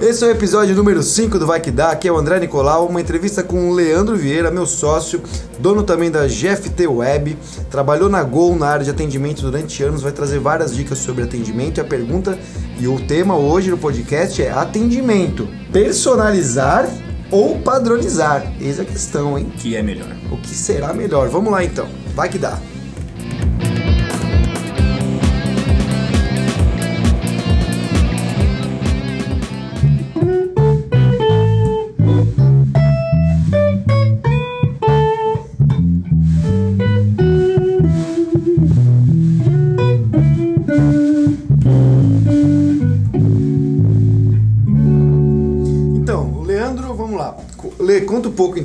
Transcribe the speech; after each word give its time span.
Esse 0.00 0.24
é 0.24 0.28
o 0.28 0.30
episódio 0.30 0.76
número 0.76 1.02
5 1.02 1.40
do 1.40 1.46
Vai 1.46 1.60
Que 1.60 1.72
Dá, 1.72 1.90
aqui 1.90 2.06
é 2.06 2.12
o 2.12 2.16
André 2.16 2.38
Nicolau, 2.38 2.86
uma 2.86 3.00
entrevista 3.00 3.42
com 3.42 3.68
o 3.68 3.74
Leandro 3.74 4.16
Vieira, 4.16 4.48
meu 4.48 4.64
sócio, 4.64 5.20
dono 5.58 5.82
também 5.82 6.08
da 6.08 6.24
GFT 6.28 6.86
Web, 6.86 7.36
trabalhou 7.68 8.08
na 8.08 8.22
Gol 8.22 8.54
na 8.54 8.68
área 8.68 8.84
de 8.84 8.90
atendimento 8.92 9.42
durante 9.42 9.82
anos, 9.82 10.00
vai 10.00 10.12
trazer 10.12 10.38
várias 10.38 10.74
dicas 10.74 10.98
sobre 10.98 11.24
atendimento 11.24 11.78
e 11.78 11.80
a 11.80 11.84
pergunta 11.84 12.38
e 12.78 12.86
o 12.86 13.00
tema 13.00 13.36
hoje 13.36 13.70
no 13.70 13.76
podcast 13.76 14.40
é 14.40 14.52
atendimento, 14.52 15.48
personalizar 15.72 16.88
ou 17.28 17.58
padronizar? 17.58 18.52
Eis 18.60 18.78
a 18.78 18.84
questão, 18.84 19.36
hein? 19.36 19.52
que 19.58 19.74
é 19.74 19.82
melhor. 19.82 20.14
O 20.30 20.36
que 20.36 20.54
será 20.54 20.94
melhor? 20.94 21.28
Vamos 21.28 21.50
lá 21.50 21.64
então, 21.64 21.88
vai 22.14 22.28
que 22.28 22.38
dá. 22.38 22.56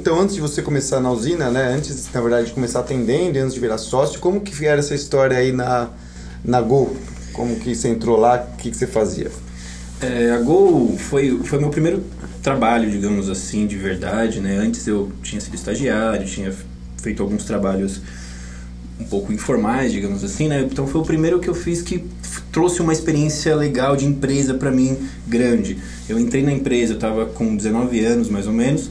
Então, 0.04 0.20
antes 0.20 0.36
de 0.36 0.42
você 0.42 0.62
começar 0.62 1.00
na 1.00 1.10
usina, 1.10 1.50
né? 1.50 1.74
Antes, 1.74 2.10
na 2.14 2.20
verdade, 2.20 2.48
de 2.48 2.52
começar 2.52 2.82
atendendo, 2.82 3.40
antes 3.40 3.54
de 3.54 3.60
virar 3.62 3.78
sócio, 3.78 4.20
como 4.20 4.42
que 4.42 4.66
era 4.66 4.80
essa 4.80 4.94
história 4.94 5.38
aí 5.38 5.54
na, 5.54 5.88
na 6.44 6.60
Gol? 6.60 6.98
Como 7.32 7.56
que 7.56 7.74
você 7.74 7.88
entrou 7.88 8.18
lá, 8.18 8.46
o 8.54 8.58
que, 8.58 8.70
que 8.70 8.76
você 8.76 8.86
fazia? 8.86 9.32
É, 10.02 10.32
a 10.32 10.40
Gol 10.40 10.98
foi 10.98 11.40
foi 11.46 11.58
meu 11.58 11.70
primeiro 11.70 12.04
trabalho, 12.42 12.92
digamos 12.92 13.30
assim, 13.30 13.66
de 13.66 13.78
verdade, 13.78 14.42
né? 14.42 14.58
Antes 14.58 14.86
eu 14.88 15.10
tinha 15.24 15.40
sido 15.40 15.56
estagiário, 15.56 16.28
tinha 16.28 16.54
feito 17.02 17.24
alguns 17.24 17.46
trabalhos 17.46 18.02
um 19.00 19.06
pouco 19.06 19.32
informais, 19.32 19.94
digamos 19.94 20.22
assim, 20.22 20.50
né? 20.50 20.68
Então 20.70 20.86
foi 20.86 21.00
o 21.00 21.06
primeiro 21.06 21.40
que 21.40 21.48
eu 21.48 21.56
fiz 21.56 21.82
que 21.82 22.04
trouxe 22.52 22.82
uma 22.82 22.92
experiência 22.92 23.56
legal 23.56 23.96
de 23.96 24.06
empresa 24.06 24.54
para 24.54 24.70
mim 24.70 24.98
grande. 25.26 25.78
Eu 26.10 26.20
entrei 26.20 26.44
na 26.44 26.52
empresa, 26.52 26.92
eu 26.92 26.98
estava 26.98 27.26
com 27.26 27.56
19 27.56 28.04
anos 28.04 28.28
mais 28.28 28.48
ou 28.48 28.54
menos, 28.54 28.90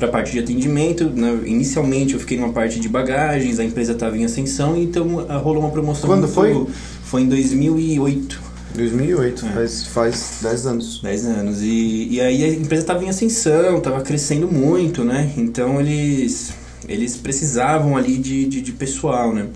para 0.00 0.08
a 0.08 0.10
parte 0.10 0.32
de 0.32 0.38
atendimento. 0.38 1.04
né? 1.10 1.40
Inicialmente 1.44 2.14
eu 2.14 2.20
fiquei 2.20 2.38
numa 2.38 2.52
parte 2.52 2.80
de 2.80 2.88
bagagens, 2.88 3.60
a 3.60 3.64
empresa 3.64 3.92
estava 3.92 4.16
em 4.16 4.24
ascensão, 4.24 4.76
então 4.76 5.26
ah, 5.28 5.36
rolou 5.36 5.62
uma 5.62 5.70
promoção. 5.70 6.08
Quando 6.08 6.26
foi? 6.26 6.66
Foi 7.04 7.22
em 7.22 7.28
2008. 7.28 8.50
2008, 8.74 9.46
É. 9.46 9.48
faz, 9.50 9.84
faz 9.86 10.38
10 10.42 10.66
anos. 10.66 11.00
10 11.02 11.26
anos. 11.26 11.62
E, 11.62 12.08
e 12.12 12.20
aí 12.20 12.42
a 12.44 12.48
empresa 12.48 12.82
estava 12.82 13.04
em 13.04 13.08
ascensão, 13.08 13.78
estava 13.78 14.00
crescendo 14.00 14.48
muito, 14.50 15.04
né? 15.04 15.30
Então 15.36 15.80
eles, 15.80 16.52
eles 16.88 17.16
precisavam 17.16 17.96
ali 17.96 18.16
de, 18.16 18.46
de, 18.46 18.60
de 18.60 18.72
pessoal, 18.72 19.34
né? 19.34 19.48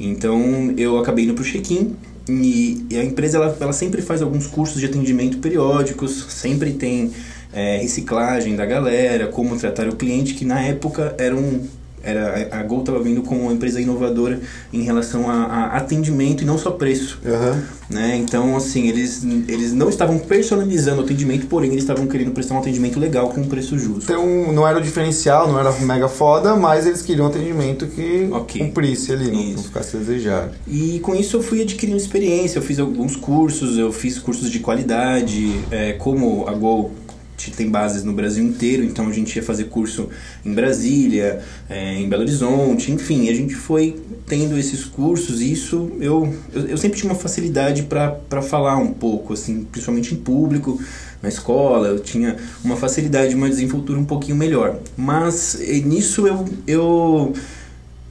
Então 0.00 0.74
eu 0.76 0.98
acabei 0.98 1.24
indo 1.26 1.34
para 1.34 1.42
o 1.42 1.44
check-in 1.44 1.94
e, 2.28 2.86
e 2.90 2.96
a 2.96 3.04
empresa 3.04 3.36
ela, 3.36 3.56
ela 3.60 3.72
sempre 3.72 4.02
faz 4.02 4.20
alguns 4.20 4.46
cursos 4.46 4.80
de 4.80 4.86
atendimento 4.86 5.38
periódicos, 5.38 6.26
sempre 6.30 6.72
tem 6.72 7.12
é, 7.52 7.78
reciclagem 7.78 8.54
da 8.56 8.66
galera, 8.66 9.26
como 9.28 9.56
tratar 9.56 9.88
o 9.88 9.96
cliente, 9.96 10.34
que 10.34 10.44
na 10.44 10.60
época 10.60 11.14
era 11.18 11.34
um. 11.34 11.60
Era, 12.02 12.50
a 12.52 12.62
Gol 12.62 12.80
estava 12.80 13.02
vindo 13.02 13.20
como 13.22 13.40
uma 13.40 13.52
empresa 13.52 13.80
inovadora 13.80 14.38
em 14.72 14.82
relação 14.82 15.28
a, 15.28 15.34
a 15.44 15.76
atendimento 15.78 16.40
e 16.44 16.46
não 16.46 16.56
só 16.56 16.70
preço 16.70 17.18
Aham. 17.26 17.60
né? 17.90 18.16
Então, 18.16 18.56
assim, 18.56 18.86
eles, 18.86 19.24
eles 19.48 19.72
não 19.72 19.88
estavam 19.88 20.16
personalizando 20.16 21.00
o 21.00 21.04
atendimento, 21.04 21.48
porém 21.48 21.70
eles 21.70 21.82
estavam 21.82 22.06
querendo 22.06 22.30
prestar 22.30 22.54
um 22.54 22.58
atendimento 22.58 23.00
legal 23.00 23.30
com 23.30 23.40
um 23.40 23.48
preço 23.48 23.76
justo. 23.76 24.04
Então, 24.04 24.52
não 24.52 24.64
era 24.68 24.78
o 24.78 24.80
diferencial, 24.80 25.48
não 25.48 25.58
era 25.58 25.72
mega 25.80 26.06
foda, 26.06 26.54
mas 26.54 26.86
eles 26.86 27.02
queriam 27.02 27.26
um 27.26 27.28
atendimento 27.28 27.88
que 27.88 28.28
Ok. 28.30 28.60
cumprisse 28.64 29.10
ali, 29.10 29.28
não, 29.32 29.42
não 29.54 29.62
ficasse 29.64 29.96
a 29.96 29.98
desejar. 29.98 30.52
E 30.68 31.00
com 31.00 31.12
isso 31.12 31.36
eu 31.38 31.42
fui 31.42 31.60
adquirindo 31.62 31.96
experiência, 31.98 32.58
eu 32.60 32.62
fiz 32.62 32.78
alguns 32.78 33.16
cursos, 33.16 33.78
eu 33.78 33.90
fiz 33.92 34.16
cursos 34.16 34.48
de 34.48 34.60
qualidade, 34.60 35.60
é, 35.72 35.94
como 35.94 36.46
a 36.46 36.52
Gol 36.52 36.92
te- 37.36 37.50
tem 37.50 37.68
bases 37.68 38.02
no 38.04 38.12
Brasil 38.12 38.44
inteiro, 38.44 38.82
então 38.84 39.06
a 39.08 39.12
gente 39.12 39.36
ia 39.36 39.42
fazer 39.42 39.64
curso 39.64 40.08
em 40.44 40.52
Brasília, 40.52 41.40
é, 41.68 41.94
em 41.94 42.08
Belo 42.08 42.22
Horizonte, 42.22 42.90
enfim, 42.92 43.28
a 43.28 43.34
gente 43.34 43.54
foi 43.54 43.96
tendo 44.26 44.58
esses 44.58 44.84
cursos 44.84 45.40
e 45.40 45.52
isso 45.52 45.90
eu, 46.00 46.34
eu, 46.52 46.66
eu 46.68 46.76
sempre 46.76 46.98
tinha 46.98 47.10
uma 47.12 47.18
facilidade 47.18 47.82
para 47.84 48.42
falar 48.42 48.76
um 48.78 48.92
pouco, 48.92 49.32
assim, 49.32 49.64
principalmente 49.70 50.14
em 50.14 50.16
público, 50.16 50.80
na 51.22 51.28
escola, 51.28 51.88
eu 51.88 51.98
tinha 51.98 52.36
uma 52.64 52.76
facilidade, 52.76 53.34
uma 53.34 53.48
desenvoltura 53.48 53.98
um 53.98 54.04
pouquinho 54.04 54.36
melhor. 54.36 54.78
Mas 54.96 55.58
eh, 55.60 55.80
nisso 55.80 56.26
eu, 56.26 56.44
eu 56.66 57.32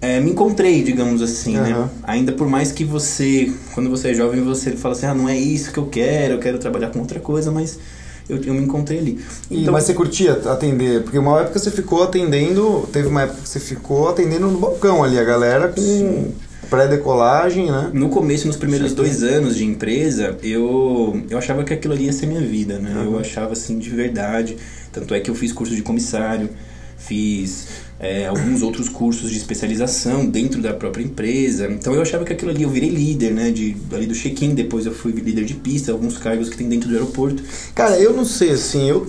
é, 0.02 0.20
me 0.20 0.32
encontrei, 0.32 0.84
digamos 0.84 1.22
assim, 1.22 1.54
né? 1.58 1.72
Aham. 1.72 1.90
Ainda 2.04 2.32
por 2.32 2.48
mais 2.48 2.72
que 2.72 2.84
você, 2.84 3.52
quando 3.74 3.90
você 3.90 4.10
é 4.10 4.14
jovem, 4.14 4.42
você 4.42 4.72
fala 4.72 4.94
assim, 4.96 5.06
ah, 5.06 5.14
não 5.14 5.28
é 5.30 5.38
isso 5.38 5.72
que 5.72 5.78
eu 5.78 5.86
quero, 5.88 6.34
eu 6.36 6.40
quero 6.40 6.58
trabalhar 6.58 6.90
com 6.90 7.00
outra 7.00 7.20
coisa, 7.20 7.52
mas 7.52 7.80
eu, 8.28 8.38
eu 8.44 8.54
me 8.54 8.64
encontrei 8.64 9.00
ali. 9.00 9.26
E, 9.50 9.70
mas 9.70 9.84
você 9.84 9.94
curtia 9.94 10.34
atender? 10.46 11.04
Porque 11.04 11.18
uma 11.18 11.42
época 11.42 11.60
você 11.60 11.72
ficou 11.72 12.04
atendendo, 12.04 12.88
teve 12.92 13.08
uma 13.08 13.24
época 13.24 13.42
que 13.42 13.50
você 13.50 13.60
ficou 13.60 14.10
atendendo 14.10 14.48
no 14.48 14.60
balcão 14.60 15.04
ali, 15.04 15.20
a 15.20 15.24
galera 15.24 15.70
com 15.70 16.32
pré-decolagem, 16.70 17.72
né? 17.72 17.92
No 17.94 18.10
começo, 18.10 18.48
nos 18.48 18.56
primeiros 18.56 18.90
Sim. 18.90 18.96
dois 18.96 19.24
anos 19.24 19.56
de 19.56 19.64
empresa, 19.64 20.38
eu, 20.42 21.22
eu 21.30 21.38
achava 21.38 21.64
que 21.64 21.74
aquilo 21.74 21.94
ali 21.94 22.06
ia 22.06 22.14
ser 22.14 22.26
minha 22.26 22.42
vida, 22.42 22.80
né? 22.80 22.92
Aham. 22.92 23.04
Eu 23.06 23.20
achava 23.20 23.54
assim 23.54 23.78
de 23.78 23.90
verdade. 23.90 24.58
Tanto 24.92 25.14
é 25.14 25.20
que 25.20 25.30
eu 25.30 25.36
fiz 25.36 25.52
curso 25.52 25.76
de 25.76 25.82
comissário, 25.82 26.50
fiz 26.98 27.85
é, 28.00 28.28
alguns 28.28 28.62
outros 28.62 28.90
cursos 28.90 29.32
de 29.32 29.38
especialização 29.38 30.26
dentro 30.26 30.62
da 30.62 30.74
própria 30.74 31.04
empresa. 31.04 31.68
Então 31.72 31.94
eu 31.94 32.02
achava 32.02 32.26
que 32.26 32.34
aquilo 32.34 32.52
ali, 32.52 32.64
eu 32.64 32.70
virei 32.70 32.90
líder, 32.90 33.32
né? 33.32 33.52
De, 33.52 33.76
ali 33.94 34.06
do 34.06 34.14
check-in, 34.14 34.54
depois 34.54 34.86
eu 34.86 34.94
fui 34.94 35.12
líder 35.14 35.46
de 35.46 35.54
pista, 35.54 35.92
alguns 35.92 36.18
cargos 36.18 36.50
que 36.50 36.58
tem 36.58 36.68
dentro 36.68 36.90
do 36.90 36.94
aeroporto. 36.96 37.42
Cara, 37.74 37.98
eu 38.00 38.14
não 38.14 38.26
sei, 38.26 38.52
assim, 38.52 38.90
eu, 38.90 39.08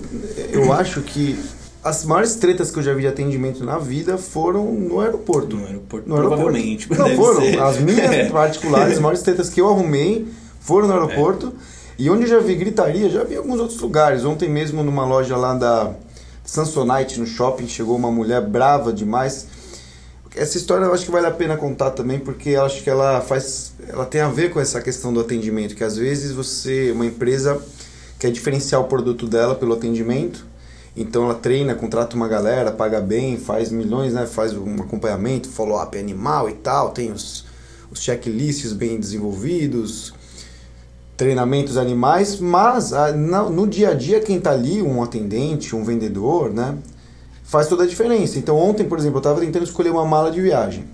eu 0.51 0.71
acho 0.71 1.01
que 1.01 1.37
as 1.83 2.03
maiores 2.05 2.35
tretas 2.35 2.71
que 2.71 2.79
eu 2.79 2.83
já 2.83 2.93
vi 2.93 3.01
de 3.01 3.07
atendimento 3.07 3.63
na 3.63 3.77
vida 3.77 4.17
foram 4.17 4.71
no 4.73 4.99
aeroporto. 4.99 5.55
No 5.55 5.65
aeroporto, 5.65 6.07
No 6.09 6.15
aeroporto. 6.15 6.43
provavelmente. 6.43 6.89
Não, 6.91 7.15
foram. 7.15 7.41
ser. 7.41 7.59
As 7.61 7.79
minhas 7.79 7.99
É. 8.11 8.29
particulares, 8.29 8.93
as 8.95 8.99
maiores 8.99 9.21
tretas 9.21 9.49
que 9.49 9.59
eu 9.61 9.67
arrumei 9.69 10.25
foram 10.59 10.87
no 10.87 10.93
aeroporto. 10.93 11.53
E 11.99 12.09
onde 12.09 12.23
eu 12.23 12.27
já 12.27 12.39
vi 12.39 12.55
gritaria, 12.55 13.09
já 13.09 13.23
vi 13.23 13.33
em 13.35 13.37
alguns 13.37 13.59
outros 13.59 13.79
lugares. 13.79 14.23
Ontem 14.23 14.47
mesmo 14.49 14.83
numa 14.83 15.05
loja 15.05 15.35
lá 15.35 15.53
da 15.53 15.93
Samsonite, 16.47 17.19
no 17.19 17.27
shopping, 17.27 17.67
chegou 17.67 17.95
uma 17.97 18.09
mulher 18.09 18.41
brava 18.41 18.93
demais. 18.93 19.47
Essa 20.33 20.57
história 20.57 20.85
eu 20.85 20.93
acho 20.93 21.03
que 21.03 21.11
vale 21.11 21.27
a 21.27 21.31
pena 21.31 21.57
contar 21.57 21.91
também, 21.91 22.19
porque 22.19 22.51
eu 22.51 22.63
acho 22.63 22.81
que 22.83 22.89
ela 22.89 23.19
faz. 23.21 23.73
Ela 23.87 24.05
tem 24.05 24.21
a 24.21 24.29
ver 24.29 24.51
com 24.51 24.59
essa 24.59 24.81
questão 24.81 25.13
do 25.13 25.19
atendimento, 25.19 25.75
que 25.75 25.83
às 25.83 25.97
vezes 25.97 26.31
você, 26.31 26.91
uma 26.91 27.05
empresa, 27.05 27.61
quer 28.17 28.31
diferenciar 28.31 28.79
o 28.81 28.85
produto 28.85 29.27
dela 29.27 29.55
pelo 29.55 29.73
atendimento. 29.73 30.45
Então 30.95 31.25
ela 31.25 31.35
treina, 31.35 31.75
contrata 31.75 32.15
uma 32.15 32.27
galera, 32.27 32.71
paga 32.71 33.01
bem, 33.01 33.37
faz 33.37 33.69
milhões, 33.69 34.13
né? 34.13 34.25
Faz 34.25 34.53
um 34.53 34.75
acompanhamento, 34.75 35.49
follow-up 35.49 35.97
animal 35.97 36.49
e 36.49 36.53
tal, 36.53 36.91
tem 36.91 37.11
os, 37.11 37.45
os 37.91 37.99
checklists 38.01 38.73
bem 38.73 38.99
desenvolvidos, 38.99 40.13
treinamentos 41.17 41.77
animais, 41.77 42.39
mas 42.39 42.93
ah, 42.93 43.11
no 43.11 43.67
dia 43.67 43.89
a 43.89 43.93
dia 43.95 44.19
quem 44.19 44.39
tá 44.39 44.51
ali, 44.51 44.83
um 44.83 45.01
atendente, 45.01 45.75
um 45.75 45.83
vendedor, 45.83 46.53
né? 46.53 46.77
Faz 47.43 47.67
toda 47.67 47.83
a 47.83 47.87
diferença. 47.87 48.37
Então 48.37 48.55
ontem, 48.55 48.87
por 48.87 48.99
exemplo, 48.99 49.17
eu 49.17 49.23
tava 49.23 49.39
tentando 49.39 49.63
escolher 49.63 49.89
uma 49.89 50.05
mala 50.05 50.29
de 50.29 50.39
viagem. 50.39 50.85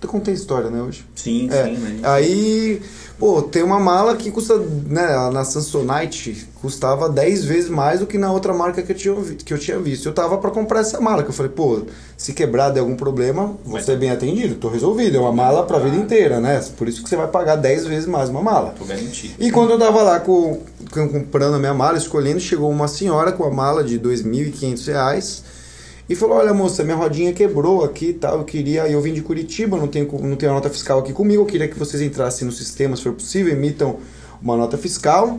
Até 0.00 0.08
contei 0.08 0.32
história, 0.32 0.70
né, 0.70 0.80
hoje? 0.80 1.04
Sim, 1.14 1.50
É, 1.52 1.64
sim, 1.66 1.72
né? 1.76 1.98
Aí, 2.02 2.80
pô, 3.18 3.42
tem 3.42 3.62
uma 3.62 3.78
mala 3.78 4.16
que 4.16 4.30
custa, 4.30 4.56
né, 4.86 5.28
na 5.30 5.44
Samsonite 5.44 6.48
custava 6.62 7.06
10 7.06 7.44
vezes 7.44 7.68
mais 7.68 8.00
do 8.00 8.06
que 8.06 8.16
na 8.16 8.32
outra 8.32 8.54
marca 8.54 8.82
que 8.82 8.92
eu 8.92 8.96
tinha, 8.96 9.14
que 9.44 9.52
eu 9.52 9.58
tinha 9.58 9.78
visto. 9.78 10.06
Eu 10.06 10.12
tava 10.14 10.38
pra 10.38 10.50
comprar 10.50 10.80
essa 10.80 10.98
mala, 11.02 11.22
que 11.22 11.28
eu 11.28 11.34
falei, 11.34 11.52
pô, 11.52 11.82
se 12.16 12.32
quebrar 12.32 12.70
der 12.70 12.80
algum 12.80 12.96
problema, 12.96 13.48
vou 13.62 13.74
Vai 13.74 13.82
ser 13.82 13.98
bem 13.98 14.10
atendido, 14.10 14.54
tô 14.54 14.68
resolvido. 14.70 15.18
É 15.18 15.20
uma 15.20 15.32
mala 15.32 15.64
pra 15.66 15.78
vida 15.78 15.96
inteira, 15.96 16.40
né? 16.40 16.62
Por 16.78 16.88
isso 16.88 17.02
que 17.02 17.08
você 17.08 17.16
vai 17.16 17.28
pagar 17.28 17.56
10 17.56 17.84
vezes 17.86 18.06
mais 18.06 18.30
uma 18.30 18.40
mala. 18.42 18.74
Tô 18.78 18.84
garantido. 18.86 19.34
E 19.38 19.50
quando 19.50 19.72
eu 19.72 19.78
tava 19.78 20.02
lá 20.02 20.18
com, 20.20 20.60
com- 20.90 21.08
comprando 21.08 21.54
a 21.56 21.58
minha 21.58 21.74
mala, 21.74 21.98
escolhendo, 21.98 22.40
chegou 22.40 22.70
uma 22.70 22.88
senhora 22.88 23.32
com 23.32 23.44
a 23.44 23.50
mala 23.50 23.84
de 23.84 23.98
2.500 23.98 24.86
reais 24.86 25.42
e 26.10 26.16
falou: 26.16 26.38
Olha, 26.38 26.52
moça, 26.52 26.82
minha 26.82 26.96
rodinha 26.96 27.32
quebrou 27.32 27.84
aqui 27.84 28.06
e 28.06 28.12
tal. 28.14 28.38
Eu 28.38 28.44
queria. 28.44 28.88
Eu 28.88 29.00
vim 29.00 29.14
de 29.14 29.22
Curitiba, 29.22 29.76
não 29.78 29.86
tenho, 29.86 30.10
não 30.20 30.34
tenho 30.34 30.50
a 30.50 30.54
nota 30.56 30.68
fiscal 30.68 30.98
aqui 30.98 31.12
comigo. 31.12 31.42
Eu 31.42 31.46
queria 31.46 31.68
que 31.68 31.78
vocês 31.78 32.02
entrassem 32.02 32.44
no 32.44 32.52
sistema, 32.52 32.96
se 32.96 33.04
for 33.04 33.12
possível, 33.12 33.52
emitam 33.52 34.00
uma 34.42 34.56
nota 34.56 34.76
fiscal. 34.76 35.38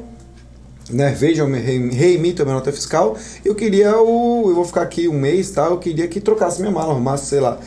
Né, 0.90 1.12
vejam, 1.12 1.50
reemitam 1.52 2.46
minha 2.46 2.56
nota 2.56 2.72
fiscal. 2.72 3.18
Eu 3.44 3.54
queria 3.54 3.98
o. 3.98 4.50
Eu 4.50 4.56
vou 4.56 4.64
ficar 4.64 4.84
aqui 4.84 5.10
um 5.10 5.14
mês, 5.14 5.52
tá? 5.52 5.66
Eu 5.66 5.78
queria 5.78 6.08
que 6.08 6.22
trocasse 6.22 6.62
minha 6.62 6.72
mala, 6.72 6.94
arrumasse, 6.94 7.26
sei 7.26 7.42
lá. 7.42 7.60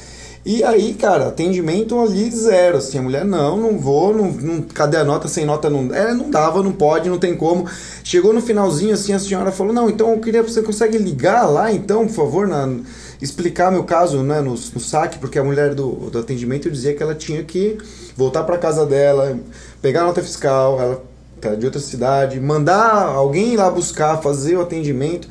E 0.45 0.63
aí, 0.63 0.93
cara, 0.93 1.29
atendimento 1.29 1.99
ali 1.99 2.31
zero, 2.31 2.77
assim, 2.77 2.99
a 2.99 3.03
mulher, 3.03 3.25
não, 3.25 3.57
não 3.57 3.79
vou, 3.79 4.15
não, 4.15 4.31
não, 4.31 4.61
cadê 4.61 4.99
a 4.99 5.05
nota, 5.05 5.27
sem 5.27 5.47
nota 5.47 5.71
não... 5.71 5.95
É, 5.95 6.13
não 6.13 6.29
dava, 6.31 6.63
não 6.63 6.71
pode, 6.71 7.09
não 7.09 7.19
tem 7.19 7.35
como. 7.35 7.67
Chegou 8.03 8.31
no 8.31 8.43
finalzinho, 8.43 8.93
assim, 8.93 9.15
a 9.15 9.19
senhora 9.19 9.51
falou, 9.51 9.73
não, 9.73 9.89
então 9.89 10.11
eu 10.11 10.21
queria, 10.21 10.43
você 10.43 10.61
consegue 10.61 10.99
ligar 10.99 11.47
lá, 11.47 11.73
então, 11.73 12.07
por 12.07 12.15
favor, 12.15 12.47
na, 12.47 12.69
explicar 13.23 13.73
meu 13.73 13.85
caso, 13.85 14.23
né, 14.23 14.43
no, 14.43 14.51
no 14.51 14.81
saque, 14.81 15.19
porque 15.19 15.39
a 15.39 15.45
mulher 15.45 15.75
do, 15.75 16.11
do 16.11 16.19
atendimento 16.19 16.71
dizia 16.71 16.95
que 16.95 17.03
ela 17.03 17.15
tinha 17.15 17.43
que 17.43 17.79
voltar 18.15 18.45
para 18.45 18.59
casa 18.59 18.85
dela, 18.85 19.39
pegar 19.81 20.03
a 20.03 20.05
nota 20.05 20.23
fiscal, 20.23 20.79
ela 20.79 21.03
tá 21.41 21.55
de 21.55 21.65
outra 21.65 21.81
cidade, 21.81 22.39
mandar 22.39 23.07
alguém 23.07 23.57
lá 23.57 23.71
buscar, 23.71 24.21
fazer 24.21 24.57
o 24.57 24.61
atendimento... 24.61 25.27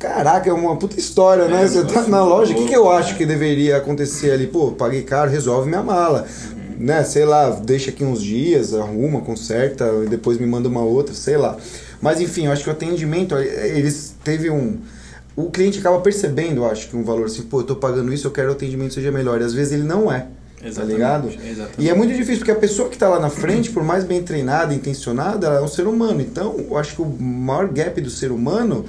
Caraca, 0.00 0.48
é 0.48 0.52
uma 0.52 0.76
puta 0.76 0.98
história, 0.98 1.46
né? 1.46 1.62
É, 1.62 1.68
Você 1.68 1.84
tá 1.84 2.02
na 2.08 2.24
loja, 2.24 2.54
o 2.54 2.56
que, 2.56 2.68
que 2.68 2.74
eu 2.74 2.90
acho 2.90 3.18
que 3.18 3.26
deveria 3.26 3.76
acontecer 3.76 4.30
ali? 4.30 4.46
Pô, 4.46 4.72
paguei 4.72 5.02
caro, 5.02 5.30
resolve 5.30 5.68
minha 5.68 5.82
mala. 5.82 6.26
Uhum. 6.52 6.86
Né? 6.86 7.04
Sei 7.04 7.26
lá, 7.26 7.50
deixa 7.50 7.90
aqui 7.90 8.02
uns 8.02 8.22
dias, 8.22 8.72
arruma, 8.72 9.20
conserta, 9.20 9.92
e 10.02 10.08
depois 10.08 10.38
me 10.38 10.46
manda 10.46 10.70
uma 10.70 10.80
outra, 10.80 11.14
sei 11.14 11.36
lá. 11.36 11.54
Mas 12.00 12.18
enfim, 12.18 12.46
eu 12.46 12.52
acho 12.52 12.64
que 12.64 12.70
o 12.70 12.72
atendimento, 12.72 13.36
eles 13.36 14.14
teve 14.24 14.48
um. 14.48 14.78
O 15.36 15.50
cliente 15.50 15.78
acaba 15.78 16.00
percebendo, 16.00 16.62
eu 16.62 16.66
acho, 16.66 16.88
que 16.88 16.96
um 16.96 17.04
valor 17.04 17.26
assim, 17.26 17.42
pô, 17.42 17.60
eu 17.60 17.64
tô 17.64 17.76
pagando 17.76 18.10
isso, 18.10 18.26
eu 18.26 18.30
quero 18.30 18.48
que 18.48 18.54
o 18.54 18.56
atendimento 18.56 18.94
seja 18.94 19.12
melhor. 19.12 19.38
E 19.42 19.44
às 19.44 19.52
vezes 19.52 19.74
ele 19.74 19.84
não 19.84 20.10
é. 20.10 20.20
Tá 20.20 20.66
Exatamente, 20.66 20.76
tá 20.76 20.84
ligado? 20.84 21.28
Exatamente. 21.28 21.74
E 21.78 21.90
é 21.90 21.94
muito 21.94 22.14
difícil, 22.14 22.38
porque 22.38 22.50
a 22.50 22.56
pessoa 22.56 22.88
que 22.88 22.96
está 22.96 23.08
lá 23.08 23.20
na 23.20 23.28
frente, 23.28 23.70
por 23.70 23.84
mais 23.84 24.02
bem 24.02 24.22
treinada, 24.22 24.72
intencionada, 24.72 25.46
ela 25.46 25.58
é 25.58 25.62
um 25.62 25.68
ser 25.68 25.86
humano. 25.86 26.22
Então, 26.22 26.56
eu 26.58 26.78
acho 26.78 26.96
que 26.96 27.02
o 27.02 27.06
maior 27.06 27.68
gap 27.68 28.00
do 28.00 28.10
ser 28.10 28.32
humano 28.32 28.86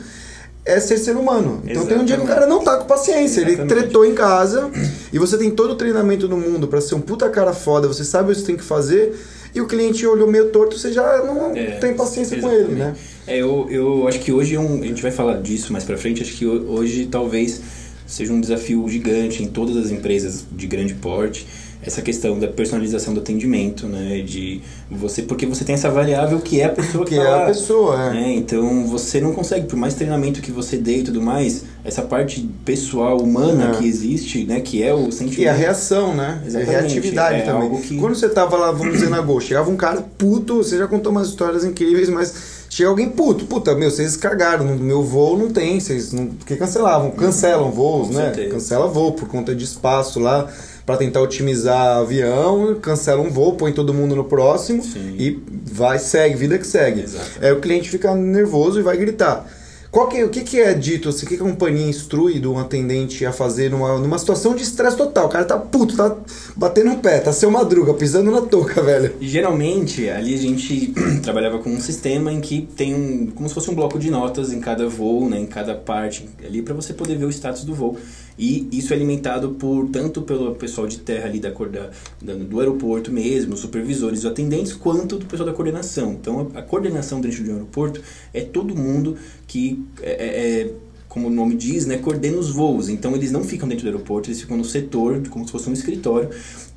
é 0.65 0.79
ser 0.79 0.97
ser 0.97 1.15
humano. 1.15 1.61
Então 1.63 1.83
Exatamente. 1.83 1.87
tem 1.89 1.99
um 1.99 2.05
dia 2.05 2.17
que 2.17 2.23
o 2.23 2.27
cara 2.27 2.45
não 2.45 2.63
tá 2.63 2.77
com 2.77 2.85
paciência. 2.85 3.41
Exatamente. 3.41 3.61
Ele 3.61 3.81
tretou 3.81 4.05
em 4.05 4.13
casa 4.13 4.69
e 5.11 5.17
você 5.17 5.37
tem 5.37 5.51
todo 5.51 5.71
o 5.71 5.75
treinamento 5.75 6.27
do 6.27 6.37
mundo 6.37 6.67
para 6.67 6.79
ser 6.81 6.95
um 6.95 7.01
puta 7.01 7.29
cara 7.29 7.53
foda, 7.53 7.87
você 7.87 8.03
sabe 8.03 8.31
o 8.31 8.35
que 8.35 8.41
você 8.41 8.45
tem 8.45 8.57
que 8.57 8.63
fazer 8.63 9.15
e 9.53 9.59
o 9.59 9.67
cliente 9.67 10.05
olhou 10.05 10.27
meio 10.27 10.49
torto, 10.49 10.77
você 10.77 10.93
já 10.93 11.23
não 11.23 11.55
é, 11.55 11.71
tem 11.71 11.93
paciência 11.93 12.35
exatamente. 12.35 12.65
com 12.65 12.71
ele, 12.71 12.79
né? 12.79 12.95
É, 13.27 13.37
eu, 13.37 13.67
eu 13.69 14.07
acho 14.07 14.19
que 14.19 14.31
hoje 14.31 14.55
é 14.55 14.59
um, 14.59 14.81
a 14.81 14.85
gente 14.85 15.01
vai 15.01 15.11
falar 15.11 15.41
disso 15.41 15.73
mais 15.73 15.83
para 15.83 15.97
frente, 15.97 16.21
acho 16.21 16.33
que 16.33 16.45
hoje 16.45 17.07
talvez 17.07 17.61
seja 18.07 18.31
um 18.31 18.39
desafio 18.39 18.87
gigante 18.87 19.43
em 19.43 19.47
todas 19.47 19.75
as 19.77 19.91
empresas 19.91 20.45
de 20.51 20.67
grande 20.67 20.93
porte 20.93 21.47
essa 21.83 22.01
questão 22.01 22.37
da 22.37 22.47
personalização 22.47 23.13
do 23.13 23.19
atendimento, 23.19 23.87
né? 23.87 24.21
De 24.21 24.61
você, 24.89 25.23
porque 25.23 25.45
você 25.45 25.63
tem 25.63 25.73
essa 25.73 25.89
variável 25.89 26.39
que 26.39 26.61
é 26.61 26.65
a 26.65 26.69
pessoa 26.69 27.03
que, 27.03 27.11
que 27.11 27.17
tá 27.17 27.25
é 27.25 27.29
lá, 27.29 27.43
a 27.43 27.45
pessoa, 27.47 28.05
é. 28.05 28.13
Né? 28.13 28.33
Então 28.33 28.85
você 28.85 29.19
não 29.19 29.33
consegue, 29.33 29.65
por 29.67 29.75
mais 29.75 29.95
treinamento 29.95 30.41
que 30.41 30.51
você 30.51 30.77
dê 30.77 30.97
e 30.97 31.03
tudo 31.03 31.21
mais, 31.21 31.65
essa 31.83 32.03
parte 32.03 32.47
pessoal 32.63 33.17
humana 33.17 33.71
é. 33.71 33.77
que 33.77 33.87
existe, 33.87 34.43
né? 34.45 34.59
Que 34.59 34.83
é 34.83 34.93
o 34.93 35.11
sentimento. 35.11 35.41
E 35.41 35.47
a 35.47 35.53
reação, 35.53 36.15
né? 36.15 36.41
Exatamente. 36.45 36.75
A 36.75 36.79
reatividade 36.81 37.35
é 37.37 37.41
também. 37.41 37.81
Que... 37.81 37.97
Quando 37.97 38.15
você 38.15 38.29
tava 38.29 38.55
lá, 38.57 38.71
vamos 38.71 38.93
dizer, 38.93 39.09
na 39.09 39.19
Gol, 39.21 39.41
chegava 39.41 39.69
um 39.69 39.75
cara 39.75 40.05
puto, 40.17 40.57
você 40.57 40.77
já 40.77 40.87
contou 40.87 41.11
umas 41.11 41.29
histórias 41.29 41.65
incríveis, 41.65 42.09
mas 42.09 42.61
chega 42.69 42.89
alguém 42.89 43.09
puto, 43.09 43.45
puta, 43.45 43.75
meu, 43.75 43.89
vocês 43.89 44.15
cagaram, 44.15 44.65
no 44.65 44.83
meu 44.83 45.03
voo 45.03 45.37
não 45.37 45.49
tem, 45.49 45.79
vocês 45.79 46.13
não, 46.13 46.27
porque 46.27 46.55
cancelavam, 46.55 47.11
cancelam 47.11 47.69
voos, 47.69 48.07
Com 48.07 48.13
né? 48.13 48.25
Certeza. 48.25 48.49
Cancela 48.49 48.87
voo 48.87 49.11
por 49.11 49.27
conta 49.27 49.53
de 49.53 49.65
espaço 49.65 50.19
lá 50.19 50.47
para 50.85 50.97
tentar 50.97 51.21
otimizar 51.21 51.97
avião, 51.97 52.75
cancela 52.81 53.21
um 53.21 53.29
voo, 53.29 53.55
põe 53.55 53.71
todo 53.71 53.93
mundo 53.93 54.15
no 54.15 54.23
próximo 54.23 54.83
Sim. 54.83 55.15
e 55.17 55.41
vai, 55.71 55.99
segue, 55.99 56.35
vida 56.35 56.57
que 56.57 56.67
segue. 56.67 57.01
Exato. 57.01 57.31
Aí 57.41 57.51
o 57.51 57.59
cliente 57.59 57.89
fica 57.89 58.15
nervoso 58.15 58.79
e 58.79 58.83
vai 58.83 58.97
gritar. 58.97 59.47
Qual 59.91 60.07
que, 60.07 60.23
o 60.23 60.29
que, 60.29 60.41
que 60.41 60.57
é 60.57 60.73
dito, 60.73 61.09
assim, 61.09 61.25
o 61.25 61.29
que, 61.29 61.35
que 61.35 61.43
a 61.43 61.45
companhia 61.45 61.85
instrui 61.85 62.39
do 62.39 62.53
um 62.53 62.57
atendente 62.57 63.25
a 63.25 63.33
fazer 63.33 63.69
numa, 63.69 63.97
numa 63.97 64.17
situação 64.17 64.55
de 64.55 64.63
estresse 64.63 64.95
total? 64.95 65.25
O 65.25 65.29
cara 65.29 65.43
tá 65.43 65.57
puto, 65.57 65.97
tá 65.97 66.15
batendo 66.55 66.93
o 66.93 66.99
pé, 66.99 67.19
tá 67.19 67.33
seu 67.33 67.51
madruga, 67.51 67.93
pisando 67.93 68.31
na 68.31 68.39
touca, 68.39 68.79
velho. 68.81 69.13
Geralmente, 69.19 70.09
ali 70.09 70.33
a 70.33 70.37
gente 70.37 70.93
trabalhava 71.21 71.59
com 71.59 71.69
um 71.69 71.81
sistema 71.81 72.31
em 72.31 72.39
que 72.39 72.69
tem 72.73 72.95
um, 72.95 73.31
como 73.35 73.49
se 73.49 73.53
fosse 73.53 73.69
um 73.69 73.75
bloco 73.75 73.99
de 73.99 74.09
notas 74.09 74.53
em 74.53 74.61
cada 74.61 74.87
voo, 74.87 75.29
né, 75.29 75.37
em 75.37 75.45
cada 75.45 75.75
parte, 75.75 76.29
ali 76.41 76.61
para 76.61 76.73
você 76.73 76.93
poder 76.93 77.17
ver 77.17 77.25
o 77.25 77.29
status 77.29 77.65
do 77.65 77.75
voo. 77.75 77.97
E 78.41 78.67
isso 78.71 78.91
é 78.91 78.95
alimentado 78.95 79.51
por 79.51 79.87
tanto 79.89 80.23
pelo 80.23 80.55
pessoal 80.55 80.87
de 80.87 80.97
terra 80.97 81.27
ali 81.27 81.39
da, 81.39 81.51
da 81.51 82.33
do 82.33 82.59
aeroporto 82.59 83.11
mesmo, 83.11 83.55
supervisores, 83.55 84.25
atendentes, 84.25 84.73
quanto 84.73 85.19
do 85.19 85.27
pessoal 85.27 85.47
da 85.47 85.53
coordenação. 85.53 86.13
Então 86.13 86.49
a, 86.55 86.59
a 86.59 86.61
coordenação 86.63 87.21
dentro 87.21 87.43
de 87.43 87.51
um 87.51 87.53
aeroporto 87.53 88.01
é 88.33 88.41
todo 88.41 88.75
mundo 88.75 89.15
que 89.45 89.85
é, 90.01 90.11
é, 90.11 90.61
é 90.61 90.73
como 91.07 91.27
o 91.27 91.29
nome 91.29 91.55
diz, 91.55 91.85
né, 91.85 91.97
coordena 91.97 92.39
os 92.39 92.49
voos. 92.49 92.89
Então 92.89 93.15
eles 93.15 93.31
não 93.31 93.43
ficam 93.43 93.69
dentro 93.69 93.83
do 93.83 93.89
aeroporto, 93.89 94.27
eles 94.29 94.41
ficam 94.41 94.57
no 94.57 94.65
setor, 94.65 95.21
como 95.29 95.45
se 95.45 95.51
fosse 95.51 95.69
um 95.69 95.73
escritório. 95.73 96.29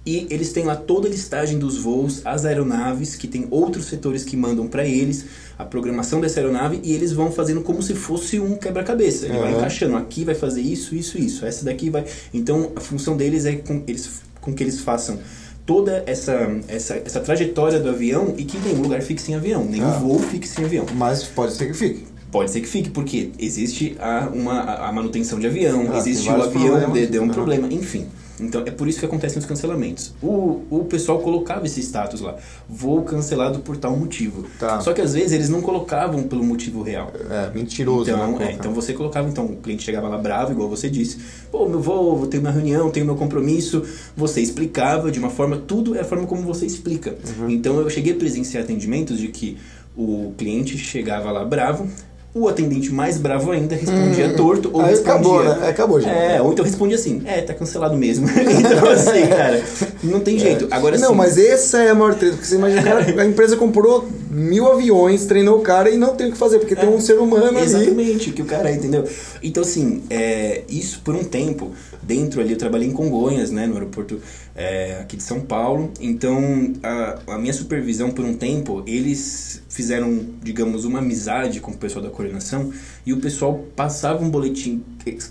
E 0.06 0.26
eles 0.28 0.52
têm 0.52 0.64
lá 0.64 0.76
toda 0.76 1.08
a 1.08 1.10
listagem 1.10 1.58
dos 1.58 1.78
voos, 1.78 2.20
as 2.26 2.44
aeronaves, 2.44 3.16
que 3.16 3.26
tem 3.26 3.46
outros 3.50 3.86
setores 3.86 4.22
que 4.22 4.36
mandam 4.36 4.66
para 4.66 4.86
eles 4.86 5.24
a 5.58 5.64
programação 5.64 6.20
dessa 6.20 6.40
aeronave 6.40 6.80
e 6.82 6.92
eles 6.92 7.12
vão 7.12 7.32
fazendo 7.32 7.62
como 7.62 7.82
se 7.82 7.94
fosse 7.94 8.38
um 8.38 8.54
quebra-cabeça. 8.56 9.24
Ele 9.24 9.36
uhum. 9.36 9.40
vai 9.40 9.52
encaixando, 9.54 9.96
aqui 9.96 10.24
vai 10.24 10.34
fazer 10.34 10.60
isso, 10.60 10.94
isso, 10.94 11.16
isso. 11.16 11.46
Essa 11.46 11.64
daqui 11.64 11.88
vai. 11.88 12.04
Então 12.34 12.72
a 12.76 12.80
função 12.80 13.16
deles 13.16 13.46
é 13.46 13.54
com, 13.54 13.82
eles, 13.86 14.20
com 14.42 14.52
que 14.52 14.62
eles 14.62 14.80
façam 14.80 15.18
toda 15.64 16.02
essa, 16.06 16.54
essa, 16.68 16.96
essa 16.96 17.20
trajetória 17.20 17.80
do 17.80 17.88
avião 17.88 18.34
e 18.36 18.44
que 18.44 18.58
nenhum 18.58 18.82
lugar 18.82 19.00
fique 19.00 19.22
sem 19.22 19.34
avião, 19.34 19.64
nenhum 19.64 19.88
ah. 19.88 19.98
voo 19.98 20.18
fique 20.18 20.46
sem 20.46 20.66
avião. 20.66 20.84
Mas 20.94 21.24
pode 21.24 21.54
ser 21.54 21.66
que 21.66 21.74
fique. 21.74 22.06
Pode 22.30 22.50
ser 22.50 22.60
que 22.60 22.68
fique, 22.68 22.90
porque 22.90 23.30
existe 23.38 23.96
a, 24.00 24.28
uma, 24.34 24.60
a 24.60 24.92
manutenção 24.92 25.38
de 25.38 25.46
avião, 25.46 25.88
ah, 25.92 25.98
existe 25.98 26.28
o 26.28 26.42
avião, 26.42 26.92
deu 26.92 27.22
um 27.22 27.28
problema, 27.28 27.72
enfim. 27.72 28.06
Então 28.40 28.62
é 28.66 28.70
por 28.70 28.88
isso 28.88 28.98
que 28.98 29.06
acontecem 29.06 29.38
os 29.38 29.46
cancelamentos. 29.46 30.14
O, 30.22 30.62
o 30.70 30.84
pessoal 30.84 31.20
colocava 31.20 31.66
esse 31.66 31.80
status 31.80 32.20
lá, 32.20 32.36
voo 32.68 33.02
cancelado 33.02 33.60
por 33.60 33.76
tal 33.76 33.96
motivo. 33.96 34.46
Tá. 34.58 34.80
Só 34.80 34.92
que 34.92 35.00
às 35.00 35.14
vezes 35.14 35.32
eles 35.32 35.48
não 35.48 35.60
colocavam 35.60 36.24
pelo 36.24 36.44
motivo 36.44 36.82
real. 36.82 37.12
É, 37.30 37.50
mentiroso. 37.54 38.10
Então, 38.10 38.38
né, 38.38 38.50
é, 38.50 38.52
então 38.52 38.72
você 38.72 38.92
colocava, 38.92 39.28
então 39.28 39.44
o 39.46 39.56
cliente 39.56 39.84
chegava 39.84 40.08
lá 40.08 40.18
bravo, 40.18 40.52
igual 40.52 40.68
você 40.68 40.90
disse, 40.90 41.18
pô, 41.50 41.68
meu 41.68 41.80
voo, 41.80 42.16
vou 42.16 42.26
ter 42.26 42.38
uma 42.38 42.50
reunião, 42.50 42.90
tenho 42.90 43.06
meu 43.06 43.16
compromisso. 43.16 43.82
Você 44.16 44.40
explicava 44.40 45.10
de 45.10 45.18
uma 45.18 45.30
forma, 45.30 45.56
tudo 45.56 45.96
é 45.96 46.00
a 46.00 46.04
forma 46.04 46.26
como 46.26 46.42
você 46.42 46.66
explica. 46.66 47.16
Uhum. 47.38 47.50
Então 47.50 47.78
eu 47.80 47.88
cheguei 47.88 48.12
a 48.12 48.16
presenciar 48.16 48.64
atendimentos 48.64 49.18
de 49.18 49.28
que 49.28 49.56
o 49.96 50.32
cliente 50.36 50.76
chegava 50.76 51.30
lá 51.30 51.44
bravo, 51.44 51.88
o 52.34 52.48
atendente 52.48 52.92
mais 52.92 53.16
bravo 53.16 53.52
ainda 53.52 53.76
respondia 53.76 54.26
hum, 54.26 54.34
torto 54.34 54.68
ou 54.72 54.82
aí 54.82 54.90
respondia. 54.90 55.12
Acabou, 55.14 55.44
né? 55.44 55.68
Acabou, 55.68 56.00
gente. 56.00 56.12
É, 56.12 56.42
ou 56.42 56.52
então 56.52 56.64
respondia 56.64 56.96
assim: 56.96 57.22
é, 57.24 57.40
tá 57.40 57.54
cancelado 57.54 57.96
mesmo. 57.96 58.26
então, 58.58 58.90
assim, 58.90 59.26
cara, 59.28 59.62
não 60.02 60.18
tem 60.18 60.36
jeito. 60.36 60.66
Agora 60.70 60.98
Não, 60.98 61.10
assim, 61.10 61.16
mas 61.16 61.38
essa 61.38 61.78
é 61.78 61.90
a 61.90 61.94
maior 61.94 62.14
treta, 62.16 62.34
porque 62.34 62.48
você 62.48 62.56
imagina, 62.56 62.82
cara, 62.82 63.22
a 63.22 63.24
empresa 63.24 63.56
comprou 63.56 64.08
mil 64.34 64.66
aviões, 64.66 65.26
treinou 65.26 65.58
o 65.58 65.62
cara 65.62 65.88
e 65.88 65.96
não 65.96 66.16
tem 66.16 66.28
o 66.28 66.32
que 66.32 66.36
fazer, 66.36 66.58
porque 66.58 66.74
é, 66.74 66.76
tem 66.76 66.88
um 66.88 67.00
ser 67.00 67.18
humano 67.18 67.56
exatamente, 67.58 67.74
ali. 67.74 67.84
Exatamente, 67.84 68.32
que 68.32 68.42
o 68.42 68.44
cara, 68.44 68.72
entendeu? 68.72 69.08
Então, 69.40 69.62
assim, 69.62 70.02
é, 70.10 70.64
isso 70.68 71.00
por 71.04 71.14
um 71.14 71.22
tempo, 71.22 71.70
dentro 72.02 72.40
ali, 72.40 72.52
eu 72.52 72.58
trabalhei 72.58 72.88
em 72.88 72.92
Congonhas, 72.92 73.52
né, 73.52 73.66
no 73.66 73.74
aeroporto 73.74 74.20
é, 74.56 74.98
aqui 75.00 75.16
de 75.16 75.22
São 75.22 75.40
Paulo. 75.40 75.92
Então, 76.00 76.72
a, 76.82 77.18
a 77.28 77.38
minha 77.38 77.52
supervisão 77.52 78.10
por 78.10 78.24
um 78.24 78.34
tempo, 78.34 78.82
eles 78.88 79.62
fizeram, 79.68 80.20
digamos, 80.42 80.84
uma 80.84 80.98
amizade 80.98 81.60
com 81.60 81.70
o 81.70 81.76
pessoal 81.76 82.04
da 82.04 82.10
coordenação 82.10 82.72
e 83.06 83.12
o 83.12 83.18
pessoal 83.18 83.64
passava 83.76 84.24
um 84.24 84.30
boletim 84.30 84.82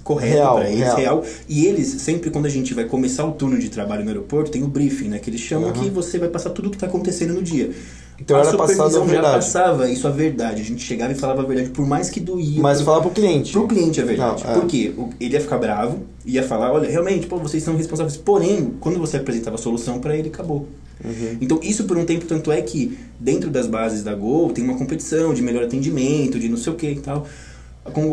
correto 0.04 0.54
para 0.54 0.70
eles, 0.70 0.80
real. 0.80 0.98
real. 0.98 1.26
E 1.50 1.66
eles, 1.66 1.88
sempre 2.02 2.30
quando 2.30 2.46
a 2.46 2.50
gente 2.50 2.74
vai 2.74 2.86
começar 2.86 3.26
o 3.26 3.34
turno 3.34 3.60
de 3.60 3.70
trabalho 3.70 4.04
no 4.04 4.10
aeroporto, 4.10 4.52
tem 4.52 4.64
o 4.64 4.68
briefing, 4.68 5.10
né? 5.10 5.20
Que 5.20 5.30
eles 5.30 5.42
chamam 5.42 5.70
uhum. 5.70 5.74
que 5.74 5.90
você 5.90 6.18
vai 6.18 6.30
passar 6.30 6.52
tudo 6.52 6.68
o 6.68 6.70
que 6.70 6.78
está 6.78 6.88
acontecendo 6.88 7.34
no 7.34 7.42
dia. 7.42 7.72
Então 8.20 8.38
a 8.38 8.42
era 8.42 8.56
passado 8.56 8.98
a 8.98 9.00
verdade. 9.00 9.14
já 9.14 9.34
passava 9.34 9.90
isso 9.90 10.08
a 10.08 10.12
verdade. 10.12 10.62
A 10.62 10.66
gente 10.66 10.84
chegava 10.84 11.12
e 11.12 11.16
falava 11.16 11.42
a 11.42 11.46
verdade, 11.46 11.70
por 11.70 11.86
mais 11.86 12.10
que 12.10 12.20
doía. 12.20 12.62
Mas 12.62 12.78
pro... 12.78 12.86
falava 12.86 13.04
pro 13.04 13.12
cliente. 13.12 13.52
Pro 13.52 13.68
cliente 13.68 14.00
a 14.00 14.06
verdade. 14.06 14.44
Não, 14.44 14.52
é. 14.52 14.54
Por 14.54 14.66
quê? 14.68 14.94
Ele 15.20 15.34
ia 15.34 15.42
ficar 15.42 15.58
bravo, 15.58 16.00
ia 16.26 16.44
falar, 16.44 16.72
olha, 16.72 16.90
realmente, 16.90 17.28
pô, 17.28 17.38
vocês 17.38 17.64
são 17.64 17.76
responsáveis. 17.76 18.18
Porém, 18.18 18.74
quando 18.80 19.00
você 19.00 19.18
apresentava 19.18 19.56
a 19.56 19.60
solução 19.60 20.00
para 20.00 20.16
ele, 20.16 20.30
acabou. 20.30 20.68
Uhum. 21.04 21.38
Então, 21.42 21.60
isso 21.62 21.84
por 21.86 21.98
um 21.98 22.06
tempo, 22.06 22.26
tanto 22.26 22.52
é 22.52 22.62
que 22.62 22.98
dentro 23.20 23.50
das 23.50 23.68
bases 23.68 24.04
da 24.04 24.14
Gol 24.14 24.52
tem 24.52 24.64
uma 24.64 24.78
competição 24.78 25.34
de 25.34 25.42
melhor 25.42 25.64
atendimento, 25.64 26.40
de 26.40 26.48
não 26.48 26.58
sei 26.58 26.72
o 26.72 26.76
que 26.76 26.88
e 26.88 27.00
tal. 27.00 27.28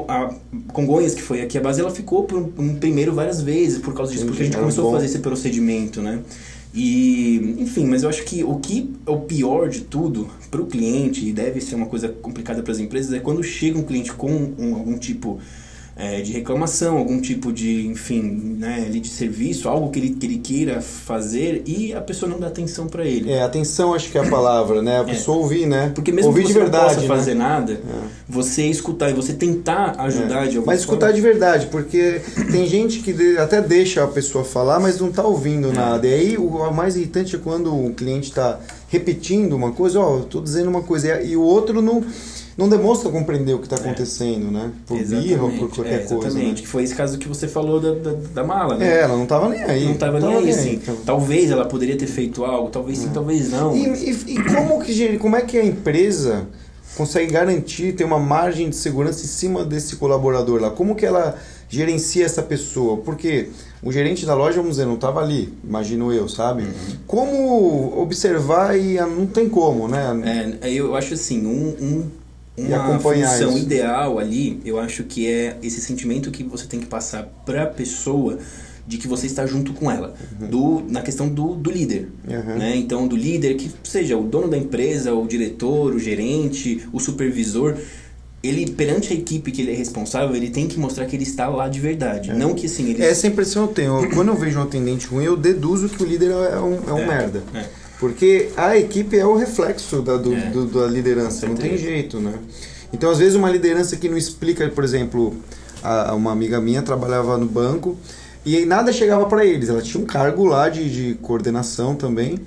A 0.08 0.30
Congonhas, 0.72 1.14
que 1.14 1.22
foi 1.22 1.42
aqui 1.42 1.56
a 1.56 1.60
base, 1.60 1.80
ela 1.80 1.92
ficou 1.92 2.24
por 2.24 2.38
um, 2.58 2.74
primeiro 2.74 3.14
várias 3.14 3.40
vezes 3.40 3.78
por 3.78 3.94
causa 3.94 4.10
disso, 4.10 4.26
porque 4.26 4.42
a 4.42 4.44
gente 4.44 4.56
começou 4.56 4.88
a 4.88 4.92
fazer 4.94 5.06
esse 5.06 5.20
procedimento, 5.20 6.02
né? 6.02 6.20
E, 6.72 7.56
enfim, 7.58 7.84
mas 7.86 8.04
eu 8.04 8.08
acho 8.08 8.24
que 8.24 8.44
o 8.44 8.56
que 8.56 8.92
é 9.04 9.10
o 9.10 9.20
pior 9.20 9.68
de 9.68 9.80
tudo 9.80 10.30
para 10.50 10.60
o 10.60 10.66
cliente, 10.66 11.26
e 11.26 11.32
deve 11.32 11.60
ser 11.60 11.74
uma 11.74 11.86
coisa 11.86 12.08
complicada 12.08 12.62
para 12.62 12.72
as 12.72 12.78
empresas, 12.78 13.12
é 13.12 13.18
quando 13.18 13.42
chega 13.42 13.78
um 13.78 13.82
cliente 13.82 14.12
com 14.12 14.30
um, 14.30 14.74
algum 14.74 14.96
tipo 14.96 15.40
é, 16.00 16.22
de 16.22 16.32
reclamação, 16.32 16.96
algum 16.96 17.20
tipo 17.20 17.52
de, 17.52 17.86
enfim, 17.86 18.22
né, 18.58 18.84
ali 18.86 19.00
de 19.00 19.08
serviço, 19.08 19.68
algo 19.68 19.90
que 19.90 19.98
ele, 19.98 20.10
que 20.10 20.24
ele 20.26 20.38
queira 20.38 20.80
fazer 20.80 21.62
e 21.66 21.92
a 21.92 22.00
pessoa 22.00 22.30
não 22.30 22.40
dá 22.40 22.46
atenção 22.46 22.86
para 22.86 23.04
ele. 23.04 23.30
É, 23.30 23.42
atenção 23.42 23.92
acho 23.92 24.10
que 24.10 24.16
é 24.16 24.20
a 24.26 24.28
palavra, 24.30 24.80
né? 24.80 25.00
A 25.00 25.04
pessoa 25.04 25.36
ouvir, 25.36 25.66
né? 25.66 25.92
Porque 25.94 26.10
mesmo 26.10 26.28
ouvir 26.28 26.42
que 26.42 26.48
você 26.48 26.54
de 26.54 26.58
verdade, 26.60 26.84
não 26.84 26.90
possa 26.94 27.00
né? 27.02 27.06
fazer 27.08 27.34
nada, 27.34 27.80
você 28.28 28.64
escutar 28.66 29.10
e 29.10 29.12
você 29.12 29.34
tentar 29.34 29.94
ajudar 29.98 30.46
de 30.48 30.56
alguma 30.56 30.72
Mas 30.72 30.80
escutar 30.80 31.06
forma. 31.08 31.14
de 31.14 31.20
verdade, 31.20 31.66
porque 31.66 32.22
tem 32.50 32.66
gente 32.66 33.00
que 33.00 33.36
até 33.36 33.60
deixa 33.60 34.02
a 34.02 34.08
pessoa 34.08 34.42
falar, 34.44 34.80
mas 34.80 34.98
não 34.98 35.12
tá 35.12 35.22
ouvindo 35.22 35.68
É. 35.68 35.72
nada. 35.72 36.06
E 36.06 36.14
aí 36.14 36.36
o 36.38 36.70
mais 36.72 36.96
irritante 36.96 37.36
é 37.36 37.38
quando 37.38 37.74
o 37.74 37.92
cliente 37.92 38.30
está 38.30 38.58
repetindo 38.88 39.54
uma 39.54 39.72
coisa, 39.72 40.00
ó, 40.00 40.16
eu 40.18 40.24
tô 40.24 40.40
dizendo 40.40 40.68
uma 40.70 40.82
coisa, 40.82 41.20
e 41.22 41.30
e 41.30 41.36
o 41.36 41.42
outro 41.42 41.80
não, 41.80 42.02
não 42.60 42.68
demonstra 42.68 43.10
compreender 43.10 43.54
o 43.54 43.58
que 43.58 43.64
está 43.66 43.76
acontecendo, 43.76 44.50
né? 44.50 44.70
Por 44.86 44.98
birra 45.02 45.42
ou 45.44 45.50
por 45.50 45.70
qualquer 45.70 45.94
é, 45.94 45.98
coisa. 46.04 46.26
Exatamente, 46.28 46.56
Né? 46.56 46.60
que 46.60 46.68
foi 46.68 46.82
esse 46.84 46.94
caso 46.94 47.16
que 47.18 47.26
você 47.26 47.48
falou 47.48 47.80
da, 47.80 47.94
da, 47.94 48.12
da 48.34 48.44
mala, 48.44 48.76
né? 48.76 48.98
É, 48.98 49.00
ela 49.00 49.16
não 49.16 49.24
tava 49.26 49.48
nem 49.48 49.62
aí. 49.64 49.86
Não 49.86 49.94
tava 49.94 50.20
nem 50.20 50.34
aí, 50.36 50.50
assim. 50.50 50.74
então. 50.74 50.94
Talvez 51.06 51.50
ela 51.50 51.64
poderia 51.64 51.96
ter 51.96 52.06
feito 52.06 52.44
algo, 52.44 52.68
talvez 52.68 52.98
sim, 52.98 53.08
talvez 53.14 53.50
não. 53.50 53.74
E, 53.74 53.88
mas- 53.88 54.02
e- 54.02 54.34
e 54.34 54.44
como, 54.44 54.80
que, 54.82 55.18
como 55.18 55.36
é 55.36 55.40
que 55.40 55.56
a 55.58 55.64
empresa 55.64 56.46
consegue 56.96 57.32
garantir, 57.32 57.92
ter 57.94 58.04
uma 58.04 58.18
margem 58.18 58.68
de 58.68 58.76
segurança 58.76 59.24
em 59.24 59.28
cima 59.28 59.64
desse 59.64 59.96
colaborador 59.96 60.60
lá? 60.60 60.70
Como 60.70 60.94
que 60.94 61.06
ela 61.06 61.36
gerencia 61.68 62.26
essa 62.26 62.42
pessoa? 62.42 62.98
Porque 62.98 63.48
o 63.82 63.90
gerente 63.90 64.26
da 64.26 64.34
loja, 64.34 64.56
vamos 64.56 64.72
dizer, 64.72 64.84
não 64.86 64.96
estava 64.96 65.20
ali, 65.22 65.52
imagino 65.64 66.12
eu, 66.12 66.28
sabe? 66.28 66.64
Como 67.06 67.98
observar 68.02 68.78
e 68.78 68.98
ah, 68.98 69.06
não 69.06 69.24
tem 69.26 69.48
como, 69.48 69.88
né? 69.88 70.58
É, 70.62 70.70
eu 70.72 70.94
acho 70.94 71.14
assim, 71.14 71.46
um, 71.46 71.68
um- 71.80 72.19
uma 72.56 72.98
função 72.98 73.50
isso. 73.50 73.58
ideal 73.58 74.18
ali, 74.18 74.60
eu 74.64 74.78
acho 74.78 75.04
que 75.04 75.26
é 75.26 75.56
esse 75.62 75.80
sentimento 75.80 76.30
que 76.30 76.42
você 76.44 76.66
tem 76.66 76.80
que 76.80 76.86
passar 76.86 77.24
pra 77.44 77.66
pessoa 77.66 78.38
de 78.86 78.98
que 78.98 79.06
você 79.06 79.26
está 79.26 79.46
junto 79.46 79.72
com 79.72 79.88
ela, 79.88 80.14
do, 80.50 80.82
na 80.88 81.00
questão 81.00 81.28
do, 81.28 81.54
do 81.54 81.70
líder. 81.70 82.08
Uhum. 82.28 82.58
Né? 82.58 82.76
Então, 82.76 83.06
do 83.06 83.16
líder, 83.16 83.54
que 83.54 83.70
seja 83.84 84.16
o 84.16 84.24
dono 84.24 84.48
da 84.48 84.58
empresa, 84.58 85.14
o 85.14 85.26
diretor, 85.28 85.94
o 85.94 85.98
gerente, 85.98 86.84
o 86.92 86.98
supervisor, 86.98 87.76
ele, 88.42 88.70
perante 88.70 89.12
a 89.12 89.16
equipe 89.16 89.52
que 89.52 89.62
ele 89.62 89.72
é 89.72 89.76
responsável, 89.76 90.34
ele 90.34 90.50
tem 90.50 90.66
que 90.66 90.78
mostrar 90.78 91.04
que 91.04 91.14
ele 91.14 91.22
está 91.22 91.46
lá 91.46 91.68
de 91.68 91.78
verdade. 91.78 92.32
Não 92.32 92.54
que 92.54 92.66
assim, 92.66 92.90
ele... 92.90 93.02
É 93.02 93.10
essa 93.10 93.26
impressão 93.26 93.64
eu 93.64 93.68
tenho. 93.68 94.10
Quando 94.10 94.28
eu 94.28 94.34
vejo 94.34 94.58
um 94.58 94.62
atendente 94.62 95.06
ruim, 95.06 95.24
eu 95.24 95.36
deduzo 95.36 95.88
que 95.88 96.02
o 96.02 96.06
líder 96.06 96.30
é 96.30 96.58
um, 96.58 96.88
é 96.88 96.92
um 96.92 96.98
É, 96.98 97.06
merda. 97.06 97.42
é. 97.54 97.66
Porque 98.00 98.48
a 98.56 98.76
equipe 98.78 99.18
é 99.18 99.26
o 99.26 99.36
reflexo 99.36 100.00
da, 100.00 100.16
do, 100.16 100.32
É. 100.34 100.50
do- 100.50 100.64
da 100.66 100.86
liderança, 100.86 101.46
não 101.46 101.54
tem 101.54 101.76
jeito, 101.76 102.18
né? 102.18 102.32
Então, 102.92 103.10
às 103.10 103.18
vezes, 103.18 103.34
uma 103.36 103.50
liderança 103.50 103.94
que 103.96 104.08
não 104.08 104.16
explica, 104.16 104.66
por 104.70 104.82
exemplo, 104.82 105.36
a, 105.82 106.14
uma 106.14 106.32
amiga 106.32 106.58
minha 106.60 106.80
trabalhava 106.82 107.36
no 107.36 107.46
banco 107.46 107.96
e 108.44 108.56
aí 108.56 108.64
nada 108.64 108.90
chegava 108.92 109.26
para 109.26 109.44
eles. 109.44 109.68
Ela 109.68 109.82
tinha 109.82 110.02
um 110.02 110.06
cargo 110.06 110.44
lá 110.46 110.68
de, 110.70 110.90
de 110.90 111.14
coordenação 111.20 111.94
também. 111.94 112.38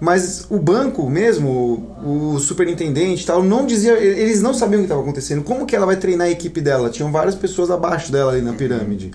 Mas 0.00 0.46
o 0.50 0.58
banco 0.58 1.08
mesmo, 1.08 1.48
o, 2.04 2.34
o 2.34 2.40
superintendente 2.40 3.22
e 3.22 3.26
tal, 3.26 3.42
não 3.42 3.64
dizia, 3.66 3.92
eles 3.92 4.42
não 4.42 4.52
sabiam 4.52 4.78
o 4.80 4.82
que 4.82 4.86
estava 4.86 5.00
acontecendo. 5.00 5.42
Como 5.44 5.64
que 5.64 5.76
ela 5.76 5.86
vai 5.86 5.96
treinar 5.96 6.26
a 6.26 6.30
equipe 6.30 6.60
dela? 6.60 6.90
Tinham 6.90 7.12
várias 7.12 7.36
pessoas 7.36 7.70
abaixo 7.70 8.10
dela 8.10 8.32
ali 8.32 8.42
na 8.42 8.52
pirâmide. 8.52 9.12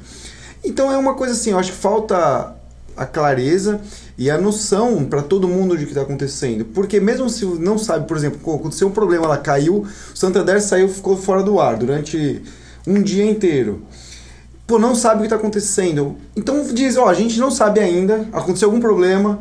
Então 0.63 0.89
é 0.92 0.98
uma 0.98 1.13
coisa 1.16 1.34
assim, 1.34 1.51
eu 1.51 1.60
acho 1.60 1.72
que 1.74 1.77
falta 1.77 2.56
a 2.96 3.06
clareza 3.06 3.82
e 4.17 4.31
a 4.31 4.38
noção 4.38 5.05
para 5.05 5.21
todo 5.21 5.47
mundo 5.47 5.77
de 5.77 5.86
que 5.86 5.91
está 5.91 6.01
acontecendo. 6.01 6.65
Porque 6.65 7.00
mesmo 7.00 7.29
se 7.29 7.45
não 7.45 7.77
sabe, 7.77 8.07
por 8.07 8.17
exemplo, 8.17 8.55
aconteceu 8.55 8.88
um 8.88 8.91
problema, 8.91 9.25
ela 9.25 9.38
caiu, 9.38 9.86
o 10.13 10.17
Santander 10.17 10.62
saiu, 10.62 10.89
ficou 10.89 11.15
fora 11.15 11.43
do 11.43 11.59
ar 11.59 11.77
durante 11.77 12.41
um 12.86 13.01
dia 13.01 13.29
inteiro. 13.29 13.83
Pô, 14.65 14.79
não 14.79 14.95
sabe 14.95 15.17
o 15.17 15.19
que 15.19 15.25
está 15.27 15.36
acontecendo. 15.36 16.17
Então 16.36 16.63
diz, 16.74 16.97
ó, 16.97 17.07
a 17.07 17.13
gente 17.13 17.39
não 17.39 17.51
sabe 17.51 17.79
ainda, 17.79 18.27
aconteceu 18.33 18.67
algum 18.67 18.81
problema. 18.81 19.39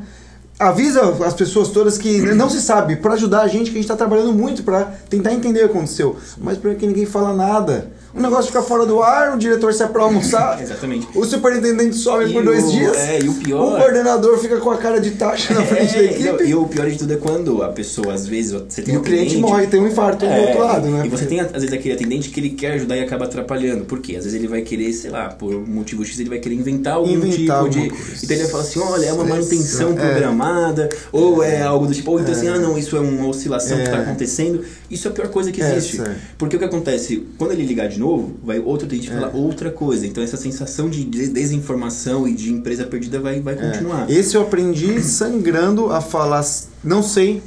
Avisa 0.58 1.02
as 1.24 1.34
pessoas 1.34 1.68
todas 1.68 1.98
que 1.98 2.20
não 2.34 2.48
se 2.48 2.60
sabe, 2.60 2.96
para 2.96 3.14
ajudar 3.14 3.42
a 3.42 3.48
gente, 3.48 3.64
que 3.64 3.78
a 3.78 3.80
gente 3.80 3.84
está 3.84 3.96
trabalhando 3.96 4.32
muito 4.32 4.62
para 4.62 4.84
tentar 5.08 5.32
entender 5.32 5.64
o 5.64 5.68
que 5.68 5.76
aconteceu. 5.76 6.16
Mas 6.38 6.56
por 6.56 6.74
que 6.74 6.86
ninguém 6.86 7.04
fala 7.04 7.34
nada? 7.34 7.90
O 8.16 8.20
negócio 8.22 8.46
fica 8.46 8.62
fora 8.62 8.86
do 8.86 9.02
ar, 9.02 9.34
o 9.34 9.38
diretor 9.38 9.74
sai 9.74 9.88
para 9.88 10.02
almoçar, 10.02 10.58
Exatamente. 10.62 11.06
o 11.14 11.24
superintendente 11.24 11.96
some 11.96 12.24
E 12.28 12.32
por 12.32 12.44
dois 12.44 12.64
o- 12.64 12.70
dias. 12.70 12.96
é, 12.96 13.20
e 13.22 13.28
o 13.28 13.34
pior- 13.34 13.74
O 13.74 13.76
coordenador 13.76 14.38
fica 14.38 14.56
com 14.56 14.70
a 14.70 14.78
cara 14.78 14.98
de 15.00 15.10
taxa 15.12 15.52
na 15.52 15.62
frente 15.62 15.92
da 15.92 16.00
É, 16.00 16.04
equipe. 16.06 16.44
e, 16.44 16.48
e 16.50 16.54
o 16.54 16.64
pior 16.66 16.88
de 16.88 16.96
tudo 16.98 17.12
é 17.12 17.16
quando 17.16 17.62
a 17.62 17.68
pessoa, 17.68 18.14
às 18.14 18.26
vezes, 18.26 18.52
você 18.52 18.80
tem 18.80 18.94
E 18.94 18.96
um 18.96 19.00
o 19.00 19.04
cliente 19.04 19.26
cliente- 19.34 19.40
morre, 19.50 19.66
tem 19.66 19.80
um 19.80 19.86
infarto 19.86 20.24
do 20.24 20.32
É, 20.32 20.40
outro 20.46 20.60
lado, 20.60 20.88
né? 20.88 21.02
E 21.04 21.08
você 21.10 21.26
tem, 21.26 21.40
às 21.40 21.52
vezes, 21.52 21.72
aquele 21.72 21.94
atendente 21.94 22.30
que 22.30 22.40
ele 22.40 22.50
quer 22.50 22.72
ajudar 22.72 22.96
e 22.96 23.00
acaba 23.02 23.26
atrapalhando. 23.26 23.84
Por 23.84 24.00
quê? 24.00 24.16
Às 24.16 24.24
vezes 24.24 24.34
ele 24.38 24.48
vai 24.48 24.62
querer, 24.62 24.92
sei 24.94 25.10
lá, 25.10 25.28
por 25.28 25.54
um 25.54 25.66
motivo 25.66 26.02
X, 26.04 26.18
ele 26.18 26.30
vai 26.30 26.38
querer 26.38 26.54
inventar 26.54 26.94
algum 26.94 27.10
Inventar 27.10 27.64
tipo 27.64 27.70
de. 27.82 27.90
coisa. 27.90 28.04
Então 28.24 28.34
ele 28.36 28.42
vai 28.44 28.50
falar 28.50 28.62
assim: 28.62 28.78
olha, 28.80 29.06
é 29.06 29.12
uma 29.12 29.24
manutenção 29.24 29.92
É. 29.92 30.10
programada, 30.12 30.88
ou 31.12 31.42
é 31.42 31.60
algo 31.62 31.86
do 31.86 31.92
tipo, 31.92 32.10
ou 32.12 32.20
então 32.20 32.32
assim, 32.32 32.48
ah, 32.48 32.58
não, 32.58 32.78
isso 32.78 32.96
é 32.96 33.00
uma 33.00 33.26
oscilação 33.28 33.76
que 33.76 33.82
É. 33.82 33.86
está 33.86 33.98
acontecendo. 33.98 34.64
Isso 34.90 35.06
é 35.06 35.10
a 35.10 35.14
pior 35.14 35.28
coisa 35.28 35.52
que 35.52 35.60
É, 35.62 35.76
existe. 35.76 36.00
Porque 36.38 36.56
o 36.56 36.58
que 36.58 36.64
acontece? 36.64 37.26
Quando 37.36 37.50
ele 37.52 37.64
ligar 37.64 37.88
de 37.88 37.98
novo, 37.98 38.05
vai 38.44 38.58
outro 38.58 38.86
atendente 38.86 39.10
É. 39.10 39.14
falar 39.14 39.34
outra 39.34 39.70
coisa. 39.70 40.06
Então 40.06 40.22
essa 40.22 40.36
sensação 40.36 40.88
de 40.90 41.04
de- 41.04 41.28
desinformação 41.28 42.26
e 42.26 42.34
de 42.34 42.52
empresa 42.52 42.84
perdida 42.84 43.20
vai, 43.20 43.40
vai 43.40 43.54
continuar. 43.56 44.10
É. 44.10 44.12
Esse 44.14 44.36
eu 44.36 44.42
aprendi 44.42 45.00
sangrando 45.04 45.90
a 45.92 46.00
falar, 46.00 46.44
não 46.84 47.02
sei, 47.02 47.42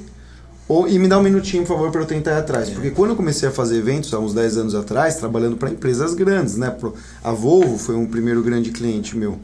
ou, 0.68 0.88
e 0.88 1.00
me 1.00 1.08
dá 1.08 1.18
um 1.18 1.24
minutinho, 1.24 1.63
por 1.63 1.70
favor, 1.75 1.92
para 1.92 2.01
eu 2.01 2.06
tentar 2.06 2.32
ir 2.32 2.38
atrás. 2.39 2.70
Porque 2.70 2.92
quando 2.92 3.10
eu 3.12 3.16
comecei 3.16 3.50
a 3.50 3.51
fazer 3.51 3.78
eventos, 3.78 4.13
há 4.13 4.20
uns 4.20 4.34
10 4.36 4.58
anos 4.58 4.75
atrás, 4.75 5.16
trabalhando 5.16 5.58
para 5.58 5.72
empresas 5.72 6.13
grandes, 6.13 6.58
né? 6.58 6.75
A 7.24 7.32
Volvo 7.32 7.78
foi 7.78 7.96
um 7.96 8.06
primeiro 8.06 8.44
grande 8.44 8.70
cliente 8.72 9.18
meu. 9.18 9.39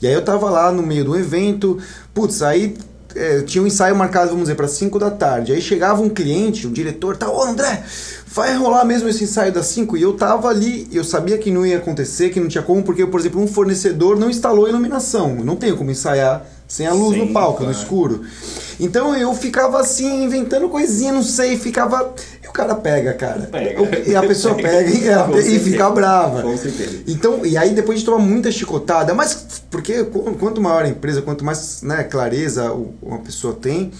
E 0.00 0.06
aí 0.06 0.12
eu 0.14 0.22
tava 0.22 0.48
lá 0.50 0.70
no 0.72 0.82
meio 0.82 1.04
do 1.04 1.16
evento, 1.16 1.78
putz, 2.14 2.42
aí 2.42 2.76
é, 3.14 3.42
tinha 3.42 3.62
um 3.62 3.66
ensaio 3.66 3.94
marcado, 3.96 4.30
vamos 4.30 4.44
dizer, 4.44 4.54
para 4.54 4.68
5 4.68 4.98
da 4.98 5.10
tarde. 5.10 5.52
Aí 5.52 5.60
chegava 5.60 6.02
um 6.02 6.08
cliente, 6.08 6.66
um 6.66 6.72
diretor, 6.72 7.16
tá, 7.16 7.30
ô 7.30 7.42
André, 7.42 7.82
vai 8.26 8.56
rolar 8.56 8.84
mesmo 8.84 9.08
esse 9.08 9.24
ensaio 9.24 9.52
das 9.52 9.66
5? 9.66 9.96
E 9.96 10.02
eu 10.02 10.14
tava 10.14 10.48
ali, 10.48 10.88
eu 10.92 11.04
sabia 11.04 11.38
que 11.38 11.50
não 11.50 11.64
ia 11.66 11.78
acontecer, 11.78 12.30
que 12.30 12.40
não 12.40 12.48
tinha 12.48 12.62
como, 12.62 12.82
porque, 12.82 13.06
por 13.06 13.20
exemplo, 13.20 13.40
um 13.40 13.46
fornecedor 13.46 14.18
não 14.18 14.30
instalou 14.30 14.68
iluminação. 14.68 15.36
Eu 15.38 15.44
não 15.44 15.56
tenho 15.56 15.76
como 15.76 15.90
ensaiar 15.90 16.46
sem 16.72 16.86
a 16.86 16.92
luz 16.94 17.14
Sim, 17.18 17.26
no 17.26 17.32
palco, 17.34 17.60
no 17.60 17.66
claro. 17.66 17.78
escuro. 17.78 18.22
Então 18.80 19.14
eu 19.14 19.34
ficava 19.34 19.78
assim, 19.78 20.24
inventando 20.24 20.68
coisinha, 20.70 21.12
não 21.12 21.22
sei, 21.22 21.58
ficava. 21.58 22.14
E 22.42 22.48
o 22.48 22.52
cara 22.52 22.74
pega, 22.74 23.12
cara. 23.12 23.42
Pega. 23.42 24.08
E 24.08 24.16
a 24.16 24.22
pessoa 24.22 24.54
pega 24.56 24.88
e, 24.90 25.06
ela- 25.06 25.38
e 25.38 25.58
fica 25.58 25.90
brava. 25.90 26.40
Com 26.40 26.56
certeza. 26.56 27.00
Então, 27.06 27.44
e 27.44 27.58
aí 27.58 27.74
depois 27.74 27.98
de 28.00 28.06
tomar 28.06 28.18
muita 28.24 28.50
chicotada, 28.50 29.12
mas 29.12 29.62
porque 29.70 30.04
qu- 30.04 30.34
quanto 30.40 30.60
maior 30.62 30.84
a 30.84 30.88
empresa, 30.88 31.20
quanto 31.20 31.44
mais 31.44 31.82
né, 31.82 32.02
clareza 32.04 32.72
uma 33.02 33.18
pessoa 33.18 33.52
tem, 33.54 33.92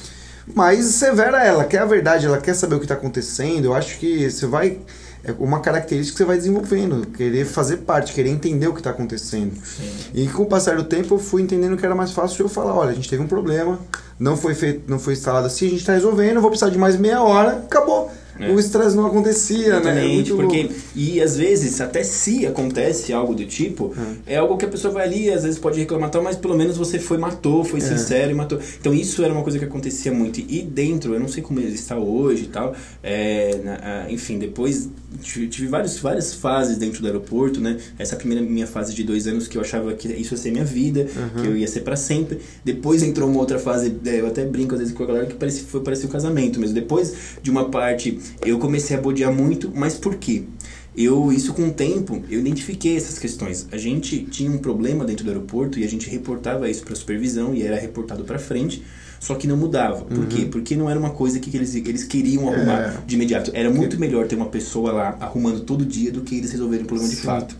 mais 0.55 0.87
severa 0.87 1.45
ela, 1.45 1.65
quer 1.65 1.79
a 1.81 1.85
verdade, 1.85 2.25
ela 2.27 2.39
quer 2.39 2.55
saber 2.55 2.77
o 2.77 2.79
que 2.79 2.87
está 2.87 2.95
acontecendo. 2.95 3.67
Eu 3.67 3.75
acho 3.75 3.99
que 3.99 4.31
você 4.31 4.47
vai. 4.47 4.79
É 5.25 5.33
uma 5.39 5.61
característica 5.61 6.15
que 6.15 6.19
você 6.19 6.25
vai 6.25 6.37
desenvolvendo, 6.37 7.07
querer 7.07 7.45
fazer 7.45 7.79
parte, 7.79 8.13
querer 8.13 8.31
entender 8.31 8.67
o 8.67 8.73
que 8.73 8.81
está 8.81 8.91
acontecendo. 8.91 9.53
E 10.13 10.27
com 10.29 10.43
o 10.43 10.47
passar 10.47 10.77
do 10.77 10.85
tempo 10.85 11.15
eu 11.15 11.19
fui 11.19 11.43
entendendo 11.43 11.77
que 11.77 11.87
era 11.87 11.95
mais 11.95 12.13
fácil 12.13 12.45
eu 12.45 12.49
falar, 12.49 12.75
olha, 12.75 12.91
a 12.91 12.95
gente 12.95 13.09
teve 13.09 13.23
um 13.23 13.29
problema, 13.29 13.79
não 14.19 14.37
foi 14.37 14.55
feito, 14.55 14.91
não 14.91 14.99
foi 14.99 15.15
instalado 15.15 15.47
assim, 15.47 15.67
a 15.67 15.71
gente 15.71 15.81
está 15.81 15.95
resolvendo, 15.95 16.41
vou 16.41 16.51
precisar 16.51 16.71
de 16.71 16.79
mais 16.79 16.97
meia 16.97 17.23
hora, 17.23 17.59
acabou. 17.59 18.12
É. 18.43 18.51
O 18.53 18.59
estresse 18.59 18.97
não 18.97 19.07
acontecia, 19.07 19.59
né? 19.59 19.75
É 19.77 19.79
Exatamente, 19.81 20.33
porque 20.33 20.63
louco. 20.65 20.75
e 20.97 21.21
às 21.21 21.37
vezes 21.37 21.81
até 21.81 22.03
se 22.03 22.47
acontece 22.47 23.13
algo 23.13 23.35
do 23.35 23.45
tipo, 23.47 23.95
é 24.27 24.37
algo 24.37 24.57
que 24.57 24.65
a 24.65 24.69
pessoa 24.69 24.93
vai 24.93 25.05
ali, 25.07 25.31
às 25.31 25.43
vezes 25.45 25.59
pode 25.59 25.79
reclamar, 25.79 26.11
tal, 26.11 26.23
mas 26.23 26.37
pelo 26.37 26.57
menos 26.57 26.77
você 26.77 26.99
foi 26.99 27.19
matou, 27.19 27.65
foi 27.65 27.79
É. 27.81 27.83
sincero 27.83 28.31
e 28.31 28.35
matou. 28.35 28.59
Então 28.81 28.93
isso 28.93 29.23
era 29.23 29.33
uma 29.33 29.43
coisa 29.43 29.59
que 29.59 29.65
acontecia 29.65 30.13
muito 30.13 30.41
e 30.41 30.63
dentro, 30.63 31.15
eu 31.15 31.21
não 31.21 31.29
sei 31.29 31.43
como 31.43 31.61
ele 31.61 31.75
está 31.75 31.97
hoje 31.97 32.45
e 32.45 32.49
tal, 32.49 32.75
é, 33.03 33.61
na- 33.65 34.11
enfim, 34.11 34.39
depois 34.39 34.89
tive, 35.23 35.47
tive 35.49 35.67
vários, 35.69 35.99
várias 35.99 36.33
fases 36.35 36.79
dentro 36.79 37.01
do 37.01 37.07
aeroporto, 37.07 37.61
né? 37.61 37.77
Essa 37.99 38.17
primeira 38.17 38.43
minha 38.45 38.67
fase 38.67 38.95
de 38.95 39.03
dois 39.05 39.27
anos 39.27 39.47
que 39.47 39.57
eu 39.59 39.61
achava 39.63 39.93
que 39.95 40.09
isso 40.09 40.35
ia 40.35 40.39
ser 40.39 40.51
minha 40.51 40.65
vida, 40.65 41.07
que 41.41 41.47
eu 41.47 41.57
ia 41.57 41.67
ser 41.69 41.81
para 41.81 41.97
sempre. 41.97 42.39
Depois 42.65 43.03
entrou 43.03 43.29
uma 43.29 43.39
outra 43.41 43.59
fase, 43.59 43.95
é, 44.07 44.21
eu 44.21 44.27
até 44.27 44.45
brinco 44.45 44.75
às 44.75 44.81
vezes 44.81 44.95
com 44.95 45.03
a 45.03 45.07
galera 45.07 45.27
que 45.27 45.35
parecia, 45.35 45.65
foi 45.67 45.81
parecia 45.83 46.07
o 46.09 46.11
casamento 46.13 46.59
mesmo. 46.59 46.75
Depois 46.75 47.13
de 47.43 47.51
uma 47.51 47.69
parte, 47.69 48.19
eu 48.45 48.59
comecei 48.59 48.97
a 48.97 49.01
bodear 49.01 49.33
muito, 49.33 49.71
mas 49.75 49.95
por 49.95 50.17
quê? 50.17 50.45
Eu, 50.97 51.33
isso 51.33 51.55
com 51.55 51.69
o 51.69 51.73
tempo, 51.73 52.23
eu 52.29 52.41
identifiquei 52.41 52.97
essas 52.97 53.19
questões. 53.19 53.67
A 53.73 53.79
gente 53.79 54.25
tinha 54.25 54.51
um 54.51 54.59
problema 54.59 55.05
dentro 55.07 55.25
do 55.25 55.31
aeroporto 55.31 55.79
e 55.79 55.85
a 55.85 55.89
gente 55.89 56.09
reportava 56.11 56.69
isso 56.69 56.85
para 56.85 56.95
supervisão 56.95 57.55
e 57.55 57.63
era 57.63 57.79
reportado 57.79 58.25
para 58.25 58.39
frente, 58.39 58.83
só 59.19 59.35
que 59.35 59.47
não 59.47 59.57
mudava. 59.57 60.05
Por 60.05 60.27
quê? 60.27 60.45
Porque 60.51 60.77
não 60.77 60.91
era 60.91 60.99
uma 60.99 61.11
coisa 61.11 61.41
que 61.41 61.57
eles, 61.57 61.75
eles 61.75 62.05
queriam 62.05 62.47
arrumar 62.53 62.79
É. 62.79 62.97
de 63.07 63.15
imediato. 63.15 63.51
Era 63.55 63.71
muito 63.71 63.99
melhor 63.99 64.27
ter 64.27 64.37
uma 64.37 64.47
pessoa 64.47 64.93
lá 64.93 65.17
arrumando 65.19 65.61
todo 65.61 65.85
dia 65.87 66.13
do 66.13 66.21
que 66.21 66.37
eles 66.37 66.51
resolverem 66.51 66.85
o 66.85 66.89
problema 66.89 67.09
de 67.09 67.17
Sim. 67.17 67.23
fato. 67.23 67.57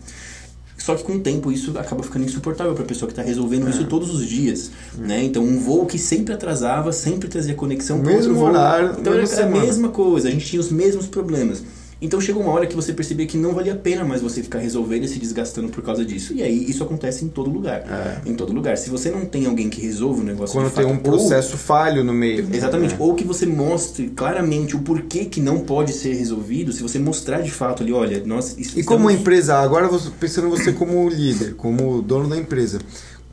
Só 0.83 0.95
que 0.95 1.03
com 1.03 1.13
o 1.13 1.19
tempo 1.19 1.49
isso 1.49 1.71
acaba 1.79 2.03
ficando 2.03 2.25
insuportável 2.25 2.73
para 2.73 2.83
a 2.83 2.85
pessoa 2.85 3.07
que 3.07 3.13
está 3.13 3.21
resolvendo 3.23 3.67
É. 3.67 3.69
isso 3.69 3.85
todos 3.85 4.13
os 4.13 4.27
dias, 4.27 4.69
né? 4.97 5.23
Então 5.23 5.41
um 5.41 5.57
voo 5.57 5.85
que 5.85 5.97
sempre 5.97 6.33
atrasava, 6.33 6.91
sempre 6.91 7.29
trazia 7.29 7.55
conexão 7.55 7.99
Mesmo 7.99 8.15
outro 8.17 8.33
voo. 8.35 8.49
horário, 8.49 8.95
então 8.99 9.13
era 9.13 9.43
a 9.43 9.45
mesma 9.47 9.87
coisa, 9.87 10.27
a 10.27 10.31
gente 10.31 10.45
tinha 10.45 10.59
os 10.59 10.69
mesmos 10.69 11.05
problemas. 11.07 11.63
Então 12.03 12.19
chega 12.19 12.37
uma 12.37 12.51
hora 12.51 12.67
que 12.67 12.75
você 12.75 12.91
percebia 12.91 13.25
que 13.25 13.37
não 13.37 13.53
valia 13.53 13.73
a 13.73 13.77
pena 13.77 14.03
mais 14.03 14.21
você 14.21 14.43
ficar 14.43 14.59
resolvendo 14.59 15.05
e 15.05 15.07
se 15.07 15.17
desgastando 15.17 15.69
por 15.69 15.81
causa 15.81 16.03
disso. 16.03 16.33
E 16.33 16.43
aí 16.43 16.69
isso 16.69 16.83
acontece 16.83 17.23
em 17.23 17.29
todo 17.29 17.49
lugar. 17.49 17.85
É. 17.89 18.29
Em 18.29 18.35
todo 18.35 18.51
lugar. 18.51 18.77
Se 18.77 18.89
você 18.89 19.09
não 19.09 19.25
tem 19.25 19.45
alguém 19.45 19.69
que 19.69 19.79
resolva 19.79 20.19
o 20.19 20.23
negócio 20.23 20.53
Quando 20.53 20.69
tem 20.69 20.83
fato, 20.83 20.93
um 20.93 20.97
processo 20.97 21.57
falho 21.57 22.03
no 22.03 22.13
meio. 22.13 22.45
Ou, 22.45 22.53
exatamente. 22.53 22.95
É. 22.95 22.97
Ou 22.99 23.15
que 23.15 23.23
você 23.23 23.45
mostre 23.45 24.09
claramente 24.09 24.75
o 24.75 24.79
porquê 24.79 25.23
que 25.23 25.39
não 25.39 25.59
pode 25.59 25.93
ser 25.93 26.13
resolvido. 26.13 26.73
Se 26.73 26.83
você 26.83 26.99
mostrar 26.99 27.39
de 27.39 27.51
fato 27.51 27.81
ali, 27.83 27.93
olha, 27.93 28.21
nós 28.25 28.53
E 28.75 28.83
como 28.83 29.09
empresa, 29.09 29.55
agora 29.55 29.89
pensando 30.19 30.49
você 30.49 30.73
como 30.73 31.07
líder, 31.07 31.55
como 31.55 32.01
dono 32.01 32.27
da 32.27 32.37
empresa, 32.37 32.79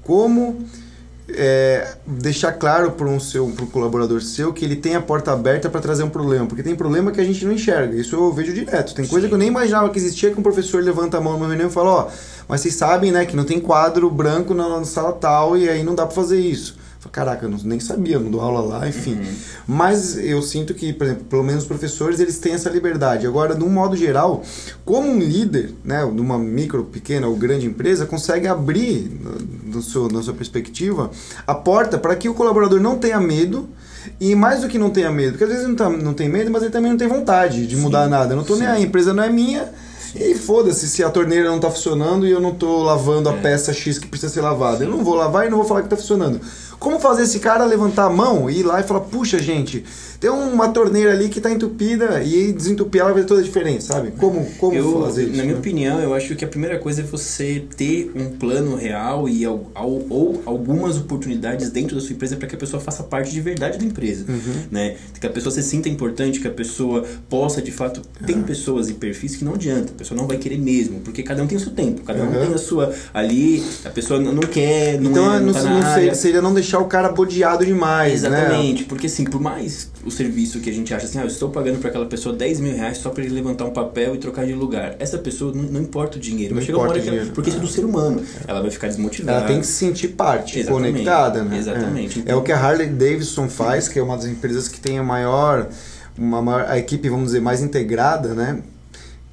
como 0.05 0.65
é, 1.37 1.95
deixar 2.07 2.53
claro 2.53 2.93
para 2.93 3.07
um 3.07 3.21
seu 3.21 3.47
um 3.47 3.55
colaborador 3.67 4.21
seu 4.23 4.53
que 4.53 4.65
ele 4.65 4.77
tem 4.77 4.95
a 4.95 5.01
porta 5.01 5.33
aberta 5.33 5.69
para 5.69 5.81
trazer 5.81 6.03
um 6.03 6.09
problema, 6.09 6.47
porque 6.47 6.63
tem 6.63 6.75
problema 6.75 7.11
que 7.13 7.21
a 7.21 7.25
gente 7.25 7.45
não 7.45 7.53
enxerga. 7.53 7.95
Isso 7.97 8.17
eu 8.17 8.33
vejo 8.33 8.53
direto. 8.53 8.95
Tem 8.95 9.07
coisa 9.07 9.27
Sim. 9.27 9.29
que 9.29 9.35
eu 9.35 9.39
nem 9.39 9.49
imaginava 9.49 9.89
que 9.91 9.99
existia 9.99 10.31
que 10.31 10.39
um 10.39 10.43
professor 10.43 10.83
levanta 10.83 11.19
a 11.19 11.21
mão 11.21 11.35
numa 11.35 11.47
reunião 11.47 11.69
e 11.69 11.73
fala, 11.73 11.91
ó, 11.91 12.09
mas 12.49 12.61
vocês 12.61 12.75
sabem, 12.75 13.13
né, 13.13 13.25
que 13.25 13.37
não 13.37 13.45
tem 13.45 13.61
quadro 13.61 14.11
branco 14.11 14.55
na, 14.55 14.69
na 14.69 14.85
sala 14.85 15.13
tal 15.13 15.57
e 15.57 15.69
aí 15.69 15.83
não 15.83 15.95
dá 15.95 16.07
para 16.07 16.15
fazer 16.15 16.41
isso. 16.41 16.80
Eu 17.05 17.11
Caraca, 17.11 17.47
eu 17.47 17.51
nem 17.65 17.81
sabia, 17.81 18.19
não 18.19 18.31
dou 18.31 18.41
aula 18.41 18.61
lá, 18.61 18.89
enfim. 18.89 19.19
Mas 19.67 20.19
eu 20.19 20.43
sinto 20.43 20.75
que, 20.75 20.93
por 20.93 21.05
exemplo, 21.07 21.25
pelo 21.25 21.43
menos 21.43 21.63
os 21.63 21.69
professores, 21.69 22.21
eles 22.21 22.39
têm 22.39 22.53
essa 22.53 22.69
liberdade. 22.69 23.27
Agora, 23.27 23.55
de 23.55 23.65
um 23.65 23.71
modo 23.71 23.97
geral, 23.97 24.43
como 24.85 25.09
um 25.09 25.19
líder, 25.19 25.75
né, 25.83 26.01
de 26.05 26.21
uma 26.21 26.39
micro, 26.39 26.85
pequena 26.85 27.27
ou 27.27 27.37
grande 27.37 27.67
empresa, 27.67 28.05
consegue 28.05 28.47
abrir, 28.47 29.11
no, 29.65 29.83
seu, 29.83 30.09
na 30.09 30.23
sua 30.23 30.35
perspectiva, 30.35 31.11
a 31.47 31.55
porta 31.55 31.99
para 31.99 32.15
que 32.15 32.29
o 32.29 32.35
colaborador 32.35 32.81
não 32.81 32.99
tenha 32.99 33.19
medo 33.19 33.69
e 34.21 34.35
mais 34.35 34.61
do 34.61 34.69
que 34.69 34.79
não 34.79 34.91
tenha 34.91 35.11
medo, 35.11 35.33
porque 35.33 35.45
às 35.45 35.51
vezes 35.51 35.67
não, 35.67 35.75
tá, 35.75 35.89
não 35.89 36.15
tem 36.15 36.29
medo, 36.29 36.51
mas 36.51 36.63
ele 36.63 36.71
também 36.71 36.91
não 36.91 36.99
tem 36.99 37.09
vontade 37.09 37.67
de 37.67 37.77
Sim, 37.77 37.83
mudar 37.83 38.09
nada. 38.09 38.35
Eu 38.35 38.37
não 38.37 38.45
tô 38.45 38.57
nem 38.57 38.67
aí, 38.67 38.83
a 38.83 38.87
empresa 38.87 39.13
não 39.15 39.23
é 39.23 39.31
minha. 39.31 39.71
E 40.13 40.35
foda-se 40.35 40.89
se 40.89 41.05
a 41.05 41.09
torneira 41.11 41.49
não 41.49 41.61
tá 41.61 41.71
funcionando 41.71 42.27
e 42.27 42.33
eu 42.33 42.41
não 42.41 42.53
tô 42.53 42.83
lavando 42.83 43.29
a 43.29 43.33
É. 43.33 43.37
peça 43.41 43.73
X 43.73 43.97
que 43.97 44.09
precisa 44.09 44.33
ser 44.33 44.41
lavada. 44.41 44.83
Eu 44.83 44.91
não 44.91 45.05
vou 45.05 45.15
lavar 45.15 45.47
e 45.47 45.51
não 45.51 45.59
vou 45.59 45.67
falar 45.67 45.83
que 45.83 45.89
tá 45.89 45.97
funcionando. 45.97 46.41
Como 46.81 46.99
fazer 46.99 47.25
esse 47.25 47.39
cara 47.41 47.67
levantar 47.67 48.07
a 48.07 48.11
mão 48.11 48.49
e 48.49 48.61
ir 48.61 48.63
lá 48.63 48.81
e 48.81 48.83
falar, 48.83 49.01
puxa 49.01 49.39
gente, 49.39 49.85
tem 50.21 50.31
uma 50.31 50.69
torneira 50.69 51.13
ali 51.13 51.29
que 51.31 51.41
tá 51.41 51.51
entupida 51.51 52.23
e 52.23 52.53
desentupir 52.53 53.01
ela 53.01 53.13
vai 53.15 53.25
toda 53.25 53.41
a 53.41 53.43
diferença, 53.43 53.95
sabe? 53.95 54.11
Como, 54.19 54.45
como 54.59 54.77
eu, 54.77 55.03
fazer 55.03 55.23
isso? 55.25 55.37
Na 55.37 55.43
minha 55.43 55.55
né? 55.55 55.59
opinião, 55.59 56.01
eu 56.01 56.13
acho 56.15 56.37
que 56.37 56.45
a 56.45 56.49
primeira 56.49 56.79
coisa 56.79 57.01
é 57.01 57.05
você 57.05 57.65
ter 57.77 58.13
um 58.15 58.29
plano 58.31 58.77
real 58.77 59.27
e 59.29 59.45
al- 59.47 59.71
al- 59.75 60.05
ou 60.11 60.43
algumas 60.45 60.99
oportunidades 60.99 61.71
dentro 61.71 61.95
da 61.97 62.03
sua 62.03 62.13
empresa 62.13 62.37
para 62.37 62.47
que 62.47 62.55
a 62.55 62.59
pessoa 62.59 62.81
faça 62.83 63.03
parte 63.03 63.33
de 63.33 63.41
verdade 63.41 63.79
da 63.79 63.85
empresa, 63.85 64.27
Uhum. 64.29 64.55
né? 64.71 64.97
Que 65.19 65.27
a 65.27 65.31
pessoa 65.31 65.53
se 65.53 65.63
sinta 65.63 65.89
importante, 65.89 66.39
que 66.39 66.47
a 66.47 66.51
pessoa 66.53 67.05
possa 67.29 67.63
de 67.63 67.71
fato. 67.73 68.03
Tem 68.27 68.43
pessoas 68.43 68.91
e 68.91 68.95
perfis 68.95 69.37
que 69.37 69.45
não 69.45 69.55
adianta, 69.55 69.93
a 69.93 69.95
pessoa 69.97 70.19
não 70.21 70.27
vai 70.29 70.37
querer 70.37 70.59
mesmo, 70.59 71.01
porque 71.01 71.23
cada 71.23 71.43
um 71.43 71.47
tem 71.47 71.57
o 71.57 71.61
seu 71.61 71.73
tempo, 71.73 72.03
cada 72.03 72.23
um 72.23 72.27
Uhum. 72.27 72.45
tem 72.47 72.55
a 72.55 72.59
sua 72.59 72.93
ali, 73.15 73.65
a 73.87 73.89
pessoa 73.91 74.21
não 74.21 74.41
quer, 74.43 75.01
não 75.01 75.11
Então 75.13 75.33
é, 75.35 75.39
não 75.41 75.47
não, 75.47 75.53
tá 75.55 75.63
não 75.63 75.83
área. 75.83 76.15
seria 76.15 76.43
não 76.43 76.53
deixar 76.53 76.79
o 76.79 76.85
cara 76.85 77.09
bodeado 77.11 77.65
demais, 77.65 78.23
né? 78.23 78.29
Exatamente, 78.29 78.85
porque 78.85 79.07
assim, 79.07 79.25
por 79.25 79.41
mais 79.41 79.89
o 80.11 80.13
serviço 80.13 80.61
que 80.61 80.69
a 80.69 80.73
gente 80.73 80.93
acha 80.93 81.07
assim, 81.07 81.19
ah, 81.19 81.23
eu 81.23 81.29
estou 81.29 81.49
pagando 81.49 81.79
para 81.79 81.89
aquela 81.89 82.07
pessoa 82.07 82.35
10 82.35 82.61
mil 82.61 82.75
reais 82.75 82.99
só 82.99 83.09
para 83.11 83.25
ele 83.25 83.35
levantar 83.35 83.65
um 83.65 83.71
papel 83.71 84.15
e 84.15 84.19
trocar 84.19 84.45
de 84.45 84.53
lugar. 84.53 84.97
Essa 84.99 85.17
pessoa 85.19 85.53
não, 85.55 85.63
não 85.63 85.81
importa 85.81 86.19
o 86.19 86.21
dinheiro, 86.21 86.55
Não 86.55 86.63
vai 86.63 86.75
uma 86.75 86.89
hora 86.89 87.01
que 87.01 87.09
ela, 87.09 87.27
porque 87.33 87.49
isso 87.51 87.59
é 87.59 87.63
do 87.63 87.69
ser 87.69 87.85
humano, 87.85 88.23
ela 88.47 88.61
vai 88.61 88.71
ficar 88.71 88.89
desmotivada. 88.89 89.39
Ela 89.39 89.47
tem 89.47 89.61
que 89.61 89.67
se 89.67 89.73
sentir 89.73 90.09
parte, 90.09 90.59
Exatamente, 90.59 90.93
conectada, 90.93 91.45
né? 91.45 91.57
exatamente. 91.57 92.19
É. 92.19 92.23
Então- 92.23 92.35
É 92.35 92.37
o 92.37 92.43
que 92.43 92.53
a 92.53 92.59
Harley 92.59 92.89
Davidson 92.89 93.49
faz, 93.49 93.89
que 93.89 93.99
é 93.99 94.03
uma 94.03 94.17
das 94.17 94.27
empresas 94.27 94.69
que 94.69 94.81
tem 94.81 94.99
a 94.99 95.03
maior, 95.03 95.69
uma 96.19 96.43
maior, 96.43 96.67
a 96.69 96.77
equipe, 96.79 97.09
vamos 97.09 97.27
dizer, 97.27 97.41
mais 97.41 97.63
integrada, 97.63 98.35
né? 98.35 98.59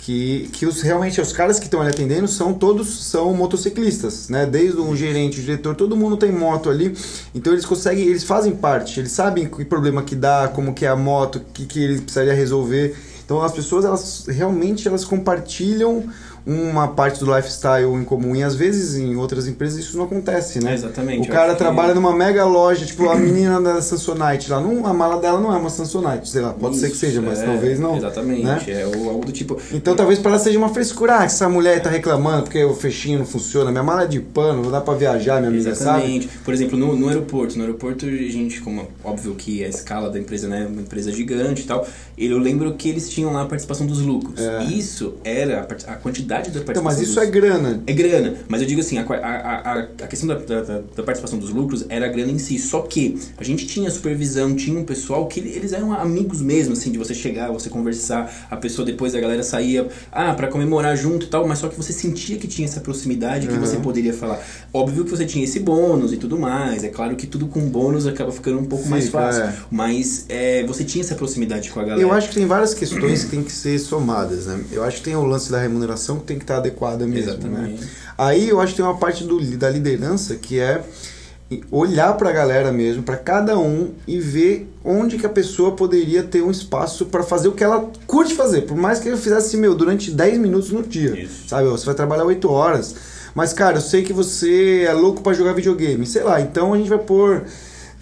Que, 0.07 0.47
que 0.53 0.65
os, 0.65 0.81
realmente 0.81 1.19
os 1.19 1.33
caras 1.33 1.59
que 1.59 1.65
estão 1.65 1.81
ali 1.81 1.89
atendendo 1.89 2.29
são 2.29 2.53
todos 2.53 2.87
são 3.07 3.33
motociclistas, 3.33 4.29
né? 4.29 4.45
Desde 4.45 4.79
o 4.79 4.95
gerente, 4.95 5.37
o 5.37 5.41
diretor, 5.43 5.75
todo 5.75 5.97
mundo 5.97 6.15
tem 6.15 6.31
moto 6.31 6.69
ali. 6.69 6.95
Então 7.35 7.51
eles 7.51 7.65
conseguem, 7.65 8.07
eles 8.07 8.23
fazem 8.23 8.55
parte, 8.55 9.01
eles 9.01 9.11
sabem 9.11 9.49
que 9.49 9.65
problema 9.65 10.01
que 10.01 10.15
dá, 10.15 10.47
como 10.47 10.73
que 10.73 10.85
é 10.85 10.87
a 10.87 10.95
moto, 10.95 11.39
o 11.39 11.41
que, 11.53 11.65
que 11.65 11.83
eles 11.83 11.99
precisariam 11.99 12.37
resolver. 12.37 12.95
Então 13.25 13.41
as 13.41 13.51
pessoas 13.51 13.83
elas 13.83 14.23
realmente 14.29 14.87
elas 14.87 15.03
compartilham 15.03 16.05
uma 16.47 16.87
parte 16.87 17.19
do 17.19 17.35
lifestyle 17.35 17.93
em 17.93 18.05
comum 18.05 18.33
e 18.33 18.41
às 18.41 18.55
vezes 18.55 18.95
em 18.95 19.17
outras 19.17 19.47
empresas 19.47 19.79
isso 19.79 19.97
não 19.97 20.05
acontece, 20.05 20.63
né? 20.63 20.71
É, 20.71 20.73
exatamente, 20.75 21.29
O 21.29 21.31
cara 21.31 21.47
acho 21.47 21.51
que- 21.57 21.57
trabalha 21.63 21.93
numa 21.93 22.15
mega 22.15 22.45
loja, 22.45 22.85
tipo 22.85 23.09
a 23.09 23.15
menina 23.15 23.59
da 23.59 23.81
Samsonite 23.81 24.49
lá, 24.49 24.61
não, 24.61 24.85
a 24.87 24.93
mala 24.93 25.19
dela 25.19 25.39
não 25.41 25.53
é 25.53 25.57
uma 25.57 25.69
Samsonite, 25.69 26.29
sei 26.29 26.41
lá, 26.41 26.53
pode 26.53 26.77
ser 26.77 26.87
que 26.87 26.93
Isso, 26.93 27.01
seja, 27.05 27.21
mas 27.21 27.41
é, 27.41 27.45
talvez 27.45 27.79
não. 27.79 27.97
Exatamente, 27.97 28.43
né? 28.45 28.63
é 28.67 28.83
algo 28.83 29.25
do 29.25 29.31
tipo. 29.33 29.59
Então 29.73 29.93
talvez 29.95 30.19
para 30.19 30.31
ela 30.31 30.39
seja 30.39 30.57
uma 30.57 30.69
frescura, 30.69 31.19
ah, 31.19 31.23
essa 31.25 31.49
mulher 31.49 31.81
tá 31.81 31.89
reclamando 31.89 32.43
porque 32.43 32.63
o 32.63 32.73
fechinho 32.73 33.19
não 33.19 33.25
funciona, 33.25 33.69
minha 33.69 33.83
mala 33.83 34.03
é 34.03 34.07
de 34.07 34.19
pano, 34.21 34.63
não 34.63 34.71
dá 34.71 34.79
para 34.79 34.93
viajar, 34.93 35.39
minha 35.41 35.49
amiga, 35.49 35.75
sabe? 35.75 35.97
Exatamente. 36.03 36.29
Por 36.45 36.53
exemplo, 36.53 36.77
no, 36.77 36.95
no 36.95 37.09
aeroporto. 37.09 37.57
No 37.57 37.63
aeroporto, 37.65 38.05
a 38.05 38.09
gente, 38.09 38.61
como 38.61 38.87
óbvio 39.03 39.35
que 39.35 39.63
a 39.65 39.67
escala 39.67 40.09
da 40.09 40.17
empresa 40.17 40.47
né, 40.47 40.63
é 40.63 40.67
uma 40.67 40.81
empresa 40.81 41.11
gigante 41.11 41.63
e 41.63 41.65
tal, 41.65 41.85
eu 42.17 42.37
lembro 42.37 42.73
que 42.75 42.87
eles 42.87 43.09
tinham 43.09 43.33
lá 43.33 43.41
a 43.41 43.45
participação 43.45 43.85
dos 43.85 43.99
lucros. 43.99 44.39
É. 44.39 44.63
Isso 44.63 45.15
era 45.23 45.59
a, 45.61 45.63
part- 45.63 45.85
a 46.37 46.41
quantidade 46.41 46.59
da 46.59 46.65
participação 46.65 46.71
Então, 46.71 46.83
mas 46.83 46.99
isso 47.01 47.15
dos- 47.15 47.23
é 47.23 47.25
grana. 47.31 47.83
É 47.87 47.93
grana, 47.93 48.33
mas 48.47 48.61
eu 48.61 48.67
digo 48.67 48.81
assim, 48.81 48.97
a, 48.97 49.03
a, 49.03 49.73
a, 49.73 49.79
a 49.79 50.07
questão 50.07 50.27
da, 50.27 50.35
da, 50.35 50.61
da- 50.95 51.03
participação 51.03 51.39
dos 51.39 51.49
lucros 51.51 51.85
era 51.89 52.05
a 52.05 52.09
grana 52.09 52.31
em 52.31 52.37
si, 52.37 52.57
só 52.59 52.81
que 52.81 53.17
a 53.37 53.43
gente 53.43 53.65
tinha 53.65 53.89
supervisão, 53.89 54.55
tinha 54.55 54.77
um 54.79 54.83
pessoal 54.83 55.25
que 55.27 55.39
ele- 55.39 55.49
eles 55.51 55.73
eram 55.73 55.93
amigos 55.93 56.41
mesmo, 56.41 56.73
assim, 56.73 56.91
de 56.91 56.97
você 56.97 57.13
chegar, 57.13 57.51
você 57.51 57.69
conversar, 57.69 58.47
a 58.49 58.57
pessoa 58.57 58.85
depois 58.85 59.15
a 59.15 59.19
galera 59.19 59.43
saía, 59.43 59.87
ah, 60.11 60.33
pra 60.33 60.47
comemorar 60.47 60.95
junto 60.97 61.25
e 61.25 61.29
tal, 61.29 61.47
mas 61.47 61.59
só 61.59 61.67
que 61.69 61.75
você 61.77 61.93
sentia 61.93 62.37
que 62.37 62.47
tinha 62.47 62.67
essa 62.67 62.79
proximidade 62.81 63.47
que 63.47 63.53
Uhum. 63.53 63.59
você 63.59 63.77
poderia 63.77 64.13
falar. 64.13 64.39
Óbvio 64.73 65.03
que 65.05 65.11
você 65.11 65.25
tinha 65.25 65.43
esse 65.43 65.59
bônus 65.59 66.11
e 66.13 66.17
tudo 66.17 66.37
mais, 66.37 66.83
é 66.83 66.89
claro 66.89 67.15
que 67.15 67.25
tudo 67.27 67.47
com 67.47 67.61
bônus 67.61 68.05
acaba 68.05 68.31
ficando 68.31 68.59
um 68.59 68.65
pouco 68.65 68.87
mais 68.87 69.05
Fica, 69.05 69.17
fácil, 69.19 69.43
é. 69.43 69.53
mas 69.71 70.25
é, 70.29 70.65
você 70.65 70.83
tinha 70.83 71.03
essa 71.03 71.15
proximidade 71.15 71.69
com 71.71 71.79
a 71.79 71.83
galera. 71.83 72.01
Eu 72.01 72.11
acho 72.11 72.29
que 72.29 72.35
tem 72.35 72.45
várias 72.45 72.73
questões 72.73 73.23
que 73.23 73.31
tem 73.31 73.43
que 73.43 73.51
ser 73.51 73.79
somadas, 73.79 74.45
né? 74.47 74.59
Eu 74.71 74.83
acho 74.83 74.97
que 74.97 75.03
tem 75.03 75.15
o 75.15 75.23
lance 75.23 75.51
da 75.51 75.59
remuneração 75.59 76.17
que 76.19 76.25
tem 76.27 76.37
que 76.37 76.43
estar 76.43 76.57
adequada 76.57 77.07
mesmo, 77.07 77.47
né? 77.47 77.75
Aí 78.17 78.49
eu 78.49 78.59
acho 78.59 78.73
que 78.73 78.77
tem 78.77 78.85
uma 78.85 78.97
parte 78.97 79.23
do, 79.23 79.39
da 79.57 79.69
liderança 79.69 80.35
que 80.35 80.59
é 80.59 80.83
olhar 81.71 82.13
pra 82.17 82.31
galera 82.31 82.73
mesmo, 82.73 83.03
pra 83.03 83.15
cada 83.15 83.57
um 83.57 83.91
e 84.05 84.19
ver 84.19 84.69
onde 84.83 85.17
que 85.17 85.25
a 85.25 85.29
pessoa 85.29 85.71
poderia 85.71 86.21
ter 86.21 86.41
um 86.41 86.51
espaço 86.51 87.05
pra 87.05 87.23
fazer 87.23 87.47
o 87.47 87.53
que 87.53 87.63
ela 87.63 87.89
curte 88.05 88.35
fazer, 88.35 88.63
por 88.63 88.75
mais 88.75 88.99
que 88.99 89.07
ele 89.07 89.17
fizesse 89.17 89.55
meu 89.55 89.73
durante 89.73 90.11
10 90.11 90.39
minutos 90.39 90.71
no 90.71 90.83
dia, 90.83 91.17
Isso. 91.23 91.47
sabe? 91.47 91.69
Você 91.69 91.85
vai 91.85 91.95
trabalhar 91.95 92.25
8 92.25 92.51
horas, 92.51 92.95
mas 93.33 93.53
cara, 93.53 93.77
eu 93.77 93.81
sei 93.81 94.03
que 94.03 94.11
você 94.11 94.83
é 94.85 94.91
louco 94.91 95.21
pra 95.21 95.33
jogar 95.33 95.53
videogame, 95.53 96.05
sei 96.05 96.23
lá, 96.23 96.41
então 96.41 96.73
a 96.73 96.77
gente 96.77 96.89
vai 96.89 96.99
pôr 96.99 97.45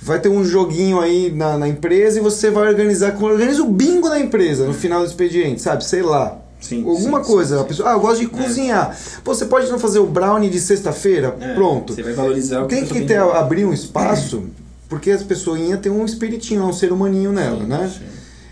vai 0.02 0.20
ter 0.20 0.30
um 0.30 0.44
joguinho 0.44 1.00
aí 1.00 1.32
na, 1.32 1.58
na 1.58 1.68
empresa 1.68 2.20
e 2.20 2.22
você 2.22 2.52
vai 2.52 2.68
organizar, 2.68 3.16
organiza 3.22 3.64
o 3.64 3.70
bingo 3.70 4.10
da 4.10 4.20
empresa 4.20 4.68
no 4.68 4.74
final 4.74 5.02
do 5.02 5.08
expediente, 5.08 5.62
sabe? 5.62 5.84
Sei 5.84 6.04
lá. 6.04 6.45
Sim, 6.66 6.84
Alguma 6.84 7.24
sim, 7.24 7.32
coisa. 7.32 7.56
sim, 7.58 7.62
A 7.62 7.66
pessoa, 7.66 7.90
ah, 7.90 7.94
eu 7.94 8.00
gosto 8.00 8.20
de 8.22 8.28
cozinhar. 8.28 8.98
Pô, 9.24 9.34
você 9.34 9.46
pode 9.46 9.70
não 9.70 9.78
fazer 9.78 10.00
o 10.00 10.08
brownie 10.08 10.50
de 10.50 10.60
sexta-feira? 10.60 11.36
É, 11.40 11.54
Pronto. 11.54 11.94
Você 11.94 12.02
vai 12.02 12.14
valorizar 12.14 12.64
o 12.64 12.68
que 12.68 12.76
Tem 12.76 12.86
que 12.86 13.02
ter, 13.06 13.20
abrir 13.20 13.66
um 13.66 13.74
espaço, 13.74 14.44
porque 14.90 15.12
as 15.12 15.22
pessoinhas 15.24 15.80
têm 15.80 15.92
um 15.92 16.04
espiritinho, 16.06 16.64
um 16.64 16.74
ser 16.74 16.92
humaninho 16.92 17.32
nela, 17.32 17.64
né? 17.64 17.92
sim. 17.94 18.06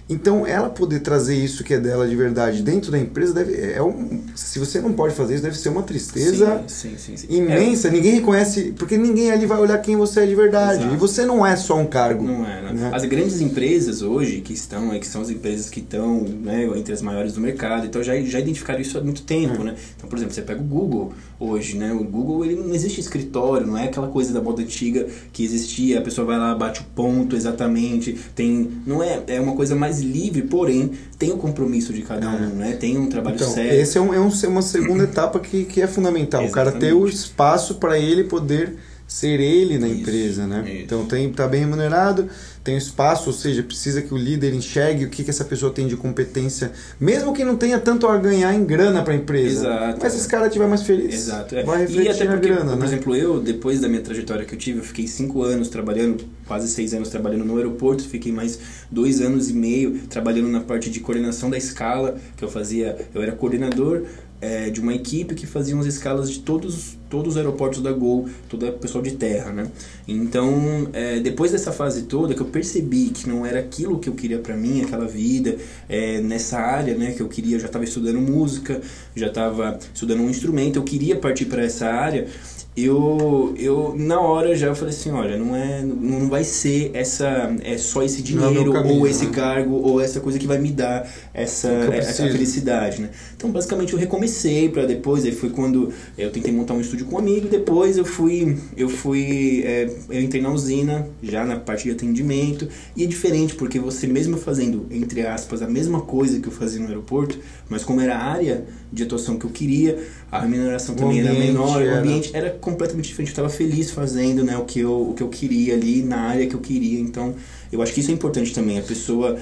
Então, 0.10 0.46
ela 0.46 0.70
poder 0.70 1.00
trazer 1.00 1.36
isso 1.36 1.64
que 1.64 1.74
é 1.74 1.80
dela 1.80 2.08
de 2.08 2.16
verdade 2.16 2.62
dentro 2.62 2.92
da 2.92 3.00
empresa, 3.00 3.34
deve, 3.34 3.56
é 3.72 3.82
um, 3.82 4.22
se 4.36 4.60
você 4.60 4.82
não 4.82 4.92
pode 4.94 5.16
fazer 5.16 5.36
isso, 5.36 5.44
deve 5.44 5.58
ser 5.58 5.70
uma 5.70 5.82
tristeza 5.84 6.64
Sim, 6.68 6.98
sim, 6.98 7.16
sim, 7.16 7.18
sim. 7.18 7.38
imensa. 7.38 7.90
Ninguém 7.90 8.16
reconhece, 8.16 8.74
porque 8.78 8.98
ninguém 8.98 9.32
ali 9.32 9.46
vai 9.46 9.58
olhar 9.60 9.78
quem 9.80 9.96
você 9.96 10.22
é 10.22 10.26
de 10.26 10.36
verdade. 10.36 10.82
Exato. 10.82 10.94
E 10.94 10.98
você 10.98 11.26
não 11.26 11.46
é 11.46 11.56
só 11.56 11.78
um 11.78 11.86
cargo. 11.86 12.24
Não 12.24 12.46
é, 12.46 12.62
né? 12.62 12.74
né? 12.74 12.92
As 12.94 13.06
grandes 13.06 13.40
empresas 13.42 14.02
hoje 14.02 14.42
que 14.42 14.54
estão, 14.54 14.90
que 15.00 15.08
são 15.08 15.22
as 15.22 15.30
empresas 15.30 15.70
que 15.70 15.80
estão 15.80 16.20
né, 16.22 16.66
entre 16.76 16.94
as 16.94 17.02
maiores 17.02 17.34
do 17.34 17.40
mercado, 17.42 17.86
então 17.86 18.04
já, 18.04 18.20
já 18.22 18.40
identificaram 18.40 18.82
isso 18.82 18.98
há 18.98 19.02
muito 19.02 19.24
tempo, 19.24 19.62
É. 19.62 19.66
né? 19.66 19.76
Então, 19.96 20.10
por 20.10 20.18
exemplo, 20.18 20.34
você 20.34 20.42
pega 20.42 20.60
o 20.60 20.66
Google 20.66 21.14
hoje, 21.40 21.78
né? 21.78 21.94
O 21.94 22.04
Google 22.04 22.44
ele 22.46 22.56
não 22.56 22.74
existe 22.74 23.00
escritório, 23.00 23.66
não 23.66 23.78
é 23.78 23.86
aquela 23.86 24.08
coisa 24.08 24.34
da 24.34 24.42
moda 24.42 24.62
antiga 24.62 25.08
que 25.32 25.44
existia, 25.44 26.00
a 26.00 26.02
pessoa 26.02 26.28
vai 26.28 26.38
lá, 26.38 26.54
bate 26.56 26.82
o 26.82 26.84
ponto 26.96 27.36
exatamente, 27.36 28.18
tem. 28.36 28.70
Não 28.86 29.02
é, 29.02 29.24
é 29.28 29.40
uma 29.40 29.56
coisa 29.56 29.76
mais 29.76 29.93
livre, 30.02 30.42
porém 30.44 30.92
tem 31.18 31.32
o 31.32 31.38
compromisso 31.38 31.94
de 31.94 32.02
cada 32.02 32.30
um, 32.30 32.50
né? 32.56 32.74
Tem 32.80 32.98
um 32.98 33.08
trabalho 33.08 33.36
Então, 33.36 33.50
sério. 33.52 33.74
esse 33.74 33.98
é, 33.98 34.02
um, 34.02 34.14
é 34.14 34.20
um- 34.20 34.30
uma 34.48 34.62
segunda 34.62 35.04
etapa 35.06 35.40
que, 35.40 35.66
que 35.66 35.82
é 35.82 35.88
fundamental. 35.88 36.46
O 36.46 36.52
cara 36.52 36.72
ter 36.72 36.94
o 36.94 37.06
Exatamente. 37.08 37.16
espaço 37.16 37.76
para 37.76 37.98
ele 38.00 38.24
poder 38.24 38.76
ser 39.08 39.40
ele 39.40 39.78
na 39.78 39.88
Isso, 39.88 40.00
empresa, 40.02 40.48
né? 40.48 40.64
isso. 40.66 40.84
Então 40.84 41.06
tem 41.06 41.32
tá 41.32 41.48
bem 41.48 41.62
remunerado, 41.62 42.28
tem 42.64 42.78
espaço, 42.78 43.28
ou 43.30 43.34
seja, 43.34 43.62
precisa 43.62 44.02
que 44.02 44.14
o 44.14 44.18
líder 44.18 44.54
enxergue 44.54 45.06
o 45.06 45.10
que, 45.10 45.24
que 45.24 45.30
essa 45.30 45.44
pessoa 45.44 45.72
tem 45.72 45.88
de 45.88 45.96
competência, 45.98 46.72
mesmo 47.00 47.34
que 47.34 47.44
não 47.44 47.58
tenha 47.58 47.80
tanto 47.80 48.08
a 48.08 48.18
ganhar 48.18 48.54
em 48.54 48.64
grana 48.64 49.04
para 49.04 49.14
a 49.14 49.18
empresa. 49.18 49.68
Exato, 49.68 50.00
mas 50.02 50.06
é. 50.06 50.10
se 50.10 50.18
esse 50.22 50.28
cara 50.28 50.48
estiver 50.48 50.68
mais 50.68 50.84
feliz, 50.84 51.14
Exato. 51.14 51.56
É. 51.56 51.64
vai 51.64 51.80
E 51.80 51.82
refletir 51.82 52.10
até 52.12 52.24
na 52.26 52.32
porque, 52.34 52.48
grana, 52.48 52.72
por 52.72 52.80
né? 52.80 52.86
exemplo, 52.86 53.16
eu, 53.16 53.40
depois 53.40 53.82
da 53.82 53.88
minha 53.90 54.02
trajetória 54.02 54.46
que 54.46 54.56
eu 54.56 54.60
tive, 54.60 54.80
eu 54.80 54.84
fiquei 54.84 55.06
cinco 55.08 55.44
anos 55.44 55.68
trabalhando, 55.68 56.24
quase 56.48 56.68
seis 56.68 56.94
anos 56.94 57.10
trabalhando 57.10 57.44
no 57.46 57.58
aeroporto, 57.58 58.04
fiquei 58.08 58.32
mais 58.32 58.58
dois 58.90 59.22
anos 59.22 59.50
e 59.50 59.54
meio 59.54 60.00
trabalhando 60.10 60.48
na 60.48 60.62
parte 60.62 60.90
de 60.90 61.00
coordenação 61.02 61.50
da 61.50 61.58
escala, 61.58 62.18
que 62.38 62.44
eu 62.44 62.50
fazia, 62.50 62.98
eu 63.14 63.22
era 63.22 63.34
coordenador 63.34 64.04
é, 64.44 64.70
de 64.70 64.82
uma 64.82 64.94
equipe 64.94 65.36
que 65.36 65.48
fazia 65.48 65.74
as 65.80 65.86
escalas 65.86 66.30
de 66.30 66.40
todos, 66.40 66.98
todos 67.10 67.34
os 67.34 67.38
aeroportos 67.38 67.82
da 67.82 67.94
Gol, 67.94 68.28
todo 68.50 68.68
o 68.68 68.74
pessoal 68.74 69.02
de 69.02 69.12
terra, 69.12 69.54
né? 69.54 69.72
Então, 70.06 70.90
é, 70.92 71.22
depois 71.22 71.54
dessa 71.54 71.72
fase 71.72 72.04
toda, 72.04 72.34
que 72.34 72.42
eu 72.42 72.48
percebi 72.48 73.10
que 73.10 73.30
não 73.30 73.46
era 73.46 73.60
aquilo 73.60 74.00
que 74.00 74.10
eu 74.10 74.14
queria 74.14 74.40
para 74.40 74.58
mim, 74.58 74.82
aquela 74.82 75.08
vida, 75.08 75.56
é, 75.88 76.20
nessa 76.20 76.60
área, 76.60 76.94
né, 76.94 77.14
que 77.14 77.22
eu 77.22 77.30
queria, 77.30 77.56
eu 77.56 77.60
já 77.62 77.68
estava 77.68 77.86
estudando 77.86 78.20
música, 78.20 78.82
já 79.16 79.28
estava 79.28 79.80
estudando 79.94 80.20
um 80.20 80.30
instrumento, 80.30 80.78
eu 80.78 80.84
queria 80.84 81.16
partir 81.16 81.46
para 81.46 81.64
essa 81.64 81.88
área, 81.88 82.28
eu, 82.76 83.54
eu 83.56 83.94
na 83.96 84.20
hora 84.20 84.56
já 84.56 84.74
falei 84.74 84.94
assim, 84.94 85.12
olha, 85.12 85.38
não 85.38 85.56
é, 85.56 85.84
não 85.84 86.28
vai 86.28 86.44
ser 86.44 86.90
essa, 86.96 87.56
é 87.64 87.78
só 87.78 88.02
esse 88.02 88.22
é 88.22 88.24
dinheiro 88.24 88.74
caminho, 88.74 89.00
ou 89.00 89.08
esse 89.08 89.26
né? 89.26 89.32
cargo 89.32 89.76
ou 89.76 90.02
essa 90.02 90.20
coisa 90.20 90.40
que 90.40 90.48
vai 90.48 90.58
me 90.58 90.72
dar 90.72 91.08
essa, 91.34 91.68
eu 91.68 91.94
essa 91.94 92.28
felicidade, 92.28 93.02
né? 93.02 93.12
Então, 93.36 93.52
basicamente, 93.52 93.94
eu 93.94 94.00
recomecei 94.00 94.70
para 94.70 94.86
depois, 94.86 95.24
aí 95.24 95.32
foi 95.32 95.50
quando 95.50 95.94
eu 96.18 96.32
tentei 96.32 96.52
montar 96.52 96.74
um 96.74 96.82
estúdio 96.82 97.06
com 97.06 97.16
um 97.16 97.20
amigo, 97.20 97.48
depois 97.48 97.96
eu 97.96 98.06
fui, 98.06 98.58
eu 98.76 98.90
fui, 98.90 99.62
é, 99.64 99.90
eu 100.10 100.22
entrei 100.22 100.42
na 100.42 100.52
usina, 100.52 101.08
já 101.22 101.46
na 101.46 101.58
parte 101.58 101.84
de 101.84 101.92
atendimento, 101.92 102.68
e 102.96 103.04
é 103.04 103.06
diferente, 103.06 103.54
porque 103.54 103.78
você 103.78 104.08
mesmo 104.08 104.36
fazendo, 104.38 104.88
entre 104.90 105.26
aspas, 105.28 105.62
a 105.62 105.68
mesma 105.68 106.02
coisa 106.02 106.40
que 106.40 106.48
eu 106.48 106.52
fazia 106.52 106.80
no 106.80 106.88
aeroporto, 106.88 107.38
mas 107.70 107.84
como 107.84 108.02
era 108.02 108.16
a 108.16 108.24
área 108.24 108.66
de 108.92 109.04
atuação 109.04 109.38
que 109.38 109.46
eu 109.46 109.50
queria, 109.52 110.00
a 110.38 110.42
remuneração 110.42 110.96
também 110.96 111.20
era 111.20 111.34
menor, 111.34 111.82
era- 111.82 111.96
o 111.96 112.00
ambiente 112.00 112.32
era 112.34 112.50
completamente 112.52 113.06
diferente, 113.08 113.30
eu 113.30 113.34
estava 113.34 113.50
feliz 113.50 113.92
fazendo, 113.92 114.44
né, 114.44 114.58
o 114.58 114.66
que 114.66 114.80
eu, 114.80 115.10
o 115.10 115.14
que 115.14 115.22
eu 115.24 115.30
queria 115.30 115.76
ali, 115.76 116.02
na 116.02 116.22
área 116.22 116.48
que 116.48 116.56
eu 116.56 116.60
queria, 116.60 117.00
então, 117.00 117.36
eu 117.72 117.82
acho 117.82 117.94
que 117.94 118.00
isso 118.00 118.12
é 118.12 118.14
importante 118.14 118.54
também, 118.54 118.80
a 118.80 118.84
pessoa 118.84 119.38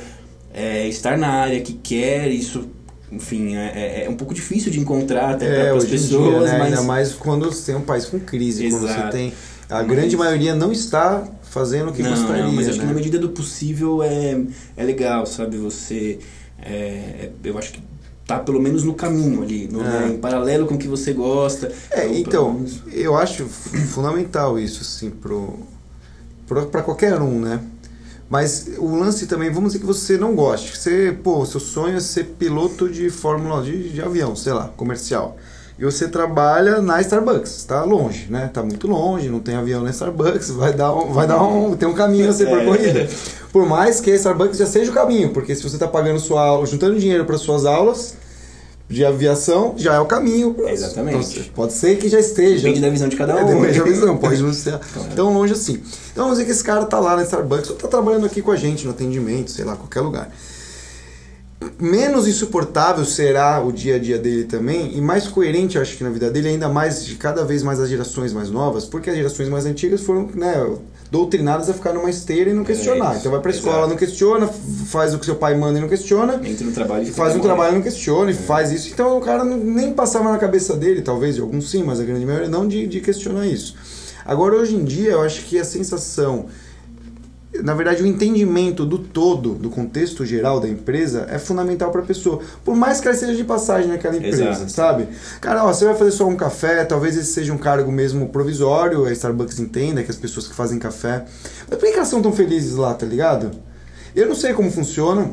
é, 0.54 0.88
estar 0.88 1.18
na 1.18 1.30
área 1.30 1.62
que 1.62 1.74
quer, 1.74 2.28
isso, 2.30 2.68
enfim, 3.12 3.56
é, 3.56 4.04
é 4.06 4.10
um 4.10 4.16
pouco 4.16 4.34
difícil 4.34 4.72
de 4.72 4.80
encontrar 4.80 5.32
até 5.36 5.46
É, 5.46 5.70
para 5.70 5.78
as 5.78 5.86
pessoas, 5.86 6.30
dia, 6.46 6.52
né? 6.54 6.58
mas 6.60 6.68
ainda 6.74 6.82
mais 6.84 7.14
quando 7.14 7.46
você 7.46 7.72
tem 7.72 7.76
um 7.82 7.86
país 7.86 8.06
com 8.06 8.20
crise, 8.20 8.70
quando 8.70 8.82
você 8.82 8.94
Exato. 8.94 9.12
tem... 9.12 9.34
A 9.70 9.76
Mas- 9.76 9.88
grande 9.88 10.18
maioria 10.18 10.54
não 10.54 10.70
está 10.74 11.26
fazendo 11.44 11.92
o 11.92 11.94
que 11.94 12.04
não, 12.04 12.10
gostaria, 12.10 12.44
não, 12.44 12.52
mas 12.52 12.68
acho 12.68 12.78
que 12.80 12.84
né? 12.86 12.92
na 12.92 12.94
medida 12.98 13.18
do 13.18 13.30
possível 13.30 14.04
é, 14.04 14.38
é 14.76 14.84
legal, 14.84 15.26
sabe? 15.26 15.56
Você, 15.56 16.20
é, 16.62 16.70
é- 16.74 17.32
eu 17.46 17.58
acho 17.58 17.72
que 17.72 17.80
tá 18.38 18.40
pelo 18.40 18.62
menos 18.62 18.84
no 18.84 18.94
caminho 18.94 19.42
ali, 19.44 19.68
no, 19.72 19.82
É. 19.82 19.84
né, 19.84 20.10
em 20.14 20.18
paralelo 20.18 20.66
com 20.68 20.76
o 20.76 20.78
que 20.78 20.88
você 20.88 21.14
gosta. 21.14 21.72
É, 21.92 22.06
Então, 22.08 22.16
então, 22.20 22.54
menos- 22.54 22.82
eu 22.94 23.16
acho 23.18 23.46
fu- 23.46 23.78
fundamental 23.88 24.58
isso, 24.60 24.82
assim, 24.82 25.10
pro, 25.10 25.54
pro, 26.48 26.66
pra 26.68 26.82
qualquer 26.82 27.22
um, 27.22 27.40
né? 27.40 27.60
Mas 28.30 28.70
o 28.78 28.96
lance 28.96 29.28
também, 29.28 29.50
vamos 29.52 29.74
dizer 29.74 29.80
que 29.80 29.86
você 29.86 30.18
não 30.18 30.34
goste. 30.34 30.78
Você, 30.78 31.16
pô, 31.22 31.46
seu 31.46 31.60
sonho 31.60 31.98
é 31.98 32.00
ser 32.00 32.24
piloto 32.40 32.88
de 32.88 33.10
Fórmula 33.10 33.62
de, 33.62 33.90
de 33.90 34.02
avião, 34.02 34.36
sei 34.38 34.54
lá, 34.54 34.70
comercial. 34.78 35.36
E 35.78 35.84
você 35.84 36.08
trabalha 36.08 36.80
na 36.82 37.02
Starbucks, 37.02 37.64
tá 37.66 37.84
longe, 37.84 38.28
né? 38.30 38.50
Tá 38.54 38.62
muito 38.62 38.88
longe, 38.88 39.28
não 39.30 39.40
tem 39.40 39.56
avião 39.56 39.82
na 39.84 39.90
Starbucks, 39.90 40.52
vai 40.56 40.72
dar 40.74 40.94
um, 40.96 41.12
vai 41.12 41.28
dar 41.28 41.42
um, 41.44 41.76
tem 41.76 41.90
um 41.90 41.94
caminho 41.94 42.30
a 42.30 42.34
ser 42.34 42.48
É. 42.48 42.56
percorrido. 42.56 43.10
Por 43.52 43.66
mais 43.66 44.00
que 44.00 44.12
a 44.12 44.16
Starbucks 44.16 44.58
já 44.60 44.66
seja 44.66 44.92
o 44.92 44.94
caminho, 44.94 45.32
porque 45.32 45.54
se 45.56 45.64
você 45.64 45.78
tá 45.78 45.88
pagando 45.88 46.20
sua 46.20 46.42
aula, 46.46 46.66
juntando 46.66 46.98
dinheiro 47.00 47.26
para 47.26 47.38
suas 47.38 47.66
aulas 47.66 48.14
de 48.92 49.06
aviação, 49.06 49.74
já 49.78 49.96
é 49.96 50.00
o 50.00 50.06
caminho. 50.06 50.56
Exatamente. 50.68 51.40
Então, 51.40 51.54
pode 51.56 51.74
ser 51.74 51.98
que 51.98 52.10
já 52.10 52.20
esteja. 52.20 52.64
Depende 52.64 52.82
da 52.82 52.90
visão 52.90 53.08
de 53.08 53.16
cada 53.16 53.34
É, 53.34 53.44
um. 53.44 53.48
depende 53.62 53.80
da 53.80 53.86
visão, 53.86 54.18
pode 54.18 54.42
não 54.44 54.52
ser 54.54 54.78
tão 55.16 55.34
longe 55.34 55.54
assim. 55.54 55.82
Então 56.12 56.26
vamos 56.26 56.38
dizer 56.38 56.46
que 56.46 56.52
esse 56.52 56.64
cara 56.64 56.86
tá 56.86 57.00
lá 57.00 57.16
na 57.16 57.24
Starbucks 57.24 57.70
ou 57.70 57.76
tá 57.76 57.88
trabalhando 57.88 58.26
aqui 58.26 58.42
com 58.42 58.52
a 58.52 58.56
gente 58.56 58.86
no 58.86 58.92
atendimento, 58.92 59.50
sei 59.52 59.64
lá, 59.66 59.76
qualquer 59.76 60.02
lugar. 60.02 60.30
Menos 61.80 62.28
insuportável 62.28 63.06
será 63.06 63.64
o 63.64 63.72
dia 63.72 63.96
a 63.96 64.00
dia 64.00 64.18
dele 64.18 64.46
também, 64.46 64.98
e 64.98 65.02
mais 65.02 65.28
coerente, 65.28 65.78
acho 65.78 65.96
que 65.96 66.04
na 66.04 66.10
vida 66.10 66.30
dele, 66.32 66.48
ainda 66.50 66.68
mais 66.68 67.06
de 67.06 67.14
cada 67.16 67.44
vez 67.46 67.62
mais 67.62 67.80
as 67.80 67.88
gerações 67.88 68.34
mais 68.34 68.50
novas, 68.50 68.86
porque 68.86 69.12
as 69.12 69.16
gerações 69.16 69.48
mais 69.48 69.66
antigas 69.68 70.02
foram 70.02 70.28
né, 70.34 70.56
doutrinadas 71.12 71.70
a 71.70 71.74
ficar 71.74 71.92
numa 71.94 72.10
esteira 72.10 72.50
e 72.50 72.54
não 72.54 72.64
questionar. 72.64 73.12
isso, 73.12 73.20
então 73.20 73.32
vai 73.34 73.42
pra 73.42 73.52
escola, 73.52 73.76
exato. 73.80 73.90
não 73.90 73.98
questiona, 73.98 74.48
faz 74.88 75.14
o 75.14 75.20
que 75.20 75.26
seu 75.26 75.36
pai 75.36 75.56
manda 75.56 75.78
e 75.78 75.82
não 75.82 75.90
questiona, 75.90 76.36
Entra 76.44 76.66
no 76.66 76.72
trabalho 76.72 77.04
e 77.04 77.12
faz 77.12 77.36
um 77.36 77.40
trabalho 77.42 77.74
e 77.74 77.76
não 77.76 77.82
questiona, 77.82 78.32
e 78.32 78.34
faz 78.34 78.72
isso. 78.72 78.90
Então 78.94 79.18
o 79.18 79.22
cara 79.22 79.44
não- 79.44 79.58
nem 79.58 79.92
passava 79.92 80.32
na 80.32 80.38
cabeça 80.38 80.74
dele, 80.76 81.02
talvez, 81.02 81.36
de 81.36 81.42
alguns 81.42 81.70
sim, 81.70 81.84
mas 81.84 82.00
a 82.00 82.04
grande 82.04 82.26
maioria 82.26 82.48
não, 82.48 82.66
de, 82.66 82.88
de 82.88 83.02
questionar 83.02 83.46
isso. 83.46 83.76
Agora, 84.24 84.56
hoje 84.56 84.76
em 84.76 84.86
dia, 84.86 85.12
eu 85.12 85.22
acho 85.22 85.44
que 85.46 85.60
a 85.60 85.66
sensação, 85.66 86.46
na 87.60 87.74
verdade, 87.74 88.02
o 88.02 88.08
entendimento 88.08 88.86
do 88.86 88.98
todo, 88.98 89.54
do 89.56 89.70
contexto 89.70 90.26
geral 90.26 90.60
da 90.60 90.70
empresa, 90.70 91.28
é 91.30 91.38
fundamental 91.38 91.92
para 91.92 92.02
a 92.02 92.06
pessoa. 92.06 92.40
Por 92.64 92.76
mais 92.76 93.02
que 93.02 93.08
ela 93.08 93.18
seja 93.18 93.36
de 93.36 93.44
passagem 93.44 93.90
naquela 93.90 94.16
empresa, 94.16 94.50
Exato. 94.50 94.72
sabe? 94.72 95.08
Cara, 95.42 95.66
ó, 95.66 95.74
você 95.74 95.84
vai 95.84 95.96
fazer 95.96 96.12
só 96.12 96.28
um 96.28 96.36
café, 96.36 96.86
talvez 96.86 97.18
esse 97.18 97.34
seja 97.34 97.52
um 97.52 97.58
cargo 97.58 97.92
mesmo 97.92 98.30
provisório, 98.30 99.06
a 99.06 99.12
Starbucks 99.12 99.60
entenda 99.60 100.02
que 100.02 100.10
as 100.10 100.18
pessoas 100.18 100.48
que 100.48 100.56
fazem 100.56 100.80
café. 100.80 101.26
Mas 101.70 101.78
por 101.78 101.90
que 101.90 101.96
elas 101.96 102.08
são 102.08 102.22
tão 102.22 102.32
felizes 102.32 102.76
lá, 102.76 102.94
tá 102.94 103.06
ligado? 103.06 103.52
Eu 104.16 104.28
não 104.28 104.36
sei 104.36 104.54
como 104.54 104.72
funciona. 104.72 105.30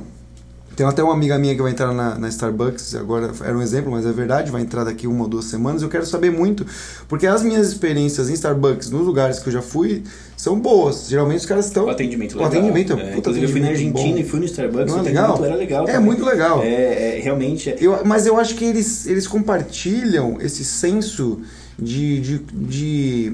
Tem 0.74 0.87
até 0.87 1.02
uma 1.02 1.12
amiga 1.12 1.37
minha 1.38 1.57
que 1.57 1.62
vai 1.62 1.72
entrar 1.72 1.92
na, 1.92 2.16
na 2.16 2.28
Starbucks, 2.28 2.94
agora 2.94 3.33
era 3.42 3.57
um 3.57 3.61
exemplo, 3.61 3.90
mas 3.90 4.07
é 4.07 4.12
verdade, 4.12 4.52
vai 4.52 4.62
entrar 4.62 4.85
daqui 4.85 5.09
uma 5.09 5.24
ou 5.24 5.28
duas 5.28 5.46
semanas. 5.46 5.83
Eu 5.83 5.88
quero 5.88 6.07
saber 6.07 6.31
muito, 6.31 6.64
porque 7.09 7.26
as 7.26 7.42
minhas 7.42 7.66
experiências 7.66 8.31
em 8.31 8.35
Starbucks, 8.35 8.88
nos 8.88 9.04
lugares 9.04 9.40
que 9.40 9.48
eu 9.48 9.52
já 9.52 9.61
fui, 9.61 10.04
são 10.38 10.59
boas. 10.59 11.09
Geralmente 11.09 11.40
os 11.40 11.46
caras 11.46 11.66
estão. 11.66 11.85
O 11.87 11.90
atendimento 11.90 12.33
O 12.33 12.37
legal. 12.38 12.51
atendimento 12.53 12.92
é 12.92 12.94
É, 12.94 12.98
puta 13.07 13.18
inclusive 13.18 13.44
eu 13.46 13.51
fui 13.51 13.61
na 13.61 13.66
atendimento 13.68 13.96
Argentina 13.96 14.14
bom. 14.16 14.27
e 14.27 14.31
fui 14.31 14.38
no 14.40 14.46
Starbucks, 14.46 14.92
Não 14.92 14.98
é 14.98 15.03
o 15.03 15.05
legal? 15.05 15.24
atendimento 15.24 15.44
era 15.51 15.57
legal 15.57 15.85
É 15.88 15.92
também. 15.92 16.07
muito 16.07 16.24
legal. 16.24 16.62
É, 16.62 17.18
é, 17.18 17.20
realmente... 17.22 17.68
é- 17.70 17.77
Eu, 17.81 17.98
mas 18.07 18.24
eu 18.27 18.38
acho 18.38 18.55
que 18.55 18.64
eles, 18.64 19.07
eles 19.07 19.27
compartilham 19.27 20.38
esse 20.40 20.64
senso 20.64 21.40
de, 21.79 22.20
de, 22.20 22.38
de, 22.53 23.33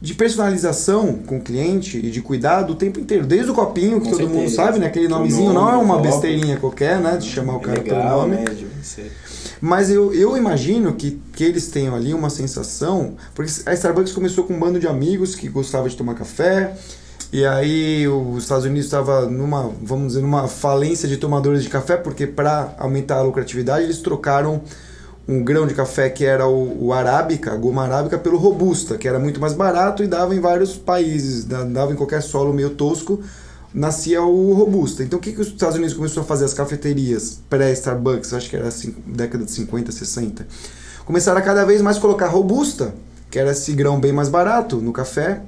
de 0.00 0.14
personalização 0.14 1.14
com 1.26 1.38
o 1.38 1.40
cliente 1.40 1.96
e 1.98 2.10
de 2.10 2.20
cuidado 2.20 2.74
o 2.74 2.76
tempo 2.76 3.00
inteiro. 3.00 3.24
Desde 3.26 3.50
o 3.50 3.54
copinho, 3.54 4.00
que 4.00 4.10
Com 4.10 4.16
todo 4.16 4.28
mundo 4.28 4.48
certeza. 4.48 4.56
sabe, 4.56 4.78
né? 4.78 4.86
Aquele 4.86 5.06
O 5.06 5.10
nomezinho 5.10 5.52
nome 5.52 5.54
não 5.58 5.70
é 5.72 5.76
uma 5.82 5.98
besteirinha 6.00 6.58
qualquer, 6.58 7.00
né? 7.00 7.16
De 7.16 7.26
chamar 7.26 7.54
o 7.54 7.56
é 7.56 7.60
cara 7.60 7.82
legal, 7.82 8.00
pelo 8.00 8.20
nome. 8.32 8.36
né, 8.36 8.44
de 8.54 8.66
você- 8.82 9.10
Mas 9.60 9.90
eu, 9.90 10.12
eu 10.12 10.36
imagino 10.36 10.94
que, 10.94 11.20
que 11.32 11.44
eles 11.44 11.68
tenham 11.68 11.94
ali 11.94 12.12
uma 12.12 12.30
sensação. 12.30 13.14
Porque 13.34 13.50
a 13.66 13.72
Starbucks 13.74 14.12
começou 14.12 14.44
com 14.44 14.54
um 14.54 14.58
bando 14.58 14.78
de 14.78 14.86
amigos 14.86 15.34
que 15.34 15.48
gostavam 15.48 15.88
de 15.88 15.96
tomar 15.96 16.14
café. 16.14 16.74
E 17.32 17.44
aí 17.44 18.06
os 18.06 18.44
Estados 18.44 18.64
Unidos 18.64 18.84
estava 18.84 19.26
numa, 19.26 19.70
vamos 19.82 20.08
dizer, 20.08 20.20
numa 20.22 20.46
falência 20.46 21.08
de 21.08 21.16
tomadores 21.16 21.62
de 21.62 21.68
café, 21.68 21.96
porque 21.96 22.26
para 22.26 22.74
aumentar 22.78 23.16
a 23.16 23.22
lucratividade 23.22 23.84
eles 23.84 23.98
trocaram 23.98 24.60
um 25.28 25.42
grão 25.42 25.66
de 25.66 25.74
café 25.74 26.08
que 26.08 26.24
era 26.24 26.46
o, 26.46 26.86
o 26.86 26.92
arábica, 26.92 27.52
a 27.52 27.56
goma 27.56 27.82
arábica, 27.82 28.16
pelo 28.16 28.38
robusta, 28.38 28.96
que 28.96 29.08
era 29.08 29.18
muito 29.18 29.40
mais 29.40 29.54
barato 29.54 30.04
e 30.04 30.06
dava 30.06 30.36
em 30.36 30.40
vários 30.40 30.76
países, 30.76 31.44
da- 31.44 31.64
dava 31.64 31.92
em 31.92 31.96
qualquer 31.96 32.22
solo 32.22 32.52
meio 32.52 32.70
tosco, 32.70 33.20
nascia 33.76 34.22
o 34.22 34.54
robusta. 34.54 35.02
Então 35.02 35.18
o 35.18 35.22
que, 35.22 35.32
que 35.32 35.40
os 35.40 35.48
Estados 35.48 35.76
Unidos 35.76 35.94
começou 35.94 36.22
a 36.22 36.26
fazer? 36.26 36.46
As 36.46 36.54
cafeterias 36.54 37.38
pré-Starbucks, 37.50 38.32
acho 38.32 38.48
que 38.48 38.56
era 38.56 38.70
década 39.06 39.44
de 39.44 39.50
50, 39.50 39.92
60, 39.92 40.46
começaram 41.04 41.38
a 41.38 41.42
cada 41.42 41.62
vez 41.66 41.82
mais 41.82 41.98
colocar 41.98 42.28
robusta, 42.28 42.94
que 43.30 43.38
era 43.38 43.50
esse 43.50 43.72
grão 43.74 44.00
bem 44.00 44.12
mais 44.12 44.30
barato 44.30 44.76
no 44.78 44.94
café, 44.94 45.42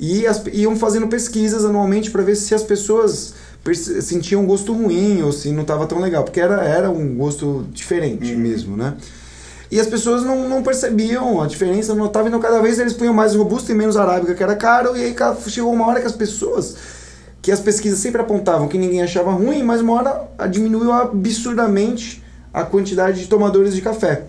e 0.00 0.26
as, 0.26 0.42
iam 0.52 0.74
fazendo 0.74 1.06
pesquisas 1.06 1.64
anualmente 1.64 2.10
para 2.10 2.22
ver 2.22 2.34
se 2.34 2.52
as 2.54 2.64
pessoas 2.64 3.34
sentiam 4.02 4.42
um 4.42 4.46
gosto 4.46 4.72
ruim 4.72 5.22
ou 5.22 5.30
se 5.30 5.52
não 5.52 5.62
estava 5.62 5.86
tão 5.86 6.00
legal, 6.00 6.24
porque 6.24 6.40
era, 6.40 6.64
era 6.64 6.90
um 6.90 7.14
gosto 7.14 7.66
diferente 7.70 8.34
mesmo, 8.34 8.76
né? 8.76 8.96
E 9.70 9.78
as 9.78 9.86
pessoas 9.86 10.24
não, 10.24 10.48
não 10.48 10.62
percebiam 10.64 11.40
a 11.40 11.46
diferença, 11.46 11.94
não 11.94 12.06
notavam, 12.06 12.26
então 12.26 12.40
cada 12.40 12.60
vez 12.60 12.80
eles 12.80 12.94
punham 12.94 13.14
mais 13.14 13.36
robusto 13.36 13.70
e 13.70 13.74
menos 13.74 13.96
arábica, 13.96 14.34
que 14.34 14.42
era 14.42 14.56
caro, 14.56 14.96
e 14.96 15.04
aí 15.04 15.14
chegou 15.46 15.72
uma 15.72 15.86
hora 15.86 16.00
que 16.00 16.06
as 16.06 16.16
pessoas, 16.16 16.74
que 17.42 17.50
as 17.50 17.60
pesquisas 17.60 17.98
sempre 17.98 18.20
apontavam 18.20 18.68
que 18.68 18.76
ninguém 18.78 19.02
achava 19.02 19.30
ruim, 19.32 19.62
mas 19.62 19.80
uma 19.80 19.94
hora 19.94 20.22
a- 20.38 20.46
diminuiu 20.46 20.92
absurdamente 20.92 22.22
a 22.52 22.64
quantidade 22.64 23.20
de 23.20 23.26
tomadores 23.28 23.74
de 23.74 23.80
café. 23.80 24.22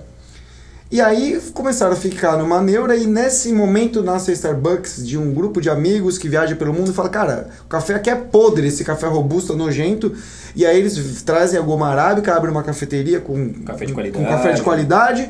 E 0.89 0.99
aí 0.99 1.39
começaram 1.53 1.93
a 1.93 1.95
ficar 1.95 2.37
numa 2.37 2.61
neura 2.61 2.97
e 2.97 3.07
nesse 3.07 3.53
momento 3.53 4.03
nasce 4.03 4.29
a 4.29 4.33
Starbucks 4.33 5.05
de 5.07 5.17
um 5.17 5.33
grupo 5.33 5.61
de 5.61 5.69
amigos 5.69 6.17
que 6.17 6.27
viaja 6.27 6.53
pelo 6.55 6.73
mundo 6.73 6.91
e 6.91 6.93
fala, 6.93 7.07
cara, 7.07 7.49
o 7.65 7.67
café 7.69 7.95
aqui 7.95 8.09
é 8.09 8.15
podre, 8.15 8.67
esse 8.67 8.83
café 8.83 9.07
robusto, 9.07 9.55
nojento. 9.55 10.13
E 10.53 10.65
aí 10.65 10.77
eles 10.77 11.21
trazem 11.23 11.57
a 11.57 11.61
goma 11.61 11.87
arábica, 11.87 12.35
abrem 12.35 12.51
uma 12.51 12.61
cafeteria 12.61 13.21
com 13.21 13.53
Café 13.65 13.85
de 13.85 13.93
com 13.93 13.99
qualidade. 13.99 14.25
café 14.25 14.51
de 14.51 14.61
qualidade. 14.61 15.29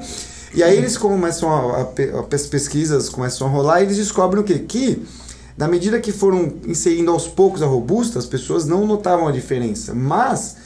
E 0.56 0.64
aí 0.64 0.76
eles 0.76 0.98
começam 0.98 1.50
a, 1.52 1.82
a 1.82 1.86
pe- 1.86 2.12
as 2.34 2.48
pesquisas 2.48 3.08
começam 3.08 3.46
a 3.46 3.50
rolar 3.50 3.82
e 3.82 3.84
eles 3.86 3.98
descobrem 3.98 4.42
o 4.42 4.44
quê? 4.44 4.58
Que 4.68 5.04
na 5.58 5.68
medida 5.68 6.00
que 6.00 6.12
foram 6.12 6.54
inserindo 6.66 7.12
aos 7.12 7.28
poucos 7.28 7.62
a 7.62 7.66
robusta, 7.66 8.20
as 8.20 8.26
pessoas 8.26 8.66
não 8.66 8.86
notavam 8.86 9.28
a 9.28 9.32
diferença. 9.32 9.94
Mas 9.94 10.58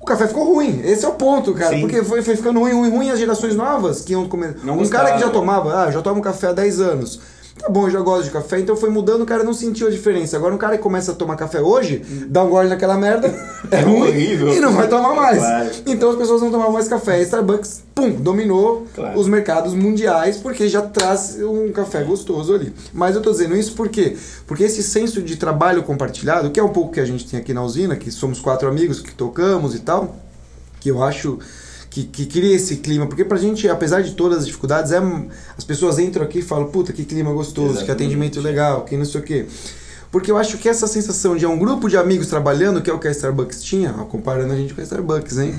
o 0.00 0.04
café 0.04 0.26
ficou 0.26 0.44
ruim. 0.44 0.80
Esse 0.84 1.04
é 1.04 1.08
o 1.08 1.12
ponto, 1.14 1.54
cara. 1.54 1.74
Sim. 1.74 1.80
Porque 1.80 2.02
foi, 2.02 2.22
foi 2.22 2.36
ficando 2.36 2.60
ruim, 2.60 2.72
ruim, 2.72 2.90
ruim 2.90 3.10
as 3.10 3.18
gerações 3.18 3.54
novas 3.54 4.02
que 4.02 4.12
iam 4.12 4.28
comer. 4.28 4.58
Não 4.62 4.78
um 4.78 4.88
cara 4.88 5.12
que 5.12 5.18
já 5.18 5.26
gostava. 5.26 5.32
tomava, 5.32 5.84
ah, 5.84 5.90
já 5.90 6.02
toma 6.02 6.20
café 6.20 6.48
há 6.48 6.52
10 6.52 6.80
anos. 6.80 7.20
Tá 7.58 7.68
bom, 7.68 7.86
eu 7.86 7.90
já 7.90 8.00
gosto 8.00 8.24
de 8.24 8.30
café, 8.30 8.58
então 8.58 8.76
foi 8.76 8.90
mudando, 8.90 9.22
o 9.22 9.26
cara 9.26 9.44
não 9.44 9.54
sentiu 9.54 9.86
a 9.86 9.90
diferença. 9.90 10.36
Agora 10.36 10.52
um 10.54 10.58
cara 10.58 10.76
que 10.76 10.82
começa 10.82 11.12
a 11.12 11.14
tomar 11.14 11.36
café 11.36 11.60
hoje, 11.62 12.04
dá 12.28 12.42
um 12.42 12.50
gole 12.50 12.68
naquela 12.68 12.96
merda, 12.98 13.28
é 13.70 13.80
ruim 13.80 14.02
horrível. 14.08 14.52
e 14.52 14.58
não 14.60 14.72
vai 14.72 14.88
tomar 14.88 15.14
mais. 15.14 15.38
Claro. 15.38 15.70
Então 15.86 16.10
as 16.10 16.16
pessoas 16.16 16.42
não 16.42 16.50
tomavam 16.50 16.72
mais 16.72 16.88
café. 16.88 17.14
A 17.14 17.22
Starbucks, 17.22 17.84
pum, 17.94 18.10
dominou 18.10 18.86
Claro. 18.94 19.18
os 19.18 19.28
mercados 19.28 19.72
mundiais 19.72 20.36
porque 20.36 20.68
já 20.68 20.82
traz 20.82 21.38
um 21.40 21.70
café 21.72 22.02
gostoso 22.02 22.52
ali. 22.54 22.74
Mas 22.92 23.14
eu 23.14 23.22
tô 23.22 23.30
dizendo 23.30 23.56
isso 23.56 23.72
por 23.74 23.88
quê? 23.88 24.16
Porque 24.48 24.64
esse 24.64 24.82
senso 24.82 25.22
de 25.22 25.36
trabalho 25.36 25.84
compartilhado, 25.84 26.50
que 26.50 26.58
é 26.58 26.62
um 26.62 26.70
pouco 26.70 26.92
que 26.92 27.00
a 27.00 27.04
gente 27.06 27.26
tem 27.30 27.38
aqui 27.38 27.54
na 27.54 27.62
usina, 27.62 27.94
que 27.96 28.10
somos 28.10 28.40
quatro 28.40 28.68
amigos 28.68 29.00
que 29.00 29.14
tocamos 29.14 29.74
e 29.76 29.78
tal, 29.78 30.16
que 30.80 30.90
eu 30.90 31.02
acho 31.02 31.38
que, 31.94 32.02
que 32.02 32.26
cria 32.26 32.56
esse 32.56 32.78
clima, 32.78 33.06
porque 33.06 33.24
pra 33.24 33.38
gente, 33.38 33.68
apesar 33.68 34.02
de 34.02 34.14
todas 34.14 34.38
as 34.38 34.46
dificuldades, 34.46 34.90
é, 34.90 35.00
as 35.56 35.62
pessoas 35.62 36.00
entram 36.00 36.24
aqui 36.24 36.40
e 36.40 36.42
falam, 36.42 36.66
puta, 36.66 36.92
que 36.92 37.04
clima 37.04 37.32
gostoso, 37.32 37.68
que 37.68 37.78
Exatamente. 37.84 38.02
atendimento 38.02 38.40
legal, 38.40 38.84
que 38.84 38.96
não 38.96 39.04
sei 39.04 39.20
o 39.20 39.24
quê. 39.24 39.46
Porque 40.14 40.30
eu 40.30 40.36
acho 40.36 40.58
que 40.58 40.68
essa 40.68 40.86
sensação 40.86 41.34
de 41.36 41.44
é 41.44 41.48
um 41.48 41.58
grupo 41.58 41.88
de 41.88 41.96
amigos 41.96 42.28
trabalhando, 42.28 42.80
que 42.80 42.88
é 42.88 42.92
o 42.94 43.00
que 43.00 43.08
a 43.08 43.10
Starbucks 43.10 43.64
tinha, 43.64 43.92
ó, 43.98 44.04
comparando 44.04 44.52
a 44.52 44.56
gente 44.56 44.72
com 44.72 44.80
a 44.80 44.84
Starbucks, 44.84 45.38
hein? 45.38 45.52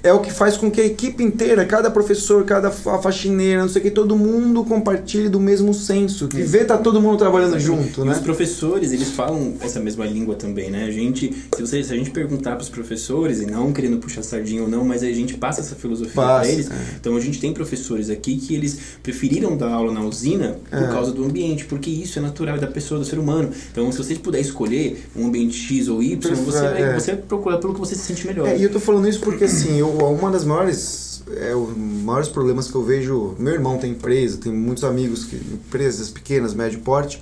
é 0.00 0.12
o 0.12 0.20
que 0.20 0.32
faz 0.32 0.56
com 0.56 0.70
que 0.70 0.80
a 0.80 0.84
equipe 0.86 1.24
inteira, 1.24 1.64
cada 1.64 1.90
professor, 1.90 2.44
cada 2.44 2.70
fa- 2.70 2.98
faxineira, 3.00 3.62
não 3.62 3.68
sei 3.68 3.80
o 3.80 3.84
que, 3.84 3.90
todo 3.90 4.14
mundo 4.14 4.62
compartilhe 4.62 5.28
do 5.28 5.40
mesmo 5.40 5.74
senso. 5.74 6.28
Que 6.28 6.40
vê 6.42 6.64
tá 6.64 6.78
todo 6.78 7.00
mundo 7.00 7.18
trabalhando 7.18 7.58
junto, 7.58 8.02
E 8.02 8.04
né? 8.04 8.12
os 8.12 8.20
professores, 8.20 8.92
eles 8.92 9.10
falam 9.10 9.54
essa 9.60 9.80
mesma 9.80 10.06
língua 10.06 10.36
também, 10.36 10.70
né? 10.70 10.84
A 10.84 10.90
gente, 10.92 11.34
se, 11.56 11.60
você, 11.60 11.82
se 11.82 11.92
a 11.92 11.96
gente 11.96 12.10
perguntar 12.10 12.52
para 12.52 12.62
os 12.62 12.68
professores, 12.68 13.40
e 13.40 13.46
não 13.46 13.72
querendo 13.72 13.96
puxar 13.98 14.22
sardinha 14.22 14.62
ou 14.62 14.68
não, 14.68 14.84
mas 14.84 15.02
a 15.02 15.06
gente 15.10 15.34
passa 15.34 15.60
essa 15.62 15.74
filosofia 15.74 16.12
para 16.14 16.46
eles. 16.46 16.70
é. 16.70 16.74
Então 17.00 17.16
a 17.16 17.20
gente 17.20 17.40
tem 17.40 17.52
professores 17.52 18.08
aqui 18.08 18.36
que 18.36 18.54
eles 18.54 18.78
preferiram 19.02 19.56
dar 19.56 19.70
aula 19.72 19.92
na 19.92 20.02
usina 20.02 20.58
por 20.70 20.78
É. 20.78 20.86
causa 20.92 21.10
do 21.10 21.24
ambiente, 21.24 21.64
porque 21.64 21.90
isso 21.90 22.20
é 22.20 22.22
natural 22.22 22.54
é 22.56 22.60
da 22.60 22.68
pessoa, 22.68 23.00
do 23.00 23.04
ser 23.04 23.18
humano. 23.18 23.50
Então 23.72 23.90
se 23.96 24.04
você 24.04 24.14
puder 24.16 24.40
escolher 24.40 25.06
um 25.16 25.26
ambiente 25.26 25.56
X 25.56 25.88
ou 25.88 26.02
Y, 26.02 26.34
você 26.36 26.60
vai, 26.60 26.82
é. 26.82 26.94
você 26.94 27.12
vai 27.12 27.22
procurar 27.22 27.58
pelo 27.58 27.74
que 27.74 27.80
você 27.80 27.94
se 27.94 28.02
sente 28.02 28.26
melhor. 28.26 28.46
É, 28.46 28.56
e 28.56 28.62
eu 28.62 28.70
tô 28.70 28.78
falando 28.78 29.08
isso 29.08 29.20
porque, 29.20 29.44
assim, 29.44 29.78
eu, 29.78 29.88
uma 29.88 30.30
das 30.30 30.44
maiores, 30.44 31.22
é, 31.36 31.54
os 31.54 31.76
maiores 31.76 32.28
problemas 32.28 32.70
que 32.70 32.74
eu 32.74 32.82
vejo. 32.82 33.34
Meu 33.38 33.54
irmão 33.54 33.78
tem 33.78 33.92
empresa, 33.92 34.38
tem 34.38 34.52
muitos 34.52 34.84
amigos, 34.84 35.24
que, 35.24 35.36
empresas 35.36 36.10
pequenas, 36.10 36.54
médio 36.54 36.80
porte. 36.80 37.20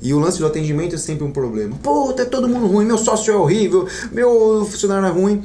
E 0.00 0.12
o 0.12 0.18
lance 0.18 0.40
do 0.40 0.46
atendimento 0.46 0.96
é 0.96 0.98
sempre 0.98 1.24
um 1.24 1.30
problema. 1.30 1.76
Puta, 1.80 2.22
é 2.22 2.24
todo 2.24 2.48
mundo 2.48 2.66
ruim, 2.66 2.84
meu 2.84 2.98
sócio 2.98 3.32
é 3.32 3.36
horrível, 3.36 3.86
meu 4.10 4.66
funcionário 4.68 5.06
é 5.06 5.10
ruim. 5.10 5.40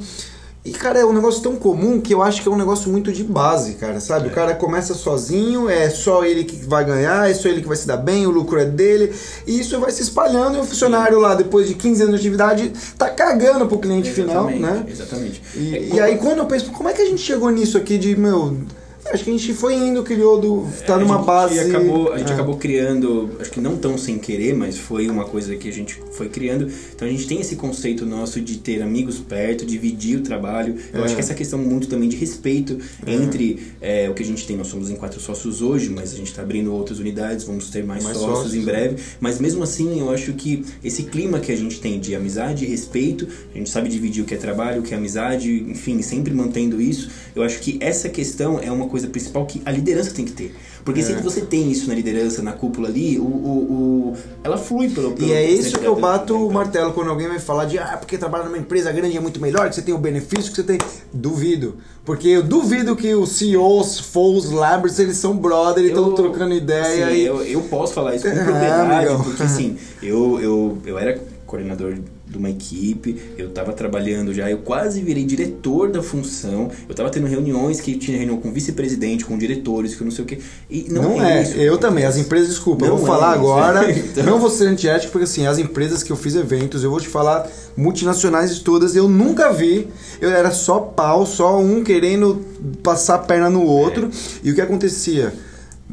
E, 0.64 0.72
cara, 0.72 0.98
é 0.98 1.04
um 1.04 1.12
negócio 1.12 1.42
tão 1.42 1.56
comum 1.56 2.00
que 2.00 2.12
eu 2.12 2.22
acho 2.22 2.42
que 2.42 2.48
é 2.48 2.50
um 2.50 2.56
negócio 2.56 2.90
muito 2.90 3.12
de 3.12 3.24
base, 3.24 3.74
cara, 3.74 4.00
sabe? 4.00 4.28
O 4.28 4.32
cara 4.32 4.54
começa 4.54 4.92
sozinho, 4.92 5.68
é 5.68 5.88
só 5.88 6.24
ele 6.24 6.44
que 6.44 6.56
vai 6.66 6.84
ganhar, 6.84 7.30
é 7.30 7.32
só 7.32 7.48
ele 7.48 7.62
que 7.62 7.68
vai 7.68 7.76
se 7.76 7.86
dar 7.86 7.96
bem, 7.96 8.26
o 8.26 8.30
lucro 8.30 8.58
é 8.58 8.64
dele. 8.64 9.14
E 9.46 9.60
isso 9.60 9.78
vai 9.80 9.90
se 9.90 10.02
espalhando 10.02 10.58
e 10.58 10.60
o 10.60 10.64
funcionário 10.64 11.18
lá, 11.18 11.34
depois 11.34 11.68
de 11.68 11.74
15 11.74 12.02
anos 12.02 12.20
de 12.20 12.26
atividade, 12.26 12.72
tá 12.98 13.08
cagando 13.08 13.66
pro 13.66 13.78
cliente 13.78 14.10
final, 14.10 14.50
Exatamente, 14.50 14.60
né? 14.60 14.86
Exatamente. 14.88 15.42
E, 15.54 15.76
É, 15.76 15.94
e 15.94 16.00
aí 16.00 16.18
quando 16.18 16.38
eu 16.38 16.46
penso, 16.46 16.70
como 16.72 16.88
é 16.88 16.92
que 16.92 17.02
a 17.02 17.06
gente 17.06 17.22
chegou 17.22 17.50
nisso 17.50 17.78
aqui 17.78 17.96
de, 17.96 18.14
meu, 18.16 18.58
acho 19.06 19.24
que 19.24 19.30
a 19.30 19.32
gente 19.32 19.54
foi 19.54 19.74
indo, 19.74 20.02
criou, 20.02 20.40
do, 20.40 20.66
tá 20.86 20.94
É, 20.94 20.98
numa 20.98 21.16
gente 21.16 21.26
base... 21.26 21.58
Acabou, 21.60 22.12
a 22.12 22.18
gente 22.18 22.30
é. 22.30 22.34
acabou 22.34 22.56
criando, 22.56 23.30
acho 23.40 23.50
que 23.50 23.60
não 23.60 23.76
tão 23.76 23.96
sem 23.96 24.18
querer, 24.18 24.54
mas 24.54 24.76
foi 24.76 25.08
uma 25.08 25.24
coisa 25.24 25.56
que 25.56 25.68
a 25.68 25.72
gente 25.72 26.00
foi 26.12 26.28
criando. 26.28 26.70
Então 26.94 27.06
a 27.06 27.10
gente 27.10 27.26
tem 27.26 27.40
esse 27.40 27.56
conceito 27.56 28.04
nosso 28.04 28.40
de 28.40 28.58
ter 28.58 28.82
amigos 28.82 29.18
perto, 29.18 29.64
dividir 29.64 30.18
o 30.18 30.22
trabalho. 30.22 30.76
Eu 30.92 31.00
É. 31.02 31.04
acho 31.04 31.14
que 31.14 31.20
essa 31.20 31.34
questão 31.34 31.58
muito 31.58 31.86
também 31.88 32.08
de 32.08 32.16
respeito 32.16 32.78
entre 33.06 33.58
é, 33.80 34.08
o 34.10 34.14
que 34.14 34.22
a 34.22 34.26
gente 34.26 34.46
tem. 34.46 34.56
Nós 34.56 34.66
somos 34.66 34.90
em 34.90 34.96
quatro 34.96 35.20
sócios 35.20 35.62
hoje, 35.62 35.88
mas 35.88 36.12
a 36.12 36.16
gente 36.16 36.28
está 36.30 36.42
abrindo 36.42 36.72
outras 36.72 36.98
unidades, 36.98 37.44
vamos 37.44 37.70
ter 37.70 37.84
mais, 37.84 38.04
Mais 38.04 38.16
sócios, 38.16 38.36
sócios, 38.38 38.54
em 38.54 38.60
né? 38.60 38.64
breve. 38.72 38.96
Mas 39.20 39.38
mesmo 39.40 39.62
assim, 39.62 40.00
eu 40.00 40.10
acho 40.10 40.32
que 40.32 40.64
esse 40.82 41.04
clima 41.04 41.40
que 41.40 41.52
a 41.52 41.56
gente 41.56 41.80
tem 41.80 41.98
de 41.98 42.14
amizade 42.14 42.64
e 42.64 42.68
respeito, 42.68 43.26
a 43.54 43.58
gente 43.58 43.70
sabe 43.70 43.88
dividir 43.88 44.22
o 44.22 44.26
que 44.26 44.34
é 44.34 44.36
trabalho, 44.36 44.80
o 44.80 44.82
que 44.82 44.92
é 44.92 44.96
amizade, 44.96 45.64
enfim, 45.68 46.02
sempre 46.02 46.34
mantendo 46.34 46.80
isso. 46.80 47.08
Eu 47.34 47.42
acho 47.42 47.60
que 47.60 47.78
essa 47.80 48.08
questão 48.08 48.58
é 48.60 48.70
uma 48.70 48.87
coisa 48.88 49.06
principal 49.06 49.46
que 49.46 49.62
a 49.64 49.70
liderança 49.70 50.10
tem 50.12 50.24
que 50.24 50.32
ter. 50.32 50.54
Porque 50.84 51.00
É. 51.00 51.02
se 51.02 51.12
você 51.14 51.42
tem 51.42 51.70
isso 51.70 51.86
na 51.88 51.94
liderança, 51.94 52.42
na 52.42 52.52
cúpula 52.52 52.88
ali, 52.88 53.18
o, 53.18 53.22
o, 53.22 54.12
o- 54.12 54.16
ela 54.42 54.56
flui 54.56 54.88
pelo, 54.88 55.12
pelo 55.12 55.28
E 55.28 55.32
é 55.32 55.46
pelo 55.46 55.60
isso 55.60 55.78
que 55.78 55.84
eu 55.86 55.94
bato 55.96 56.34
o 56.34 56.52
martelo 56.52 56.92
quando 56.92 57.10
alguém 57.10 57.28
vai 57.28 57.38
falar 57.38 57.66
de 57.66 57.78
ah, 57.78 57.96
porque 57.98 58.16
trabalhar 58.16 58.44
numa 58.46 58.58
empresa 58.58 58.90
grande 58.90 59.16
é 59.16 59.20
muito 59.20 59.40
melhor, 59.40 59.68
que 59.68 59.74
você 59.74 59.82
tem 59.82 59.94
o 59.94 59.98
benefício 59.98 60.50
que 60.50 60.56
você 60.56 60.62
tem. 60.62 60.78
Duvido. 61.12 61.76
Porque 62.04 62.26
eu 62.28 62.42
duvido 62.42 62.96
que 62.96 63.14
os 63.14 63.32
CEOs, 63.32 63.98
Foles, 64.00 64.50
Labs, 64.50 64.98
eles 64.98 65.16
são 65.18 65.36
brother 65.36 65.84
e 65.84 65.88
estão 65.88 66.12
trocando 66.14 66.54
ideia 66.54 67.06
assim, 67.08 67.16
e. 67.18 67.26
eu, 67.26 67.42
eu 67.44 67.60
posso 67.62 67.92
falar 67.92 68.14
isso 68.14 68.24
com 68.24 68.30
Ah, 68.30 68.34
propriedade, 68.44 68.80
amigão. 68.94 69.22
porque 69.22 69.42
assim, 69.42 69.76
eu, 70.02 70.40
eu, 70.40 70.78
eu 70.86 70.98
era 70.98 71.20
coordenador 71.46 71.96
de 72.30 72.36
uma 72.38 72.50
equipe, 72.50 73.16
eu 73.38 73.48
tava 73.50 73.72
trabalhando 73.72 74.34
já, 74.34 74.50
eu 74.50 74.58
quase 74.58 75.00
virei 75.02 75.24
diretor 75.24 75.90
da 75.90 76.02
função, 76.02 76.70
eu 76.88 76.94
tava 76.94 77.08
tendo 77.10 77.26
reuniões 77.26 77.80
que 77.80 77.96
tinha 77.96 78.16
reunião 78.18 78.36
com 78.38 78.52
vice-presidente, 78.52 79.24
com 79.24 79.36
diretores, 79.38 79.94
que 79.94 80.02
eu 80.02 80.04
não 80.04 80.10
sei 80.12 80.24
o 80.24 80.26
que. 80.26 80.38
E 80.70 80.86
não, 80.90 81.02
Não, 81.16 81.22
é, 81.24 81.42
isso 81.42 81.54
que 81.54 81.62
eu 81.62 81.78
também. 81.78 82.04
As 82.04 82.16
empresas, 82.16 82.48
desculpa, 82.50 82.84
eu 82.84 82.90
Não 82.90 82.98
vou 82.98 83.06
é 83.06 83.10
falar 83.10 83.36
isso. 83.36 83.40
agora. 83.40 83.90
Então- 83.98 84.24
Não 84.24 84.38
vou 84.38 84.50
ser 84.50 84.66
antiético, 84.66 85.12
porque 85.12 85.24
assim, 85.24 85.46
as 85.46 85.58
empresas 85.58 86.02
que 86.02 86.10
eu 86.12 86.16
fiz 86.16 86.34
eventos, 86.34 86.82
eu 86.84 86.90
vou 86.90 87.00
te 87.00 87.08
falar, 87.08 87.48
multinacionais 87.76 88.54
de 88.54 88.60
todas, 88.62 88.94
eu 88.94 89.08
nunca 89.08 89.52
vi. 89.52 89.88
Eu 90.20 90.30
era 90.30 90.50
só 90.50 90.78
pau, 90.80 91.24
só 91.24 91.58
um 91.60 91.82
querendo 91.82 92.44
passar 92.82 93.14
a 93.14 93.18
perna 93.18 93.48
no 93.48 93.62
outro. 93.62 94.10
E 94.42 94.50
o 94.50 94.54
que 94.54 94.60
acontecia? 94.60 95.32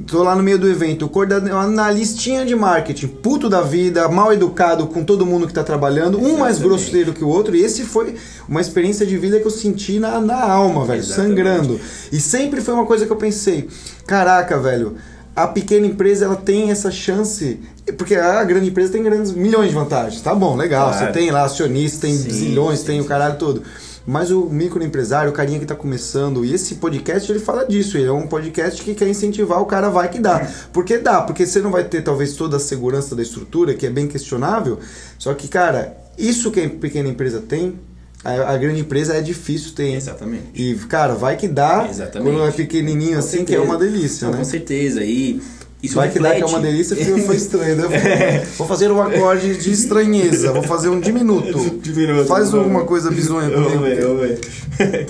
Tô 0.08 0.24
lá 0.24 0.36
no 0.36 0.44
meio 0.44 0.60
do 0.60 0.70
evento, 0.70 1.06
o 1.06 1.10
coordenador, 1.10 1.56
analistinha 1.58 2.46
de 2.46 2.54
marketing, 2.54 3.08
puto 3.08 3.50
da 3.50 3.62
vida, 3.62 4.10
mal 4.10 4.34
educado 4.34 4.88
com 4.88 5.06
todo 5.06 5.26
mundo 5.26 5.48
que 5.48 5.54
tá 5.54 5.64
trabalhando, 5.64 6.18
um 6.20 6.38
mais 6.38 6.58
Exatamente. 6.58 6.64
grosseiro 6.64 7.14
que 7.14 7.24
o 7.24 7.30
outro, 7.30 7.56
e 7.56 7.62
esse 7.64 7.84
foi 7.84 8.16
uma 8.48 8.60
experiência 8.60 9.06
de 9.06 9.18
vida 9.18 9.40
que 9.40 9.46
eu 9.48 9.52
senti 9.52 9.98
na, 9.98 10.20
na 10.20 10.44
alma, 10.44 10.84
velho, 10.84 11.00
Exatamente. 11.00 11.30
sangrando. 11.30 11.80
E 12.12 12.20
sempre 12.20 12.60
foi 12.60 12.74
uma 12.74 12.86
coisa 12.86 13.06
que 13.06 13.12
eu 13.12 13.16
pensei, 13.16 13.70
caraca, 14.06 14.60
velho, 14.60 14.96
a 15.34 15.48
pequena 15.48 15.88
empresa 15.88 16.26
ela 16.26 16.36
tem 16.36 16.72
essa 16.72 16.92
chance, 16.92 17.62
porque 17.98 18.16
a 18.16 18.44
grande 18.44 18.68
empresa 18.68 18.92
tem 18.92 19.02
grandes 19.02 19.32
milhões 19.32 19.70
de 19.70 19.76
vantagens. 19.76 20.22
Tá 20.22 20.36
bom, 20.36 20.58
legal, 20.58 20.90
Claro. 20.90 21.06
você 21.06 21.12
tem 21.14 21.32
lá 21.32 21.46
acionista, 21.46 22.02
tem 22.02 22.18
Sim, 22.18 22.30
zilhões, 22.30 22.80
sim, 22.80 22.86
tem 22.86 23.00
o 23.00 23.04
sim. 23.04 23.10
caralho 23.10 23.38
todo. 23.38 23.64
Mas 24.06 24.30
o 24.30 24.46
microempresário, 24.46 25.32
o 25.32 25.34
carinha 25.34 25.60
que 25.60 25.65
tá 25.65 25.76
começando, 25.76 26.46
e 26.46 26.54
esse 26.54 26.76
podcast 26.76 27.32
ele 27.32 27.39
fala 27.39 27.65
disso, 27.65 27.98
ele 27.98 28.08
é 28.08 28.12
um 28.12 28.28
podcast 28.28 28.82
que 28.82 28.94
quer 28.94 29.08
incentivar 29.08 29.62
o 29.62 29.65
cara 29.65 29.89
vai 29.89 30.10
que 30.10 30.20
dá. 30.20 30.48
Porque 30.72 30.98
dá, 31.00 31.22
porque 31.22 31.46
você 31.46 31.60
não 31.60 31.72
vai 31.72 31.84
ter 31.84 32.04
talvez 32.04 32.34
toda 32.34 32.58
a 32.58 32.60
segurança 32.60 33.15
da 33.15 33.24
estrutura, 33.24 33.74
que 33.74 33.86
é 33.86 33.89
bem 33.89 34.08
questionável. 34.08 34.80
Só 35.18 35.34
que, 35.34 35.48
cara, 35.48 35.98
isso 36.18 36.52
que 36.52 36.62
a 36.62 36.70
pequena 36.70 37.10
empresa 37.10 37.41
tem, 37.41 37.80
a, 38.24 38.58
grande 38.58 38.82
empresa 38.82 39.15
é 39.15 39.22
difícil 39.22 39.74
ter. 39.74 39.94
Exatamente. 39.94 40.46
E, 40.56 40.74
cara, 40.76 41.13
vai 41.13 41.36
que 41.38 41.48
dá 41.48 41.88
Exatamente. 41.88 42.32
quando 42.32 42.48
é 42.48 42.52
pequenininho 42.52 43.13
Com 43.13 43.20
assim, 43.20 43.46
que 43.46 43.54
é 43.54 43.58
certeza. 43.58 43.63
uma 43.63 43.78
delícia, 43.78 44.26
Não, 44.26 44.32
né? 44.34 44.39
Com 44.39 44.46
certeza. 44.46 45.04
E 45.04 45.39
isso 45.86 45.95
Vai 45.95 46.10
que 46.10 46.19
dá 46.19 46.30
que 46.30 46.36
é 46.36 46.39
reflete- 46.39 46.54
uma 46.54 46.60
delícia, 46.62 46.95
foi, 46.95 47.21
foi 47.21 47.36
estranho, 47.36 47.76
né? 47.78 48.43
Vou 48.58 48.67
fazer 48.67 48.91
um 48.91 49.02
acorde 49.02 49.58
de 49.58 49.71
estranheza, 49.71 50.52
vou 50.52 50.63
fazer 50.63 50.89
um 50.89 51.00
diminuto. 51.00 51.58
Diminuto, 51.82 52.26
Faz 52.26 52.54
alguma 52.54 52.84
coisa 52.86 53.10
bizonha 53.12 53.50
Vamos 53.50 53.82
ver, 53.82 54.02
vamos 54.02 54.19
ver. 54.21 55.08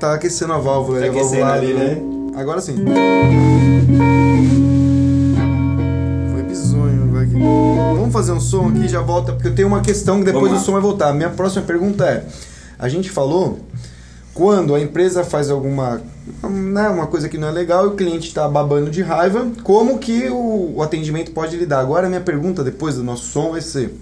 Tá 0.00 0.14
aquecendo 0.14 0.52
a 0.52 0.58
válvula, 0.58 0.98
Tá 1.00 1.06
a 1.06 1.08
aquecendo 1.10 1.42
válvula 1.44 1.52
ali, 1.52 1.74
né? 1.74 1.98
Agora 2.34 2.60
sim. 2.60 2.74
Foi 6.32 6.42
bizonho, 6.42 7.10
vai 7.12 7.24
aqui. 7.24 7.34
Vamos 7.34 8.12
fazer 8.12 8.32
um 8.32 8.40
som 8.40 8.68
aqui, 8.68 8.88
já 8.88 9.00
volta, 9.00 9.32
porque 9.32 9.48
eu 9.48 9.54
tenho 9.54 9.68
uma 9.68 9.80
questão 9.80 10.18
que 10.18 10.24
depois 10.24 10.52
o 10.52 10.58
som 10.58 10.72
vai 10.72 10.80
voltar. 10.80 11.12
Minha 11.12 11.30
próxima 11.30 11.62
pergunta 11.62 12.04
é: 12.04 12.24
a 12.78 12.88
gente 12.88 13.10
falou 13.10 13.60
quando 14.42 14.74
a 14.74 14.80
empresa 14.80 15.22
faz 15.22 15.48
alguma 15.52 16.02
né, 16.42 16.88
uma 16.88 17.06
coisa 17.06 17.28
que 17.28 17.38
não 17.38 17.46
é 17.46 17.52
legal 17.52 17.84
e 17.84 17.88
o 17.90 17.92
cliente 17.92 18.26
está 18.26 18.48
babando 18.48 18.90
de 18.90 19.00
raiva, 19.00 19.46
como 19.62 20.00
que 20.00 20.28
o, 20.30 20.74
o 20.78 20.82
atendimento 20.82 21.30
pode 21.30 21.56
lidar? 21.56 21.78
Agora 21.78 22.08
minha 22.08 22.20
pergunta 22.20 22.64
depois 22.64 22.96
do 22.96 23.04
nosso 23.04 23.26
som 23.26 23.52
vai 23.52 23.60
ser: 23.60 23.94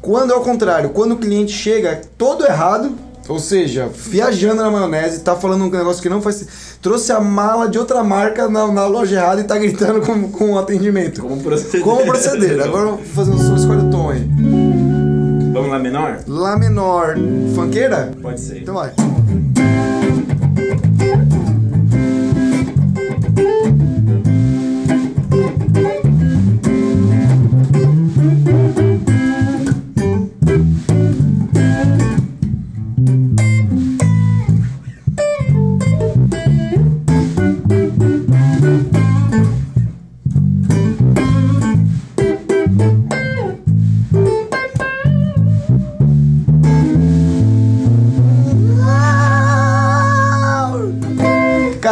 quando 0.00 0.32
é 0.32 0.34
o 0.34 0.40
contrário, 0.40 0.88
quando 0.90 1.12
o 1.12 1.18
cliente 1.18 1.52
chega 1.52 2.00
todo 2.16 2.46
errado, 2.46 2.94
ou 3.28 3.38
seja, 3.38 3.86
viajando 3.86 4.62
na 4.62 4.70
maionese, 4.70 5.20
tá 5.20 5.36
falando 5.36 5.64
um 5.64 5.70
negócio 5.70 6.02
que 6.02 6.08
não 6.08 6.22
faz 6.22 6.78
trouxe 6.80 7.12
a 7.12 7.20
mala 7.20 7.68
de 7.68 7.78
outra 7.78 8.02
marca 8.02 8.48
na, 8.48 8.66
na 8.72 8.86
loja 8.86 9.16
errada 9.16 9.42
e 9.42 9.44
tá 9.44 9.58
gritando 9.58 10.00
com, 10.00 10.32
com 10.32 10.52
o 10.52 10.58
atendimento. 10.58 11.20
Como 11.20 11.42
proceder? 11.42 11.82
Como 11.82 12.02
proceder? 12.02 12.62
Agora 12.62 12.86
vou 12.86 12.98
fazer 12.98 13.30
um 13.30 13.38
som, 13.38 13.56
escolhe 13.56 13.88
o 13.88 13.90
tom 13.90 14.08
aí. 14.08 14.26
Vamos 15.52 15.68
lá, 15.68 15.78
menor? 15.78 16.20
Lá 16.26 16.58
menor, 16.58 17.14
funkeira? 17.54 18.10
Pode 18.22 18.40
ser. 18.40 18.62
Então 18.62 18.76
vai. 18.76 18.90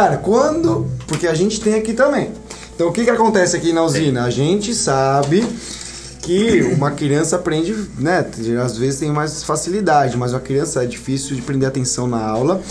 Cara, 0.03 0.17
quando. 0.17 0.85
Porque 1.07 1.25
a 1.27 1.33
gente 1.33 1.61
tem 1.61 1.75
aqui 1.75 1.93
também. 1.93 2.31
Então 2.75 2.89
o 2.89 2.91
que, 2.91 3.05
que 3.05 3.09
acontece 3.09 3.55
aqui 3.55 3.71
na 3.71 3.85
usina? 3.85 4.25
A 4.25 4.29
gente 4.29 4.75
sabe 4.75 5.47
que 6.21 6.61
uma 6.75 6.91
criança 6.91 7.37
aprende, 7.37 7.73
né? 7.97 8.25
Às 8.61 8.77
vezes 8.77 8.99
tem 8.99 9.09
mais 9.13 9.45
facilidade, 9.45 10.17
mas 10.17 10.33
uma 10.33 10.41
criança 10.41 10.83
é 10.83 10.85
difícil 10.85 11.37
de 11.37 11.41
prender 11.41 11.69
atenção 11.69 12.05
na 12.05 12.21
aula. 12.21 12.61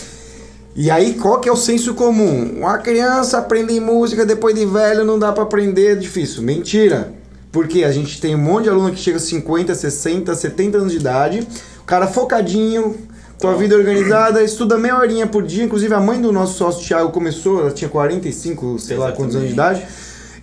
E 0.76 0.90
aí, 0.90 1.14
qual 1.14 1.40
que 1.40 1.48
é 1.48 1.52
o 1.52 1.56
senso 1.56 1.94
comum? 1.94 2.58
Uma 2.58 2.76
criança 2.76 3.38
aprende 3.38 3.80
música 3.80 4.26
depois 4.26 4.54
de 4.54 4.66
velho, 4.66 5.02
não 5.02 5.18
dá 5.18 5.32
para 5.32 5.44
aprender, 5.44 5.92
é 5.92 5.94
difícil. 5.94 6.42
Mentira! 6.42 7.14
Porque 7.50 7.82
a 7.82 7.92
gente 7.92 8.20
tem 8.20 8.34
um 8.34 8.38
monte 8.38 8.64
de 8.64 8.68
aluno 8.68 8.90
que 8.90 8.98
chega 8.98 9.16
a 9.16 9.20
50, 9.20 9.74
60, 9.74 10.34
70 10.34 10.76
anos 10.76 10.92
de 10.92 10.98
idade, 10.98 11.48
o 11.80 11.84
cara 11.84 12.06
focadinho, 12.06 12.94
com 13.42 13.48
a 13.48 13.54
vida 13.54 13.74
organizada, 13.74 14.40
estuda 14.40 14.78
meia 14.78 14.96
horinha 14.96 15.26
por 15.26 15.42
dia. 15.42 15.64
Inclusive, 15.64 15.92
a 15.92 15.98
mãe 15.98 16.20
do 16.20 16.30
nosso 16.30 16.54
sócio 16.54 16.86
Thiago 16.86 17.10
começou, 17.10 17.58
ela 17.58 17.72
tinha 17.72 17.90
45, 17.90 18.78
sei 18.78 18.96
lá 18.96 19.10
quantos 19.10 19.34
anos 19.34 19.48
de 19.48 19.54
idade. 19.54 19.84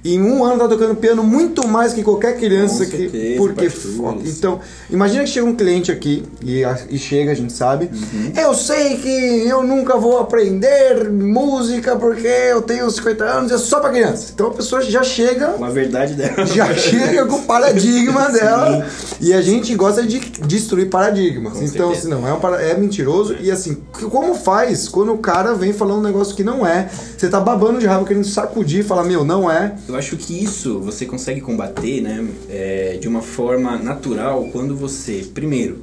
E 0.03 0.15
em 0.15 0.21
um 0.21 0.43
ano 0.45 0.59
tá 0.59 0.67
tocando 0.67 0.95
piano 0.95 1.21
muito 1.23 1.67
mais 1.67 1.91
que 1.93 2.03
qualquer 2.03 2.37
criança 2.37 2.85
Com 2.85 2.91
que. 2.91 2.97
certeza, 2.97 3.37
Porque. 3.37 3.69
partituras. 3.69 4.37
Então, 4.37 4.59
imagina 4.89 5.23
que 5.25 5.29
chega 5.29 5.45
um 5.45 5.55
cliente 5.55 5.91
aqui, 5.91 6.23
e, 6.41 6.63
a- 6.63 6.77
e 6.89 6.97
chega, 6.97 7.31
a 7.31 7.35
gente 7.35 7.51
sabe. 7.51 7.89
Uhum. 7.91 8.31
Eu 8.35 8.53
sei 8.53 8.95
que 8.97 9.47
eu 9.47 9.61
nunca 9.63 9.97
vou 9.97 10.17
aprender 10.19 11.09
música 11.11 11.95
porque 11.97 12.27
eu 12.27 12.61
tenho 12.61 12.89
50 12.89 13.23
anos, 13.25 13.51
é 13.51 13.57
só 13.57 13.79
pra 13.79 13.89
criança. 13.89 14.31
Então 14.33 14.47
a 14.47 14.51
pessoa 14.51 14.81
já 14.81 15.03
chega 15.03 15.47
Com 15.49 15.65
a 15.65 15.69
verdade 15.69 16.13
dela. 16.13 16.45
já 16.45 16.73
chega 16.75 17.25
com 17.25 17.35
o 17.37 17.41
paradigma 17.43 18.29
dela. 18.29 18.85
E 19.19 19.33
a 19.33 19.41
gente 19.41 19.75
gosta 19.75 20.03
de 20.05 20.19
destruir 20.19 20.89
paradigmas. 20.89 21.53
Com 21.53 21.63
então, 21.63 21.89
certeza. 21.89 21.99
assim, 21.99 22.07
não, 22.09 22.27
é, 22.27 22.33
um 22.33 22.55
é 22.55 22.73
mentiroso. 22.77 23.35
E 23.41 23.51
assim, 23.51 23.77
como 24.09 24.33
faz 24.33 24.87
quando 24.87 25.13
o 25.13 25.17
cara 25.17 25.53
vem 25.53 25.73
falando 25.73 25.99
um 25.99 26.03
negócio 26.03 26.35
que 26.35 26.43
não 26.43 26.65
é? 26.65 26.89
Você 27.17 27.27
tá 27.27 27.39
babando 27.39 27.79
de 27.79 27.85
raiva, 27.85 28.05
querendo 28.05 28.25
sacudir 28.25 28.79
e 28.79 28.83
falar, 28.83 29.03
meu, 29.03 29.23
não 29.25 29.51
é. 29.51 29.75
Eu 29.89 29.95
acho 29.95 30.15
que 30.17 30.43
isso 30.43 30.79
você 30.79 31.03
consegue 31.03 31.41
combater, 31.41 31.99
né, 31.99 32.25
é, 32.47 32.97
de 33.01 33.07
uma 33.07 33.23
forma 33.23 33.75
natural 33.75 34.47
quando 34.51 34.75
você, 34.75 35.25
primeiro, 35.33 35.79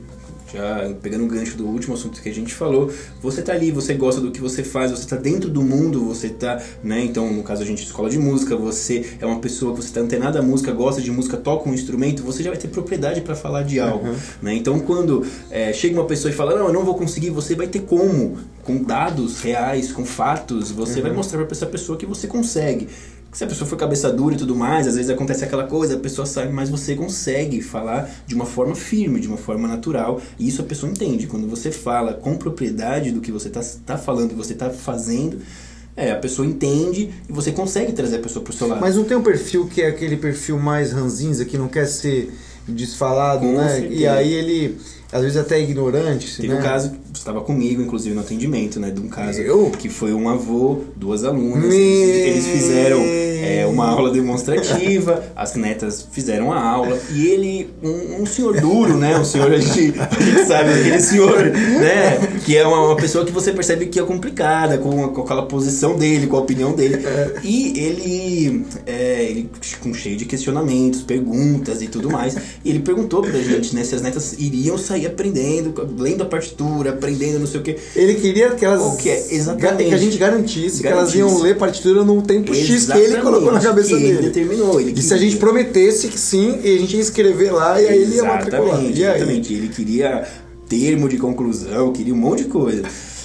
já 0.54 0.94
pegando 1.02 1.24
o 1.24 1.26
gancho 1.26 1.56
do 1.56 1.66
último 1.66 1.94
assunto 1.94 2.22
que 2.22 2.28
a 2.28 2.32
gente 2.32 2.54
falou, 2.54 2.88
você 3.20 3.42
tá 3.42 3.52
ali, 3.52 3.72
você 3.72 3.94
gosta 3.94 4.20
do 4.20 4.30
que 4.30 4.40
você 4.40 4.62
faz, 4.62 4.92
você 4.92 5.06
tá 5.08 5.16
dentro 5.16 5.50
do 5.50 5.60
mundo, 5.60 6.04
você 6.04 6.28
tá, 6.28 6.62
né, 6.84 7.04
então 7.04 7.32
no 7.32 7.42
caso 7.42 7.64
a 7.64 7.66
gente 7.66 7.82
escola 7.82 8.08
de 8.08 8.16
música, 8.16 8.56
você 8.56 9.04
é 9.20 9.26
uma 9.26 9.40
pessoa 9.40 9.74
que 9.74 9.82
você 9.82 9.92
tá 9.92 10.00
antenada 10.00 10.38
à 10.38 10.42
música, 10.42 10.70
gosta 10.70 11.02
de 11.02 11.10
música, 11.10 11.36
toca 11.36 11.68
um 11.68 11.74
instrumento, 11.74 12.22
você 12.22 12.44
já 12.44 12.50
vai 12.50 12.58
ter 12.58 12.68
propriedade 12.68 13.22
para 13.22 13.34
falar 13.34 13.64
de 13.64 13.80
algo, 13.80 14.06
né? 14.40 14.54
Então 14.54 14.78
quando 14.78 15.26
é, 15.50 15.72
chega 15.72 15.98
uma 15.98 16.06
pessoa 16.06 16.30
e 16.30 16.34
fala, 16.34 16.56
não, 16.56 16.68
eu 16.68 16.72
não 16.72 16.84
vou 16.84 16.94
conseguir, 16.94 17.30
você 17.30 17.56
vai 17.56 17.66
ter 17.66 17.80
como, 17.80 18.38
com 18.62 18.82
dados 18.84 19.40
reais, 19.40 19.90
com 19.90 20.04
fatos, 20.04 20.70
você 20.70 21.02
vai 21.02 21.10
mostrar 21.12 21.44
para 21.44 21.56
essa 21.56 21.66
pessoa 21.66 21.98
que 21.98 22.06
você 22.06 22.28
consegue. 22.28 22.88
Se 23.36 23.44
a 23.44 23.46
pessoa 23.46 23.68
for 23.68 23.76
cabeça 23.76 24.10
dura 24.10 24.34
e 24.34 24.38
tudo 24.38 24.56
mais, 24.56 24.88
às 24.88 24.94
vezes 24.94 25.10
acontece 25.10 25.44
aquela 25.44 25.64
coisa, 25.64 25.96
a 25.96 25.98
pessoa 25.98 26.24
sabe, 26.24 26.50
mas 26.54 26.70
você 26.70 26.94
consegue 26.94 27.60
falar 27.60 28.10
de 28.26 28.34
uma 28.34 28.46
forma 28.46 28.74
firme, 28.74 29.20
de 29.20 29.28
uma 29.28 29.36
forma 29.36 29.68
natural, 29.68 30.22
e 30.38 30.48
isso 30.48 30.62
a 30.62 30.64
pessoa 30.64 30.90
entende. 30.90 31.26
Quando 31.26 31.46
você 31.46 31.70
fala 31.70 32.14
com 32.14 32.34
propriedade 32.38 33.10
do 33.10 33.20
que 33.20 33.30
você 33.30 33.48
está 33.48 33.60
tá 33.84 33.98
falando, 33.98 34.34
você 34.34 34.54
está 34.54 34.70
fazendo, 34.70 35.38
é, 35.94 36.12
a 36.12 36.16
pessoa 36.16 36.48
entende 36.48 37.10
e 37.28 37.30
você 37.30 37.52
consegue 37.52 37.92
trazer 37.92 38.16
a 38.16 38.20
pessoa 38.20 38.42
pro 38.42 38.54
seu 38.54 38.68
lado. 38.68 38.80
Mas 38.80 38.96
não 38.96 39.04
tem 39.04 39.18
um 39.18 39.22
perfil 39.22 39.66
que 39.66 39.82
é 39.82 39.88
aquele 39.88 40.16
perfil 40.16 40.58
mais 40.58 40.92
ranzinza, 40.92 41.44
que 41.44 41.58
não 41.58 41.68
quer 41.68 41.84
ser 41.84 42.32
desfalado, 42.66 43.40
Com 43.40 43.52
né? 43.52 43.68
certeza. 43.68 43.94
E 43.94 44.08
aí 44.08 44.32
ele, 44.32 44.78
às 45.12 45.22
vezes 45.22 45.36
até 45.36 45.56
é 45.58 45.62
ignorante, 45.62 46.36
Teve 46.36 46.48
né? 46.48 46.58
um 46.58 46.62
caso, 46.62 46.92
estava 47.14 47.40
comigo, 47.40 47.80
inclusive, 47.82 48.14
no 48.14 48.20
atendimento, 48.20 48.80
né? 48.80 48.90
De 48.90 49.00
um 49.00 49.08
caso 49.08 49.40
Eu? 49.40 49.70
que 49.70 49.88
foi 49.88 50.12
um 50.12 50.28
avô, 50.28 50.80
duas 50.96 51.24
alunas. 51.24 51.64
Me- 51.68 51.76
Eles 51.76 52.46
fizeram 52.46 53.00
é, 53.02 53.64
uma 53.68 53.86
aula 53.88 54.10
demonstrativa, 54.12 55.22
as 55.36 55.54
netas 55.54 56.06
fizeram 56.10 56.52
a 56.52 56.60
aula, 56.60 56.98
e 57.12 57.26
ele, 57.28 57.70
um, 57.82 58.22
um 58.22 58.26
senhor 58.26 58.60
duro, 58.60 58.96
né? 58.98 59.16
Um 59.18 59.24
senhor, 59.24 59.50
a 59.52 59.58
gente, 59.58 59.94
a 59.98 60.08
gente 60.22 60.44
sabe, 60.46 60.70
aquele 60.70 61.00
senhor, 61.00 61.44
né? 61.44 62.40
Que 62.44 62.56
é 62.56 62.66
uma, 62.66 62.86
uma 62.86 62.96
pessoa 62.96 63.24
que 63.24 63.32
você 63.32 63.52
percebe 63.52 63.86
que 63.86 63.98
é 64.00 64.02
complicada, 64.02 64.76
com, 64.78 65.08
com 65.08 65.20
aquela 65.22 65.46
posição 65.46 65.96
dele, 65.96 66.26
com 66.26 66.36
a 66.36 66.40
opinião 66.40 66.72
dele. 66.74 66.98
E 67.44 67.78
ele, 67.78 68.66
é, 68.86 69.22
ele 69.24 69.50
com 69.80 69.94
cheio 69.94 70.16
de 70.16 70.24
questionamentos, 70.24 71.02
perguntas 71.02 71.80
e 71.80 71.86
tudo 71.86 72.10
mais. 72.10 72.36
E 72.64 72.70
ele 72.70 72.80
perguntou 72.80 73.22
pra 73.22 73.38
gente, 73.40 73.74
né? 73.74 73.84
Se 73.84 73.94
as 73.94 74.02
netas 74.02 74.34
iriam 74.38 74.76
sair 74.76 74.95
aprendendo, 75.04 75.74
lendo 75.98 76.22
a 76.22 76.26
partitura, 76.26 76.90
aprendendo 76.90 77.40
não 77.40 77.46
sei 77.46 77.60
o 77.60 77.62
quê. 77.62 77.76
Ele 77.94 78.14
queria 78.14 78.50
que 78.54 78.64
elas. 78.64 78.80
O 78.80 78.96
que 78.96 79.10
é? 79.10 79.26
Exatamente. 79.34 79.88
Que 79.88 79.94
a 79.94 79.98
gente 79.98 80.16
garantisse, 80.16 80.80
que 80.80 80.86
elas 80.86 81.12
Garantisse. 81.12 81.18
iam 81.18 81.42
ler 81.42 81.58
partitura 81.58 82.04
no 82.04 82.22
tempo 82.22 82.54
X 82.54 82.86
que 82.86 82.96
ele 82.98 83.16
colocou 83.20 83.52
na 83.52 83.60
cabeça 83.60 83.88
que 83.88 83.94
dele. 83.96 84.06
Ele 84.18 84.22
determinou. 84.22 84.80
Ele 84.80 84.92
E 84.98 85.02
se 85.02 85.12
a 85.12 85.16
gente 85.16 85.32
queria. 85.36 85.40
prometesse 85.40 86.08
que 86.08 86.18
sim, 86.18 86.60
e 86.62 86.76
a 86.76 86.78
gente 86.78 86.94
ia 86.96 87.02
escrever 87.02 87.50
lá 87.50 87.82
e 87.82 87.86
aí 87.88 88.02
ele 88.02 88.14
ia 88.14 88.24
matricular. 88.24 88.68
Exatamente, 88.68 89.00
E 89.00 89.04
aí? 89.04 89.16
exatamente. 89.16 89.52
Ele 89.54 89.68
queria 89.68 90.26
termo 90.68 91.08
de 91.08 91.18
conclusão, 91.18 91.92
queria 91.92 92.14
um 92.14 92.16
monte 92.16 92.44
de 92.44 92.48
coisa. 92.48 92.82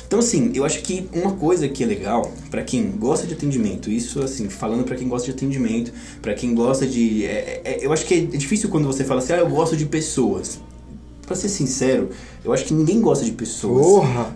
Então, 0.07 0.19
assim, 0.19 0.51
eu 0.53 0.65
acho 0.65 0.81
que 0.81 1.07
uma 1.13 1.31
coisa 1.31 1.69
que 1.69 1.81
é 1.81 1.87
legal 1.87 2.29
pra 2.49 2.61
quem 2.63 2.91
gosta 2.99 3.25
de 3.25 3.33
atendimento, 3.33 3.89
isso, 3.89 4.21
assim, 4.21 4.49
falando 4.49 4.83
pra 4.83 4.97
quem 4.97 5.07
gosta 5.07 5.27
de 5.27 5.31
atendimento, 5.31 5.93
pra 6.21 6.33
quem 6.33 6.53
gosta 6.53 6.85
de. 6.85 7.23
é- 7.23 7.61
é- 7.63 7.79
eu 7.81 7.93
acho 7.93 8.05
que 8.05 8.15
é 8.15 8.19
difícil 8.19 8.67
quando 8.67 8.85
você 8.85 9.05
fala 9.05 9.21
assim, 9.21 9.31
ah, 9.31 9.37
eu 9.37 9.47
gosto 9.49 9.77
de 9.77 9.85
pessoas. 9.85 10.59
Pra 11.31 11.39
ser 11.39 11.47
sincero, 11.47 12.09
eu 12.43 12.51
acho 12.51 12.65
que 12.65 12.73
ninguém 12.73 12.99
gosta 12.99 13.23
de 13.23 13.31
pessoas. 13.31 13.85
Porra! 13.85 14.35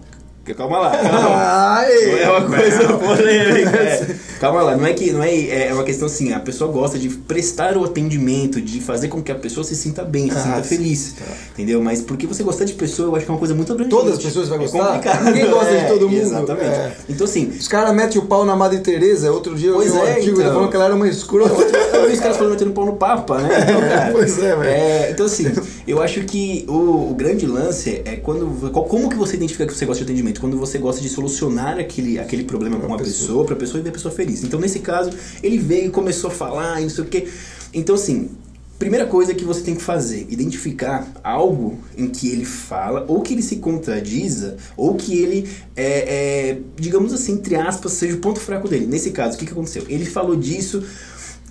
Calma 0.56 0.78
lá, 0.78 0.92
calma. 0.96 1.36
Ai! 1.40 1.92
Não 2.06 2.18
é 2.20 2.30
uma 2.38 2.42
coisa 2.56 2.94
polêmica. 3.00 3.78
é. 3.78 4.16
Calma 4.40 4.62
lá, 4.62 4.78
não 4.78 4.86
é 4.86 4.94
que 4.94 5.12
não 5.12 5.24
é, 5.24 5.70
é 5.70 5.74
uma 5.74 5.84
questão 5.84 6.06
assim, 6.06 6.34
a 6.34 6.40
pessoa 6.40 6.72
gosta 6.72 7.00
de 7.00 7.10
prestar 7.10 7.76
o 7.76 7.84
atendimento, 7.84 8.62
de 8.62 8.80
fazer 8.80 9.08
com 9.08 9.24
que 9.24 9.32
a 9.32 9.36
pessoa 9.36 9.64
se 9.64 9.76
sinta 9.76 10.04
bem, 10.04 10.30
se 10.30 10.38
Ah, 10.38 10.42
sinta 10.42 10.62
feliz. 10.62 11.16
Entendeu? 11.54 11.82
Mas 11.82 12.00
porque 12.04 12.28
você 12.28 12.44
gostar 12.44 12.64
de 12.66 12.74
pessoa, 12.74 13.08
eu 13.10 13.16
acho 13.16 13.26
que 13.26 13.32
é 13.32 13.34
uma 13.34 13.40
coisa 13.40 13.56
muito 13.56 13.72
abrangente. 13.72 13.96
Todas 13.98 14.18
as 14.20 14.24
pessoas 14.24 14.48
vão 14.48 14.58
É 14.60 14.62
gostar? 14.62 14.86
complicado. 14.86 15.24
Ninguém 15.26 15.50
gosta 15.50 15.70
de 15.72 15.76
É, 15.78 15.88
todo 15.88 16.08
mundo. 16.10 16.22
Exatamente. 16.22 16.76
É. 16.76 16.96
Então 17.10 17.26
assim, 17.26 17.48
Os 17.60 17.68
caras 17.68 17.96
metem 17.96 18.22
o 18.22 18.26
pau 18.28 18.46
na 18.46 18.56
Madre 18.56 18.80
Teresa. 18.82 19.32
Outro 19.32 19.56
dia 19.56 19.70
eu 19.70 19.76
Pois 19.78 19.92
li 19.92 19.98
um 19.98 20.06
é, 20.06 20.12
artigo 20.12 20.40
então. 20.40 20.54
falando 20.54 20.70
que 20.70 20.76
ela 20.76 20.86
era 20.86 20.96
uma 20.96 21.08
escrota. 21.10 21.64
Eu 21.96 22.06
vi 22.08 22.14
os 22.14 22.20
caras 22.20 22.38
falando 22.38 22.54
metendo 22.54 22.72
pau 22.72 22.86
no 22.86 22.94
Papa, 22.98 23.40
né? 23.40 23.50
Então, 23.68 23.82
cara, 23.82 24.12
Pois 24.12 24.38
é, 24.38 24.56
velho. 24.56 24.64
é, 24.64 25.10
então, 25.12 25.26
assim, 25.26 25.52
eu 25.88 26.02
acho 26.02 26.24
que 26.24 26.66
o, 26.68 27.12
o 27.12 27.16
grande 27.16 27.46
lance 27.46 28.02
é 28.06 28.16
quando. 28.16 28.72
Como 28.72 29.10
que 29.10 29.16
você 29.16 29.36
identifica 29.36 29.68
que 29.68 29.74
você 29.74 29.86
gosta 29.86 30.04
de 30.04 30.12
atendimento? 30.12 30.42
Quando 30.42 30.58
você 30.58 30.80
gosta 30.80 31.02
de 31.02 31.10
solucionar 31.10 31.78
aquele, 31.78 32.18
aquele 32.18 32.44
problema 32.44 32.80
com 32.80 32.88
uma 32.88 32.98
pessoa, 32.98 33.46
pra 33.46 33.56
pessoa 33.56 33.80
e 33.80 33.84
ver 33.84 33.90
a 33.90 33.94
pessoa 33.94 34.14
feliz. 34.14 34.44
Então, 34.44 34.60
nesse 34.60 34.80
caso, 34.80 35.12
ele 35.44 35.58
veio 35.58 35.88
e 35.88 35.90
começou 35.90 36.32
a 36.32 36.34
falar 36.34 36.80
e 36.80 36.84
não 36.84 36.90
sei 36.90 37.04
o 37.04 37.08
quê. 37.08 37.28
Então, 37.74 37.96
assim. 37.96 38.30
Primeira 38.78 39.06
coisa 39.06 39.34
que 39.34 39.46
você 39.46 39.62
tem 39.62 39.74
que 39.74 39.82
fazer, 39.82 40.28
identificar 40.30 41.08
algo 41.24 41.80
em 41.98 42.10
que 42.10 42.28
ele 42.28 42.44
fala, 42.44 43.06
ou 43.08 43.22
que 43.22 43.34
ele 43.34 43.42
se 43.42 43.56
contradiza, 43.56 44.58
ou 44.76 44.96
que 44.96 45.18
ele, 45.18 45.50
é, 45.78 46.50
é, 46.50 46.58
digamos 46.76 47.14
assim, 47.14 47.32
entre 47.32 47.56
aspas, 47.56 47.94
seja 47.94 48.18
o 48.18 48.20
ponto 48.20 48.38
fraco 48.38 48.68
dele. 48.68 48.86
Nesse 48.86 49.12
caso, 49.12 49.36
o 49.36 49.40
que, 49.40 49.46
que 49.46 49.54
aconteceu? 49.54 49.86
Ele 49.88 50.04
falou 50.04 50.36
disso, 50.36 50.84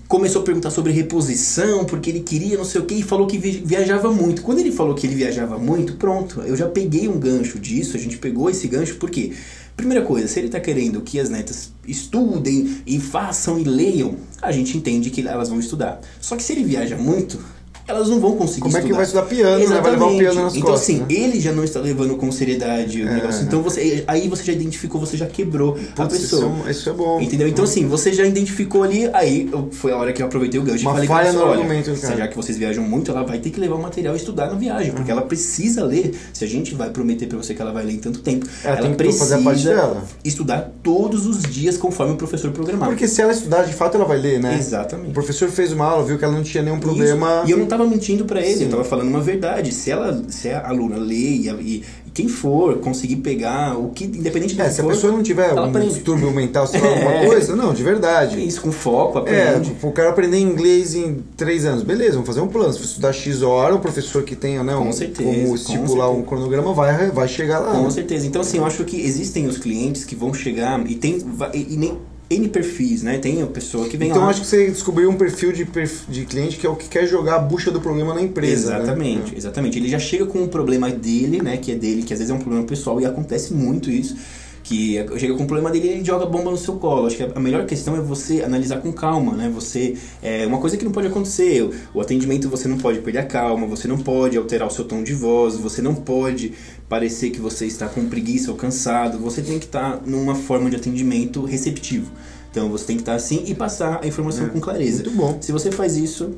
começou 0.09 0.43
a 0.43 0.45
perguntar 0.45 0.71
sobre 0.71 0.93
reposição, 0.93 1.85
porque 1.85 2.11
ele 2.11 2.21
queria 2.21 2.57
não 2.57 2.65
sei 2.65 2.81
o 2.81 2.85
que, 2.85 2.95
e 2.95 3.03
falou 3.03 3.27
que 3.27 3.39
vi- 3.39 3.63
viajava 3.65 4.13
muito. 4.13 4.43
Quando 4.43 4.59
ele 4.59 4.71
falou 4.73 4.95
que 4.95 5.07
ele 5.07 5.15
viajava 5.15 5.59
muito, 5.59 5.95
pronto, 5.95 6.41
eu 6.43 6.57
já 6.57 6.69
peguei 6.69 7.09
um 7.09 7.19
gancho 7.19 7.59
disso, 7.59 7.97
a 7.97 8.01
gente 8.01 8.19
pegou 8.19 8.51
esse 8.51 8.69
gancho, 8.69 8.97
porque, 8.97 9.33
primeira 9.77 10.05
coisa, 10.05 10.29
se 10.29 10.39
ele 10.39 10.49
tá 10.49 10.61
querendo 10.61 11.01
que 11.01 11.19
as 11.19 11.31
netas 11.31 11.73
estudem 11.87 12.79
e 12.87 13.01
façam 13.01 13.59
e 13.59 13.65
leiam, 13.65 14.17
a 14.43 14.53
gente 14.53 14.77
entende 14.77 15.11
que 15.11 15.27
elas 15.27 15.49
vão 15.49 15.59
estudar. 15.59 16.01
Só 16.21 16.37
que 16.37 16.43
se 16.43 16.53
ele 16.53 16.65
viaja 16.65 16.97
muito, 16.97 17.39
elas 17.87 18.09
não 18.09 18.19
vão 18.21 18.37
conseguir 18.37 18.61
Como 18.63 18.77
é 18.77 18.81
que 18.81 18.87
estudar. 18.87 18.97
vai 18.97 19.05
estudar 19.05 19.23
piano, 19.27 19.59
né? 19.69 19.81
Vai 19.81 19.91
levar 19.93 20.07
o 20.07 20.09
Exatamente. 20.11 20.19
piano 20.19 20.43
nas 20.43 20.55
Então, 20.57 20.71
costas, 20.71 20.83
assim, 20.91 20.99
né? 21.01 21.07
ele 21.11 21.41
já 21.41 21.53
não 21.53 21.65
está 21.65 21.81
levando 21.81 22.17
com 22.17 22.33
seriedade 22.33 23.03
o 23.03 23.09
É. 23.09 23.15
negócio. 23.15 23.43
Então, 23.45 23.63
você, 23.63 24.05
aí 24.07 24.29
você 24.29 24.43
já 24.45 24.53
identificou, 24.53 25.01
você 25.01 25.17
já 25.17 25.27
quebrou 25.27 25.77
a 25.97 26.03
Putz, 26.03 26.15
isso, 26.15 26.37
pessoa. 26.37 26.43
é, 26.45 26.47
um- 26.47 26.71
isso 26.71 26.89
é 26.89 26.93
bom. 26.93 27.21
Entendeu? 27.21 27.47
Então, 27.49 27.65
assim, 27.65 27.87
você 27.87 28.13
já 28.13 28.25
identificou 28.25 28.83
ali, 28.83 29.09
aí 29.13 29.51
foi 29.73 29.93
a 29.93 29.97
hora 29.97 30.13
que 30.13 30.23
eu 30.23 30.27
aproveitei 30.27 30.59
o 30.59 30.63
gancho 30.63 30.83
Uma 30.89 30.93
e 31.05 31.07
falei 31.07 31.09
falha 31.09 31.33
no 31.33 31.41
olha, 31.45 31.61
argumento, 31.61 31.87
cara. 32.01 32.13
se- 32.15 32.19
já 32.19 32.29
que 32.29 32.37
vocês 32.37 32.57
viajam 32.57 32.85
muito, 32.85 33.11
ela 33.11 33.23
vai 33.23 33.39
ter 33.39 33.51
que 33.51 33.61
levar 33.61 33.77
o 33.77 33.83
material 33.83 34.15
e 34.15 34.17
estudar 34.17 34.47
na 34.49 34.55
viagem, 34.55 34.93
porque 34.93 35.11
ela 35.11 35.23
precisa 35.23 35.85
ler. 35.85 36.15
Se 36.33 36.45
a 36.45 36.49
gente 36.49 36.75
vai 36.75 36.91
prometer 36.91 37.27
pra 37.27 37.37
você 37.39 37.55
que 37.55 37.61
ela 37.61 37.73
vai 37.73 37.85
ler 37.85 37.93
em 37.95 37.99
tanto 37.99 38.21
tempo, 38.21 38.47
Ela 38.63 38.73
ela 38.77 38.83
tem 38.83 38.91
que 38.93 38.97
precisa 38.97 39.25
fazer 39.25 39.35
a 39.35 39.45
parte 39.45 39.65
dela. 39.65 40.05
estudar 40.25 40.71
todos 40.83 41.27
os 41.27 41.43
dias 41.43 41.77
conforme 41.77 42.15
o 42.15 42.17
professor 42.17 42.51
programar. 42.51 42.89
Porque 42.89 43.07
se 43.07 43.21
ela 43.21 43.33
estudar, 43.33 43.65
de 43.65 43.73
fato 43.75 43.97
ela 43.97 44.05
vai 44.07 44.19
ler, 44.19 44.41
né? 44.41 44.57
Exatamente. 44.59 45.11
O 45.11 45.13
professor 45.13 45.49
fez 45.51 45.73
uma 45.73 45.85
aula, 45.85 46.05
viu 46.05 46.19
que 46.19 46.25
ela 46.25 46.33
não 46.35 46.43
tinha 46.43 46.63
nenhum 46.63 46.79
problema. 46.81 47.41
Isso. 47.41 47.49
E 47.49 47.51
eu 47.51 47.59
não 47.59 47.67
tava 47.79 47.89
mentindo 47.89 48.25
pra 48.25 48.41
ele, 48.41 48.57
Sim. 48.59 48.65
eu 48.65 48.71
tava 48.71 48.85
falando 48.85 49.09
uma 49.09 49.21
verdade. 49.21 49.73
Se 49.73 49.91
ela, 49.91 50.23
se 50.29 50.49
a 50.51 50.69
aluna 50.69 50.97
lê 50.97 51.15
e, 51.15 51.49
e 51.51 51.85
quem 52.13 52.29
for 52.29 52.79
conseguir 52.79 53.17
pegar 53.17 53.77
o 53.77 53.91
que, 53.91 54.05
independente 54.05 54.61
É, 54.61 54.71
se 54.71 54.81
a 54.81 54.85
for, 54.85 54.91
pessoa 54.93 55.13
não 55.13 55.23
tiver 55.23 55.53
um 55.53 55.65
aprende. 55.65 55.95
distúrbio 55.95 56.31
mental, 56.31 56.67
sei 56.67 56.81
lá, 56.81 56.87
alguma 56.95 57.11
É. 57.13 57.27
coisa, 57.27 57.57
não, 57.57 57.75
de 57.75 57.83
verdade. 57.83 58.45
Isso, 58.47 58.61
com 58.61 58.71
foco, 58.71 59.19
É, 59.29 59.49
aprende. 59.49 59.71
tipo, 59.71 59.89
o 59.89 59.93
cara 59.93 60.11
aprender 60.11 60.39
inglês 60.39 60.95
em 60.95 61.23
três 61.37 61.65
anos, 61.65 61.83
beleza, 61.83 62.13
vamos 62.13 62.27
fazer 62.29 62.41
um 62.41 62.47
plano. 62.49 62.73
Se 62.73 62.79
for 62.79 62.85
estudar 62.85 63.13
X 63.13 63.43
hora, 63.43 63.75
o 63.75 63.81
professor 63.81 64.23
que 64.23 64.37
tenha, 64.37 64.63
né, 64.63 64.75
Com 64.75 64.89
um, 64.89 64.93
certeza, 64.93 65.29
como 65.29 65.49
com 65.49 65.55
estipular 65.57 66.09
um 66.09 66.15
certeza. 66.15 66.29
cronograma, 66.29 66.73
vai, 66.73 67.11
vai 67.11 67.27
chegar 67.29 67.59
lá. 67.59 67.73
Com 67.73 67.83
né? 67.85 67.91
certeza. 67.91 68.27
Então, 68.27 68.43
assim, 68.43 68.59
eu 68.59 68.65
acho 68.65 68.85
que 68.85 69.01
existem 69.01 69.47
os 69.49 69.59
clientes 69.59 70.05
que 70.05 70.15
vão 70.15 70.33
chegar 70.33 70.81
e 70.89 70.95
tem 70.95 71.19
e, 71.53 71.75
e 71.75 71.77
nem 71.77 71.99
N 72.37 72.49
perfis, 72.49 73.03
né? 73.03 73.19
Tem 73.19 73.43
a 73.43 73.47
pessoa 73.47 73.89
que 73.89 73.97
vem 73.97 74.11
Então 74.11 74.23
lá. 74.23 74.29
acho 74.29 74.41
que 74.43 74.47
você 74.47 74.69
descobriu 74.71 75.09
um 75.11 75.17
perfil 75.17 75.53
de, 75.53 75.67
de 76.09 76.25
cliente 76.25 76.57
que 76.57 76.67
é 76.67 76.71
o 76.71 76.77
que 76.77 76.89
quer 76.89 77.07
jogar 77.07 77.37
a 77.37 77.39
bucha 77.39 77.71
do 77.71 77.81
problema 77.81 78.15
na 78.15 78.23
empresa. 78.23 78.71
né? 78.73 78.77
Exatamente, 78.83 79.37
exatamente. 79.37 79.79
Ele 79.79 79.89
já 79.89 79.99
chega 79.99 80.27
com 80.27 80.41
um 80.43 80.49
problema 80.49 80.91
dele, 80.91 81.43
né? 81.43 81.57
Que 81.57 81.73
é 81.73 81.75
dele, 81.75 82.03
que 82.03 82.13
às 82.13 82.19
vezes 82.19 82.31
é 82.33 82.35
um 82.37 82.41
problema 82.41 82.67
pessoal 82.67 83.01
e 83.01 83.07
acontece 83.07 83.53
muito 83.55 83.91
isso. 83.91 84.17
Que 84.65 84.97
é- 84.99 85.07
chega 85.19 85.35
com 85.35 85.43
um 85.43 85.47
problema 85.47 85.71
dele 85.71 85.87
e 85.87 85.91
ele 85.91 86.05
joga 86.05 86.25
bomba 86.25 86.51
no 86.51 86.57
seu 86.57 86.75
colo. 86.77 87.07
Acho 87.07 87.17
que 87.19 87.23
a 87.23 87.39
melhor 87.39 87.67
questão 87.67 87.95
é 87.97 88.01
você 88.01 88.43
analisar 88.43 88.79
com 88.79 88.91
calma, 88.93 89.35
né? 89.35 89.49
Você. 89.55 89.95
É 90.23 90.47
uma 90.47 90.59
coisa 90.59 90.77
que 90.79 90.85
não 90.85 90.91
pode 90.91 91.07
acontecer. 91.07 91.71
O- 91.95 92.01
atendimento 92.01 92.49
você 92.49 92.67
não 92.67 92.79
pode 92.79 92.99
perder 93.01 93.19
a 93.19 93.25
calma, 93.27 93.67
você 93.67 93.87
não 93.87 93.99
pode 93.99 94.37
alterar 94.39 94.67
o 94.67 94.71
seu 94.71 94.85
tom 94.87 95.03
de 95.03 95.13
voz, 95.13 95.55
você 95.57 95.83
não 95.83 95.95
pode 95.95 96.55
parecer 96.89 97.29
que 97.31 97.41
você 97.41 97.67
está 97.67 97.89
com 97.89 98.07
preguiça 98.09 98.51
ou 98.51 98.57
cansado. 98.57 99.19
Você 99.19 99.43
tem 99.43 99.59
que 99.59 99.67
estar 99.67 100.01
numa 100.07 100.35
forma 100.35 100.71
de 100.71 100.77
atendimento 100.77 101.45
receptivo. 101.45 102.11
Então 102.51 102.71
você 102.71 102.87
tem 102.87 102.97
que 102.97 103.03
estar 103.03 103.17
assim 103.17 103.45
e 103.47 103.55
passar 103.55 104.01
a 104.03 104.07
informação 104.07 104.49
com 104.49 104.61
clareza. 104.61 105.03
É, 105.03 105.05
Muito 105.07 105.17
bom. 105.19 105.39
Se 105.43 105.53
você 105.53 105.71
faz 105.71 105.97
isso, 105.97 106.31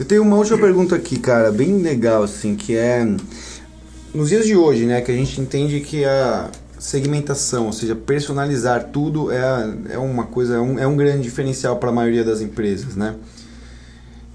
Eu 0.00 0.04
tenho 0.04 0.22
uma 0.22 0.36
última 0.36 0.58
pergunta 0.58 0.96
aqui, 0.96 1.16
cara, 1.18 1.52
bem 1.52 1.76
legal, 1.78 2.24
assim, 2.24 2.56
que 2.56 2.74
é. 2.74 3.06
Nos 4.14 4.30
dias 4.30 4.46
de 4.46 4.56
hoje, 4.56 4.84
né, 4.84 5.00
que 5.00 5.12
a 5.12 5.14
gente 5.14 5.40
entende 5.40 5.80
que 5.80 6.04
a 6.04 6.50
segmentação, 6.82 7.66
ou 7.66 7.72
seja, 7.72 7.94
personalizar 7.94 8.88
tudo 8.88 9.30
é, 9.30 9.40
é 9.90 9.98
uma 9.98 10.24
coisa, 10.24 10.56
é 10.56 10.60
um, 10.60 10.78
é 10.80 10.86
um 10.86 10.96
grande 10.96 11.22
diferencial 11.22 11.76
para 11.76 11.90
a 11.90 11.92
maioria 11.92 12.24
das 12.24 12.40
empresas, 12.40 12.96
né? 12.96 13.14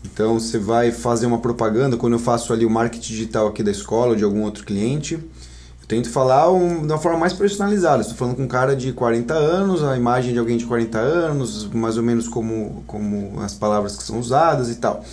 Então 0.05 0.39
você 0.39 0.57
vai 0.57 0.89
fazer 0.93 1.25
uma 1.25 1.39
propaganda, 1.39 1.97
quando 1.97 2.13
eu 2.13 2.19
faço 2.19 2.53
ali 2.53 2.65
o 2.65 2.69
marketing 2.69 3.11
digital 3.11 3.47
aqui 3.47 3.61
da 3.61 3.69
escola 3.69 4.11
ou 4.11 4.15
de 4.15 4.23
algum 4.23 4.43
outro 4.43 4.63
cliente, 4.63 5.15
eu 5.15 5.87
tento 5.89 6.09
falar 6.09 6.49
um, 6.49 6.87
de 6.87 6.93
uma 6.93 6.97
forma 6.97 7.19
mais 7.19 7.33
personalizada. 7.33 8.01
Estou 8.01 8.15
falando 8.15 8.37
com 8.37 8.43
um 8.43 8.47
cara 8.47 8.77
de 8.77 8.93
40 8.93 9.33
anos, 9.33 9.83
a 9.83 9.97
imagem 9.97 10.31
de 10.31 10.39
alguém 10.39 10.55
de 10.55 10.65
40 10.65 10.97
anos, 10.97 11.69
mais 11.73 11.97
ou 11.97 12.03
menos 12.03 12.29
como, 12.29 12.81
como 12.87 13.41
as 13.41 13.53
palavras 13.53 13.97
que 13.97 14.03
são 14.03 14.19
usadas 14.19 14.69
e 14.69 14.75
tal. 14.75 15.03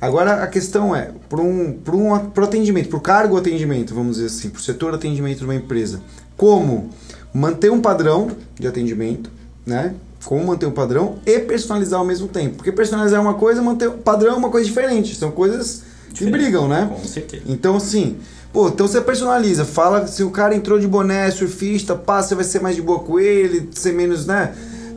Agora 0.00 0.44
a 0.44 0.46
questão 0.46 0.94
é, 0.94 1.10
para 1.28 1.40
um, 1.40 1.70
um 1.70 2.30
pro 2.30 2.44
atendimento, 2.44 2.88
para 2.88 2.98
o 2.98 3.00
cargo 3.00 3.36
atendimento, 3.36 3.92
vamos 3.92 4.16
dizer 4.16 4.26
assim, 4.26 4.48
para 4.48 4.60
o 4.60 4.62
setor 4.62 4.94
atendimento 4.94 5.40
de 5.40 5.44
uma 5.44 5.54
empresa, 5.54 6.00
como 6.40 6.88
manter 7.34 7.70
um 7.70 7.82
padrão 7.82 8.30
de 8.58 8.66
atendimento, 8.66 9.30
né? 9.66 9.94
Como 10.24 10.42
manter 10.46 10.64
um 10.64 10.70
padrão 10.70 11.18
e 11.26 11.38
personalizar 11.40 12.00
ao 12.00 12.06
mesmo 12.06 12.28
tempo. 12.28 12.56
Porque 12.56 12.72
personalizar 12.72 13.18
é 13.18 13.22
uma 13.22 13.34
coisa, 13.34 13.60
manter 13.60 13.88
o 13.88 13.98
padrão 13.98 14.32
é 14.32 14.36
uma 14.36 14.48
coisa 14.48 14.66
diferente. 14.66 15.14
São 15.14 15.30
coisas 15.30 15.82
que 16.08 16.24
Diferente. 16.24 16.32
brigam, 16.32 16.66
né? 16.66 16.90
com 16.90 17.06
certeza. 17.06 17.42
Então, 17.46 17.76
assim, 17.76 18.16
pô, 18.54 18.68
então 18.68 18.88
você 18.88 19.02
personaliza. 19.02 19.66
Fala 19.66 20.06
se 20.06 20.22
o 20.22 20.30
cara 20.30 20.54
entrou 20.54 20.78
de 20.78 20.88
boné, 20.88 21.30
surfista, 21.30 21.94
pá, 21.94 22.22
você 22.22 22.34
vai 22.34 22.44
ser 22.44 22.62
mais 22.62 22.74
de 22.74 22.80
boa 22.80 23.00
com 23.00 23.20
ele, 23.20 23.68
ser 23.72 23.92
menos, 23.92 24.24
né? 24.24 24.54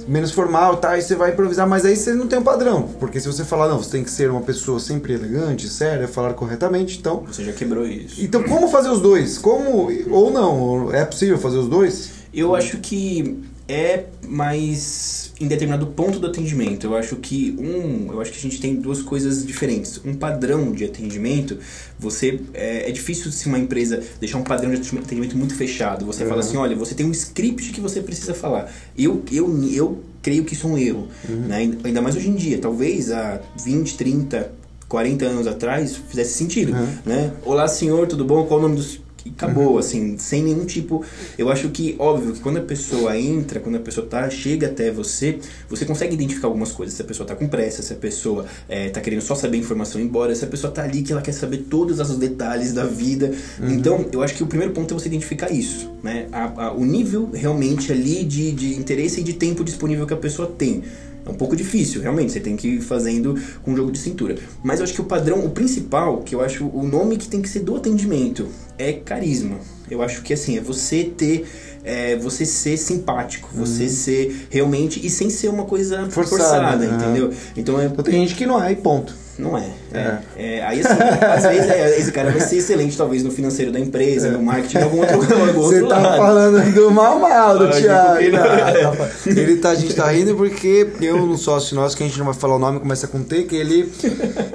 Menos 0.08 0.32
formal, 0.32 0.78
tá? 0.78 0.92
Aí 0.92 1.02
você 1.02 1.16
vai 1.16 1.32
improvisar, 1.32 1.68
mas 1.68 1.86
aí 1.86 1.96
você 1.96 2.14
não 2.14 2.28
tem 2.28 2.40
um 2.40 2.44
padrão. 2.44 2.84
Porque 3.00 3.20
se 3.20 3.28
você 3.28 3.44
falar, 3.44 3.68
não, 3.68 3.78
você 3.78 3.92
tem 3.92 4.04
que 4.04 4.12
ser 4.12 4.30
uma 4.30 4.42
pessoa 4.42 4.80
sempre 4.80 5.14
elegante, 5.14 5.68
séria, 5.68 6.08
falar 6.08 6.34
corretamente, 6.34 6.98
então. 7.00 7.24
Você 7.28 7.44
já 7.44 7.54
quebrou 7.54 7.86
isso. 7.88 8.24
Então, 8.24 8.44
como 8.44 8.68
fazer 8.68 8.90
os 8.90 9.02
dois? 9.02 9.38
Como. 9.38 9.90
Ou 10.10 10.32
não? 10.32 10.94
É 10.94 11.06
possível 11.06 11.38
fazer 11.38 11.58
os 11.58 11.68
dois? 11.68 12.12
Eu 12.34 12.56
acho 12.56 12.78
que 12.78 13.44
é 13.74 14.06
mais 14.28 15.34
em 15.40 15.48
determinado 15.48 15.88
ponto 15.88 16.20
do 16.20 16.28
atendimento. 16.28 16.86
Eu 16.86 16.96
acho 16.96 17.16
que 17.16 17.56
um, 17.60 18.12
eu 18.12 18.22
acho 18.22 18.32
que 18.32 18.38
a 18.38 18.42
gente 18.42 18.62
tem 18.62 18.76
duas 18.76 19.02
coisas 19.02 19.46
diferentes. 19.46 20.00
Um 20.06 20.14
padrão 20.14 20.72
de 20.72 20.86
atendimento, 20.86 21.58
você 21.98 22.40
é, 22.54 22.90
é 22.90 22.92
difícil 22.92 23.32
se 23.32 23.48
uma 23.48 23.58
empresa 23.58 24.02
deixar 24.20 24.38
um 24.38 24.44
padrão 24.44 24.72
de 24.72 24.98
atendimento 24.98 25.36
muito 25.36 25.56
fechado. 25.56 26.06
Você 26.06 26.26
fala 26.26 26.42
assim, 26.42 26.58
olha, 26.58 26.76
você 26.76 26.94
tem 26.94 27.06
um 27.06 27.12
script 27.12 27.72
que 27.72 27.82
você 27.82 28.02
precisa 28.02 28.34
falar. 28.34 28.72
Eu 28.98 29.24
eu 29.32 29.48
eu 29.72 30.04
creio 30.22 30.46
que 30.46 30.54
isso 30.54 30.68
é 30.68 30.70
um 30.70 30.78
erro, 30.78 31.08
né? 31.48 31.76
Ainda 31.84 32.02
mais 32.02 32.16
hoje 32.16 32.30
em 32.30 32.36
dia, 32.36 32.60
talvez 32.60 33.12
há 33.12 33.42
20, 33.64 33.98
30 33.98 34.64
40 34.88 35.26
anos 35.26 35.48
atrás 35.48 35.96
fizesse 35.96 36.36
sentido, 36.36 36.72
né? 37.04 37.34
Olá, 37.44 37.68
senhor, 37.68 38.06
tudo 38.08 38.24
bom? 38.24 38.46
Qual 38.46 38.60
o 38.60 38.62
nome 38.62 38.76
dos 38.76 39.02
e 39.26 39.30
acabou, 39.30 39.78
assim, 39.78 40.18
sem 40.18 40.44
nenhum 40.44 40.66
tipo. 40.66 41.04
Eu 41.38 41.50
acho 41.50 41.70
que, 41.70 41.96
óbvio, 41.98 42.34
que 42.34 42.40
quando 42.42 42.58
a 42.58 42.62
pessoa 42.62 43.18
entra, 43.18 43.60
quando 43.60 43.76
a 43.76 43.80
pessoa 43.80 44.06
tá, 44.06 44.30
chega 44.30 44.68
até 44.68 44.92
você, 44.92 45.40
você 45.70 45.86
consegue 45.86 46.14
identificar 46.14 46.48
algumas 46.48 46.72
coisas. 46.72 46.96
Se 46.96 47.02
a 47.02 47.06
pessoa 47.06 47.26
tá 47.26 47.36
com 47.36 47.48
pressa, 47.48 47.82
se 47.82 47.94
a 47.94 47.96
pessoa 47.96 48.46
é, 48.68 48.90
tá 48.90 49.00
querendo 49.00 49.22
só 49.22 49.34
saber 49.36 49.58
a 49.58 49.60
informação 49.62 50.02
embora, 50.02 50.36
se 50.36 50.44
a 50.44 50.48
pessoa 50.48 50.72
tá 50.74 50.84
ali 50.84 51.02
que 51.04 51.12
ela 51.12 51.22
quer 51.22 51.32
saber 51.32 51.60
todos 51.70 52.00
os 52.00 52.18
detalhes 52.18 52.74
da 52.74 52.86
vida. 52.86 53.32
Então, 53.62 54.06
eu 54.12 54.22
acho 54.22 54.36
que 54.36 54.44
o 54.44 54.48
primeiro 54.48 54.74
ponto 54.74 54.94
é 54.94 55.00
você 55.00 55.08
identificar 55.08 55.52
isso, 55.52 55.90
né? 56.04 56.28
A- 56.32 56.66
a- 56.68 56.74
o 56.74 56.84
nível 56.86 57.30
realmente 57.34 57.92
ali 57.92 58.24
de, 58.24 58.52
de 58.52 58.76
interesse 58.76 59.22
e 59.22 59.24
de 59.24 59.34
tempo 59.34 59.64
disponível 59.64 60.06
que 60.06 60.14
a 60.14 60.18
pessoa 60.18 60.48
tem. 60.48 60.84
É 61.26 61.30
um 61.30 61.36
pouco 61.36 61.56
difícil, 61.56 62.02
realmente, 62.02 62.34
você 62.34 62.40
tem 62.40 62.56
que 62.58 62.68
ir 62.68 62.82
fazendo 62.82 63.40
com 63.64 63.72
um 63.72 63.76
jogo 63.76 63.92
de 63.92 63.98
cintura. 63.98 64.36
Mas 64.62 64.80
eu 64.80 64.84
acho 64.84 64.94
que 64.94 65.02
o 65.02 65.06
padrão, 65.06 65.46
o 65.46 65.50
principal, 65.52 66.18
que 66.22 66.36
eu 66.36 66.42
acho 66.42 66.66
o 66.66 66.84
nome 66.84 67.16
que 67.18 67.28
tem 67.28 67.42
que 67.42 67.48
ser 67.48 67.62
do 67.62 67.76
atendimento, 67.76 68.48
é 68.78 68.94
carisma. 68.94 69.58
Eu 69.90 70.02
acho 70.02 70.22
que 70.22 70.34
assim, 70.34 70.58
é 70.58 70.62
você 70.62 71.04
ter. 71.04 71.46
é, 71.84 72.16
você 72.16 72.46
ser 72.46 72.78
simpático, 72.78 73.50
você 73.54 73.90
ser 73.90 74.48
realmente. 74.50 75.06
E 75.06 75.10
sem 75.10 75.30
ser 75.30 75.50
uma 75.50 75.66
coisa 75.66 76.10
Forçada, 76.10 76.44
forçada, 76.44 76.88
né? 76.88 76.96
entendeu? 76.96 77.32
Então 77.56 77.80
é. 77.80 77.86
Então 77.86 78.04
tem 78.04 78.14
gente 78.22 78.36
que 78.36 78.46
não 78.46 78.62
é, 78.62 78.72
e 78.72 78.76
ponto. 78.76 79.23
Não 79.38 79.58
é. 79.58 79.66
É. 79.92 80.18
é, 80.38 80.64
aí 80.64 80.80
assim, 80.82 80.94
às 80.94 81.44
vezes 81.44 81.70
é, 81.70 82.00
esse 82.00 82.12
cara 82.12 82.30
vai 82.32 82.40
ser 82.40 82.58
excelente, 82.58 82.96
talvez, 82.96 83.24
no 83.24 83.32
financeiro 83.32 83.72
da 83.72 83.80
empresa, 83.80 84.30
no 84.30 84.44
marketing, 84.44 84.78
algum 84.78 85.00
outro, 85.00 85.16
algum 85.48 85.62
Você 85.62 85.82
outro 85.82 85.88
tá 85.88 85.98
lado. 86.00 86.18
falando 86.18 86.74
do 86.74 86.92
mal 86.92 87.20
mal 87.20 87.58
do 87.58 87.70
Thiago. 87.70 88.22
Não, 88.32 88.96
tá- 88.96 89.10
ele 89.26 89.58
tá, 89.58 89.70
a 89.72 89.76
gente 89.76 89.94
tá 89.96 90.08
rindo 90.12 90.36
porque 90.36 90.88
eu, 91.02 91.18
um 91.18 91.36
sócio 91.36 91.76
nosso, 91.76 91.98
que 91.98 92.04
a 92.04 92.08
gente 92.08 92.18
não 92.20 92.26
vai 92.26 92.36
falar 92.36 92.58
o 92.58 92.60
nome, 92.60 92.80
começa 92.80 93.08
com 93.08 93.24
T, 93.24 93.44
que 93.44 93.56
ele, 93.56 93.92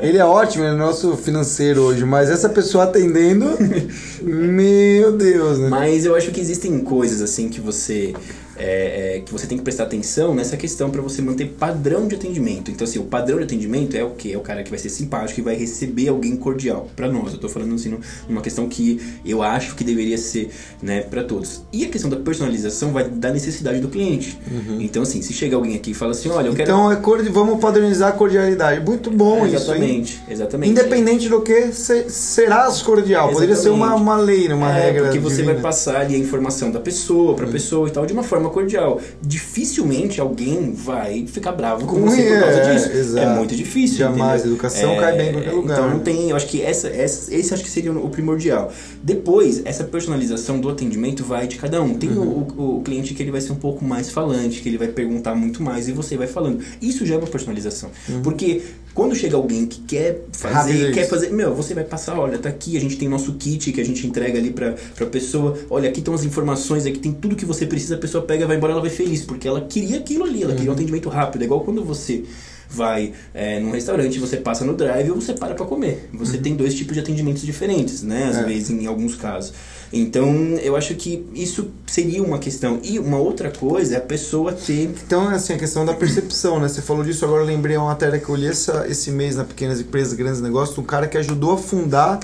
ele 0.01 0.19
é 0.19 0.25
ótimo, 0.25 0.65
ele 0.65 0.75
é 0.75 0.79
nosso 0.79 1.17
financeiro 1.17 1.83
hoje, 1.83 2.05
mas 2.05 2.31
essa 2.31 2.49
pessoa 2.49 2.85
atendendo, 2.85 3.59
meu 4.23 5.13
Deus, 5.13 5.59
né? 5.59 5.69
Mas 5.69 6.05
eu 6.05 6.15
acho 6.15 6.31
que 6.31 6.41
existem 6.41 6.79
coisas 6.81 7.21
assim 7.21 7.49
que 7.49 7.61
você 7.61 8.15
é, 8.59 9.17
é, 9.17 9.21
que 9.21 9.33
você 9.33 9.47
tem 9.47 9.57
que 9.57 9.65
prestar 9.65 9.85
atenção 9.85 10.35
nessa 10.35 10.57
questão 10.57 10.91
para 10.91 11.01
você 11.01 11.23
manter 11.23 11.47
padrão 11.59 12.07
de 12.09 12.15
atendimento. 12.15 12.71
Então 12.71 12.87
assim, 12.87 12.99
o 12.99 13.05
padrão 13.05 13.39
de 13.39 13.45
atendimento 13.45 13.97
é 13.97 14.03
o 14.05 14.11
que 14.11 14.33
é 14.33 14.37
o 14.37 14.41
cara 14.41 14.63
que 14.63 14.71
vai 14.71 14.79
ser 14.79 14.89
simpático 14.91 15.41
e 15.41 15.43
vai 15.43 15.55
receber 15.55 16.09
alguém 16.09 16.37
cordial 16.37 16.89
para 16.97 17.09
nós. 17.11 17.33
Eu 17.33 17.39
tô 17.39 17.49
falando 17.49 17.75
assim 17.75 17.97
numa 18.29 18.41
questão 18.41 18.69
que 18.69 19.01
eu 19.25 19.43
acho 19.43 19.75
que 19.75 19.85
deveria 19.85 20.19
ser, 20.19 20.51
né, 20.83 21.03
para 21.03 21.23
todos. 21.25 21.63
E 21.73 21.85
a 21.85 21.89
questão 21.89 22.11
da 22.11 22.17
personalização 22.17 22.93
vai 22.93 23.09
da 23.09 23.31
necessidade 23.31 23.81
do 23.81 23.89
cliente. 23.89 24.39
Então 24.81 25.03
assim, 25.03 25.23
se 25.23 25.33
chega 25.33 25.57
alguém 25.57 25.77
aqui 25.77 25.91
e 25.93 25.95
fala 25.95 26.13
assim, 26.13 26.29
olha, 26.29 26.49
eu 26.49 26.55
quero 26.55 26.71
Então 26.71 26.91
é 26.93 26.97
cordi- 26.97 27.29
vamos 27.31 27.61
padronizar 27.61 28.09
a 28.11 28.13
cordialidade. 28.13 28.85
Muito 28.85 29.11
bom 29.11 29.47
isso, 29.47 29.47
hein? 29.47 29.55
exatamente, 29.55 30.23
exatamente. 30.29 30.71
Independente 30.73 31.29
do 31.29 31.41
que 31.43 31.73
se, 31.73 32.09
serás 32.11 32.83
cordial. 32.83 33.31
Poderia 33.31 33.55
ser 33.57 33.71
uma, 33.71 33.87
Exatamente. 33.87 34.03
uma 34.03 34.17
lei, 34.17 34.49
né? 34.49 34.55
uma 34.55 34.71
é, 34.77 34.83
regra. 34.83 35.03
Porque 35.05 35.19
você 35.19 35.37
divina. 35.37 35.55
vai 35.55 35.63
passar 35.63 36.01
ali 36.01 36.15
a 36.15 36.19
informação 36.19 36.71
da 36.71 36.81
pessoa 36.81 37.35
pra 37.35 37.47
pessoa 37.47 37.89
e 37.89 37.91
tal 37.91 38.05
de 38.07 38.13
uma 38.13 38.23
forma 38.23 38.48
cordial. 38.51 39.01
Dificilmente 39.23 40.21
alguém 40.21 40.73
vai 40.73 41.27
ficar 41.27 41.53
bravo 41.53 41.87
com 41.87 42.01
você 42.03 42.23
por 42.23 42.41
causa 42.41 42.59
é, 42.59 42.73
disso. 42.75 42.91
exato. 42.91 43.27
É 43.29 43.35
muito 43.35 43.55
difícil. 43.57 43.99
Jamais. 43.99 44.41
entendeu? 44.41 44.53
Educação 44.53 44.97
cai 44.97 45.17
bem 45.17 45.29
em 45.29 45.33
qualquer 45.33 45.53
lugar, 45.53 45.75
Então 45.75 45.89
né? 45.89 45.95
não 45.95 46.01
tem. 46.01 46.31
Eu 46.31 46.37
acho 46.37 46.47
que 46.47 46.63
essa, 46.63 46.89
essa, 46.89 47.35
esse 47.35 47.55
acho 47.55 47.63
que 47.63 47.71
seria 47.71 47.93
o 47.93 48.09
primordial. 48.09 48.73
Depois, 49.03 49.63
essa 49.65 49.85
personalização 49.85 50.61
do 50.61 50.69
atendimento 50.69 51.25
vai 51.25 51.47
de 51.47 51.57
cada 51.57 51.83
um. 51.83 51.95
Tem 51.95 52.09
Uhum. 52.09 52.47
o, 52.57 52.63
o, 52.63 52.77
o 52.79 52.83
cliente 52.83 53.15
que 53.15 53.23
ele 53.23 53.31
vai 53.31 53.41
ser 53.41 53.53
um 53.53 53.57
pouco 53.57 53.85
mais 53.85 54.11
falante, 54.11 54.61
que 54.61 54.69
ele 54.69 54.79
vai 54.79 54.89
perguntar 54.89 55.35
muito 55.35 55.63
mais 55.63 55.89
e 55.89 55.93
você 55.93 56.17
vai 56.17 56.27
falando. 56.27 56.61
Isso 56.81 57.05
já 57.07 57.15
é 57.15 57.19
uma 57.19 57.27
personalização. 57.27 57.91
Porque 58.23 58.63
quando 58.99 59.15
chega 59.15 59.37
alguém 59.37 59.65
que 59.65 59.79
quer 59.83 60.25
fazer, 60.33 60.87
Uhum. 60.89 60.93
Quer 60.93 61.09
fazer, 61.09 61.31
meu, 61.31 61.55
você 61.55 61.73
vai 61.73 61.85
passar, 61.85 62.19
olha, 62.19 62.37
tá 62.37 62.49
aqui, 62.49 62.77
a 62.77 62.81
gente 62.81 62.97
tem 62.97 63.09
nosso 63.09 63.35
kit 63.35 63.71
que 63.73 63.81
a 63.81 63.85
gente 63.85 64.05
entrega 64.05 64.37
ali 64.37 64.51
pra, 64.51 64.75
pra 64.97 65.07
pessoa. 65.07 65.57
Olha, 65.71 65.89
aqui 65.89 66.01
estão 66.01 66.13
as 66.15 66.25
informações, 66.25 66.85
aqui 66.85 66.99
tem 66.99 67.13
tudo 67.13 67.37
que 67.37 67.45
você 67.45 67.65
precisa, 67.65 67.95
a 67.95 67.99
pessoa 67.99 68.25
pega, 68.25 68.45
vai 68.45 68.57
embora, 68.57 68.73
ela 68.73 68.81
vai 68.81 68.91
feliz, 68.91 69.23
porque 69.23 69.47
ela 69.47 69.61
queria 69.61 69.99
aquilo 69.99 70.25
ali, 70.25 70.43
ela 70.43 70.51
Uhum. 70.51 70.57
queria 70.57 70.71
um 70.73 70.75
atendimento 70.75 71.09
rápido. 71.09 71.43
É 71.43 71.45
igual 71.45 71.61
quando 71.61 71.85
você 71.85 72.25
vai 72.71 73.13
é, 73.33 73.59
num 73.61 73.71
restaurante, 73.71 74.19
você 74.19 74.37
passa 74.37 74.65
no 74.65 74.75
drive 74.75 75.11
ou 75.11 75.21
você 75.21 75.33
para 75.33 75.55
pra 75.55 75.65
comer. 75.65 76.09
Você 76.15 76.37
tem 76.39 76.55
dois 76.55 76.75
tipos 76.75 76.95
de 76.95 77.01
atendimentos 77.01 77.43
diferentes, 77.43 78.03
né? 78.03 78.25
Às 78.29 78.37
Uhum. 78.37 78.43
É. 78.43 78.47
vezes, 78.47 78.71
em 78.71 78.87
alguns 78.87 79.15
casos. 79.15 79.53
Então, 79.91 80.31
eu 80.63 80.77
acho 80.77 80.95
que 80.97 81.27
isso 81.35 81.71
seria 81.87 82.23
uma 82.23 82.39
questão. 82.39 82.79
E 82.83 82.99
uma 82.99 83.17
outra 83.19 83.51
coisa 83.51 83.95
é 83.95 83.97
a 83.97 84.03
pessoa 84.03 84.53
ter 84.53 84.83
Então, 85.07 85.29
assim, 85.29 85.55
a 85.55 85.59
questão 85.59 85.85
da 85.87 85.95
percepção, 85.95 86.61
né? 86.61 86.69
Você 86.69 86.83
falou 86.83 87.03
disso, 87.03 87.25
agora 87.25 87.43
eu 87.43 87.47
lembrei 87.47 87.77
uma 87.79 87.87
matéria 87.87 88.19
que 88.19 88.29
eu 88.29 88.35
li 88.35 88.47
essa, 88.47 88.87
esse 88.87 89.11
mês 89.11 89.37
na 89.37 89.45
Pequenas 89.45 89.81
Empresas, 89.81 90.13
Grandes 90.13 90.43
Negócios, 90.43 90.77
um 90.77 90.83
cara 90.83 91.07
que 91.07 91.17
ajudou 91.17 91.53
a 91.55 91.57
fundar 91.59 92.21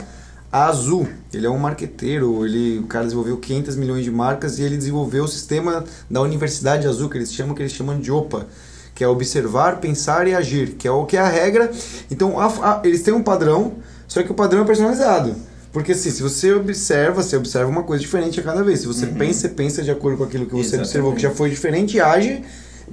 A 0.53 0.67
Azul, 0.67 1.09
ele 1.33 1.47
é 1.47 1.51
um 1.51 1.59
marqueteiro, 1.59 2.45
ele, 2.45 2.79
o 2.81 2.87
cara 2.87 3.05
desenvolveu 3.07 3.39
500 3.39 3.77
milhões 3.77 4.05
de 4.05 4.11
marcas 4.11 4.59
e 4.59 4.63
ele 4.63 4.77
desenvolveu 4.77 5.25
o 5.25 5.29
sistema 5.29 5.85
da 6.09 6.21
Universidade 6.21 6.87
Azul, 6.87 7.09
que 7.09 7.17
eles 7.17 7.33
chamam, 7.33 7.55
que 7.55 7.63
eles 7.63 7.73
chamam 7.73 7.99
de 7.99 8.13
OPA, 8.13 8.47
que 8.95 9.03
é 9.03 9.09
observar, 9.09 9.81
pensar 9.81 10.29
e 10.29 10.35
agir, 10.35 10.71
que 10.79 10.87
é 10.87 10.91
o 10.91 11.05
que 11.05 11.17
é 11.17 11.21
a 11.21 11.29
regra. 11.29 11.71
Então, 12.11 12.39
a, 12.39 12.47
a, 12.47 12.81
eles 12.85 13.03
têm 13.03 13.13
um 13.13 13.23
padrão, 13.23 13.75
só 14.07 14.23
que 14.23 14.31
o 14.31 14.35
padrão 14.35 14.63
é 14.63 14.65
personalizado. 14.65 15.35
Porque 15.73 15.91
assim, 15.91 16.11
se 16.11 16.23
você 16.23 16.53
observa, 16.53 17.21
você 17.21 17.37
observa 17.37 17.69
uma 17.69 17.83
coisa 17.83 18.01
diferente 18.01 18.39
a 18.39 18.43
cada 18.45 18.63
vez. 18.63 18.81
Se 18.81 18.87
você 18.87 19.07
uhum. 19.07 19.15
pensa, 19.15 19.41
você 19.41 19.49
pensa 19.49 19.83
de 19.83 19.91
acordo 19.91 20.19
com 20.19 20.25
aquilo 20.25 20.47
que 20.47 20.53
você 20.53 20.77
Exatamente. 20.77 20.87
observou 20.87 21.13
que 21.15 21.23
já 21.23 21.31
foi 21.33 21.51
diferente 21.51 21.97
e 21.97 22.01
age 22.01 22.45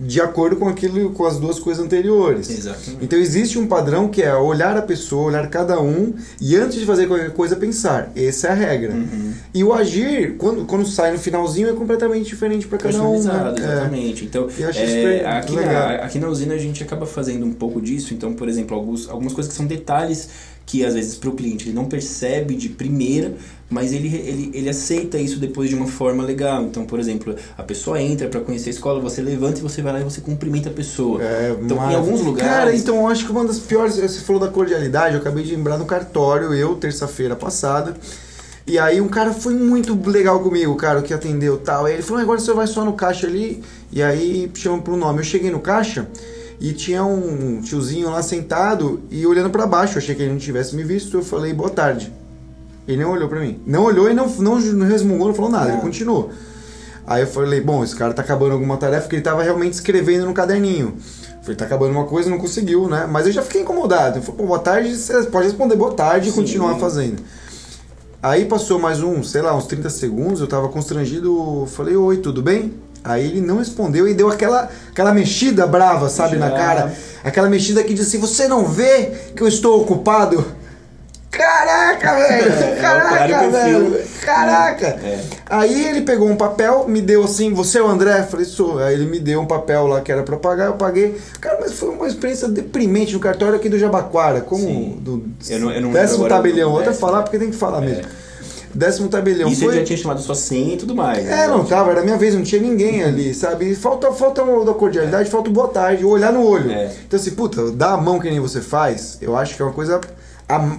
de 0.03 0.19
acordo 0.19 0.55
com 0.55 0.67
aquilo, 0.67 1.11
com 1.11 1.25
as 1.25 1.37
duas 1.37 1.59
coisas 1.59 1.83
anteriores. 1.83 2.49
Exatamente. 2.49 2.97
Então 3.03 3.19
existe 3.19 3.59
um 3.59 3.67
padrão 3.67 4.07
que 4.07 4.23
é 4.23 4.33
olhar 4.35 4.75
a 4.75 4.81
pessoa, 4.81 5.27
olhar 5.27 5.47
cada 5.47 5.79
um 5.79 6.15
e 6.41 6.55
antes 6.55 6.79
de 6.79 6.85
fazer 6.85 7.07
qualquer 7.07 7.31
coisa 7.31 7.55
pensar. 7.55 8.11
Essa 8.15 8.47
é 8.47 8.51
a 8.51 8.53
regra. 8.55 8.93
Uhum. 8.93 9.33
E 9.53 9.63
o 9.63 9.71
agir, 9.71 10.37
quando, 10.37 10.65
quando 10.65 10.87
sai 10.87 11.11
no 11.11 11.19
finalzinho, 11.19 11.69
é 11.69 11.73
completamente 11.73 12.25
diferente 12.25 12.67
para 12.67 12.79
cada 12.79 13.01
um. 13.03 13.11
Né? 13.11 13.19
Exatamente. 13.19 14.23
É. 14.23 14.27
Então, 14.27 14.47
é, 14.75 15.25
aqui, 15.25 15.55
na, 15.55 15.89
aqui 15.97 16.19
na 16.19 16.27
usina 16.27 16.55
a 16.55 16.57
gente 16.57 16.81
acaba 16.81 17.05
fazendo 17.05 17.45
um 17.45 17.53
pouco 17.53 17.79
disso. 17.79 18.13
Então, 18.13 18.33
por 18.33 18.49
exemplo, 18.49 18.75
alguns, 18.75 19.07
algumas 19.07 19.33
coisas 19.33 19.51
que 19.51 19.57
são 19.57 19.67
detalhes 19.67 20.29
que 20.71 20.85
às 20.85 20.93
vezes 20.93 21.15
para 21.15 21.29
o 21.29 21.33
cliente 21.33 21.67
ele 21.67 21.75
não 21.75 21.83
percebe 21.83 22.55
de 22.55 22.69
primeira, 22.69 23.33
mas 23.69 23.91
ele, 23.91 24.07
ele, 24.07 24.51
ele 24.53 24.69
aceita 24.69 25.17
isso 25.17 25.37
depois 25.37 25.69
de 25.69 25.75
uma 25.75 25.85
forma 25.85 26.23
legal. 26.23 26.63
Então, 26.63 26.85
por 26.85 26.97
exemplo, 26.97 27.35
a 27.57 27.61
pessoa 27.61 28.01
entra 28.01 28.29
para 28.29 28.39
conhecer 28.39 28.69
a 28.69 28.71
escola, 28.71 29.01
você 29.01 29.21
levanta 29.21 29.59
e 29.59 29.61
você 29.61 29.81
vai 29.81 29.91
lá 29.91 29.99
e 29.99 30.05
você 30.05 30.21
cumprimenta 30.21 30.69
a 30.69 30.71
pessoa. 30.71 31.21
É, 31.21 31.57
então, 31.61 31.75
mas... 31.75 31.91
em 31.91 31.95
alguns 31.95 32.21
lugares. 32.21 32.49
Cara, 32.49 32.73
então 32.73 32.95
eu 32.95 33.07
acho 33.07 33.25
que 33.25 33.31
uma 33.33 33.43
das 33.43 33.59
piores. 33.59 33.97
Você 33.97 34.21
falou 34.21 34.41
da 34.41 34.47
cordialidade, 34.47 35.15
eu 35.15 35.19
acabei 35.19 35.43
de 35.43 35.53
lembrar 35.53 35.77
no 35.77 35.83
cartório, 35.83 36.53
eu, 36.53 36.75
terça-feira 36.75 37.35
passada. 37.35 37.93
E 38.65 38.79
aí 38.79 39.01
um 39.01 39.09
cara 39.09 39.33
foi 39.33 39.53
muito 39.53 39.93
legal 40.09 40.39
comigo, 40.39 40.73
cara, 40.77 41.01
que 41.01 41.13
atendeu 41.13 41.57
tal. 41.57 41.85
Aí 41.85 41.95
ele 41.95 42.01
falou, 42.01 42.21
agora 42.21 42.39
você 42.39 42.53
vai 42.53 42.65
só 42.65 42.85
no 42.85 42.93
caixa 42.93 43.27
ali, 43.27 43.61
e 43.91 44.01
aí 44.01 44.49
chama 44.53 44.81
pro 44.81 44.95
nome. 44.95 45.19
Eu 45.19 45.25
cheguei 45.25 45.51
no 45.51 45.59
caixa 45.59 46.07
e 46.61 46.73
tinha 46.73 47.03
um 47.03 47.59
tiozinho 47.59 48.11
lá 48.11 48.21
sentado 48.21 49.01
e 49.09 49.25
olhando 49.25 49.49
para 49.49 49.65
baixo. 49.65 49.95
Eu 49.95 49.97
achei 49.97 50.13
que 50.13 50.21
ele 50.21 50.31
não 50.31 50.37
tivesse 50.37 50.75
me 50.75 50.83
visto. 50.83 51.17
Eu 51.17 51.23
falei, 51.23 51.51
boa 51.51 51.71
tarde. 51.71 52.13
Ele 52.87 53.01
não 53.01 53.11
olhou 53.11 53.27
para 53.27 53.39
mim. 53.39 53.59
Não 53.65 53.83
olhou 53.83 54.07
e 54.07 54.13
não, 54.13 54.27
não, 54.27 54.59
não 54.59 54.85
resmungou, 54.85 55.27
não 55.27 55.33
falou 55.33 55.49
nada. 55.49 55.71
Ele 55.71 55.81
continuou. 55.81 56.29
Aí 57.07 57.23
eu 57.23 57.27
falei, 57.27 57.59
bom, 57.61 57.83
esse 57.83 57.95
cara 57.95 58.13
tá 58.13 58.21
acabando 58.21 58.51
alguma 58.51 58.77
tarefa 58.77 59.09
que 59.09 59.15
ele 59.15 59.23
tava 59.23 59.41
realmente 59.41 59.73
escrevendo 59.73 60.27
no 60.27 60.35
caderninho. 60.35 60.97
Eu 61.37 61.41
falei, 61.41 61.55
tá 61.55 61.65
acabando 61.65 61.93
uma 61.93 62.05
coisa, 62.05 62.29
não 62.29 62.37
conseguiu, 62.37 62.87
né? 62.87 63.07
Mas 63.09 63.25
eu 63.25 63.31
já 63.31 63.41
fiquei 63.41 63.61
incomodado. 63.61 64.19
Eu 64.19 64.21
falei, 64.21 64.45
boa 64.45 64.59
tarde, 64.59 64.95
você 64.95 65.23
pode 65.23 65.47
responder 65.47 65.75
boa 65.75 65.95
tarde 65.95 66.29
e 66.29 66.31
continuar 66.31 66.77
fazendo. 66.77 67.23
Aí 68.21 68.45
passou 68.45 68.77
mais 68.77 69.01
um, 69.01 69.23
sei 69.23 69.41
lá, 69.41 69.55
uns 69.57 69.65
30 69.65 69.89
segundos, 69.89 70.41
eu 70.41 70.47
tava 70.47 70.69
constrangido, 70.69 71.65
falei, 71.71 71.95
oi, 71.95 72.17
tudo 72.17 72.39
bem? 72.39 72.71
Aí 73.03 73.27
ele 73.27 73.41
não 73.41 73.57
respondeu 73.57 74.07
e 74.07 74.13
deu 74.13 74.29
aquela, 74.29 74.69
aquela 74.91 75.13
mexida 75.13 75.65
brava, 75.65 76.09
sabe, 76.09 76.37
Já. 76.37 76.49
na 76.49 76.51
cara. 76.51 76.93
Aquela 77.23 77.49
mexida 77.49 77.83
que 77.83 77.93
disse 77.93 78.17
assim, 78.17 78.19
você 78.19 78.47
não 78.47 78.65
vê 78.65 79.11
que 79.35 79.41
eu 79.41 79.47
estou 79.47 79.81
ocupado? 79.81 80.45
Caraca, 81.31 82.13
velho! 82.15 82.51
É, 82.51 82.75
Caraca, 82.81 83.49
velho! 83.49 84.03
Caraca! 84.21 84.87
É. 84.87 85.19
Aí 85.49 85.87
ele 85.87 86.01
pegou 86.01 86.27
um 86.27 86.35
papel, 86.35 86.87
me 86.87 87.01
deu 87.01 87.23
assim, 87.23 87.53
você 87.53 87.79
é 87.79 87.81
o 87.81 87.87
André? 87.87 88.19
Eu 88.19 88.23
falei, 88.25 88.45
sou. 88.45 88.79
Aí 88.79 88.93
ele 88.93 89.05
me 89.05 89.17
deu 89.17 89.39
um 89.39 89.45
papel 89.45 89.87
lá 89.87 90.01
que 90.01 90.11
era 90.11 90.23
pra 90.23 90.35
pagar, 90.35 90.65
eu 90.65 90.73
paguei. 90.73 91.19
Cara, 91.39 91.57
mas 91.61 91.73
foi 91.73 91.89
uma 91.89 92.07
experiência 92.07 92.49
deprimente 92.49 93.13
no 93.13 93.19
cartório 93.19 93.55
aqui 93.55 93.69
do 93.69 93.79
Jabaquara, 93.79 94.41
como 94.41 94.61
Sim. 94.61 94.97
do 94.99 95.23
eu 95.49 95.59
não, 95.59 95.71
eu 95.71 95.81
não 95.81 95.91
décimo 95.91 96.27
tabelião. 96.27 96.69
Outra 96.69 96.93
falar 96.93 97.23
porque 97.23 97.39
tem 97.39 97.49
que 97.49 97.55
falar 97.55 97.81
é. 97.81 97.85
mesmo 97.85 98.20
décimo 98.73 99.09
tabelião. 99.09 99.49
E 99.49 99.55
você 99.55 99.71
já 99.71 99.83
tinha 99.83 99.97
chamado 99.97 100.21
sua 100.21 100.35
senha 100.35 100.73
e 100.73 100.77
tudo 100.77 100.95
mais. 100.95 101.19
É, 101.19 101.29
né? 101.29 101.47
não 101.47 101.63
tava, 101.63 101.91
era 101.91 102.01
minha 102.01 102.17
vez, 102.17 102.33
não 102.33 102.43
tinha 102.43 102.61
ninguém 102.61 103.03
ali, 103.03 103.33
sabe? 103.33 103.73
Falta, 103.75 104.11
falta 104.11 104.43
da 104.65 104.73
cordialidade, 104.73 105.27
é. 105.27 105.31
falta 105.31 105.49
o 105.49 105.53
boa 105.53 105.67
tarde, 105.67 106.05
olhar 106.05 106.31
no 106.31 106.45
olho. 106.45 106.71
É. 106.71 106.91
Então 107.07 107.19
assim, 107.19 107.31
puta, 107.31 107.71
dar 107.71 107.93
a 107.93 107.97
mão 107.97 108.19
que 108.19 108.29
nem 108.29 108.39
você 108.39 108.61
faz, 108.61 109.17
eu 109.21 109.35
acho 109.35 109.55
que 109.55 109.61
é 109.61 109.65
uma 109.65 109.73
coisa 109.73 109.99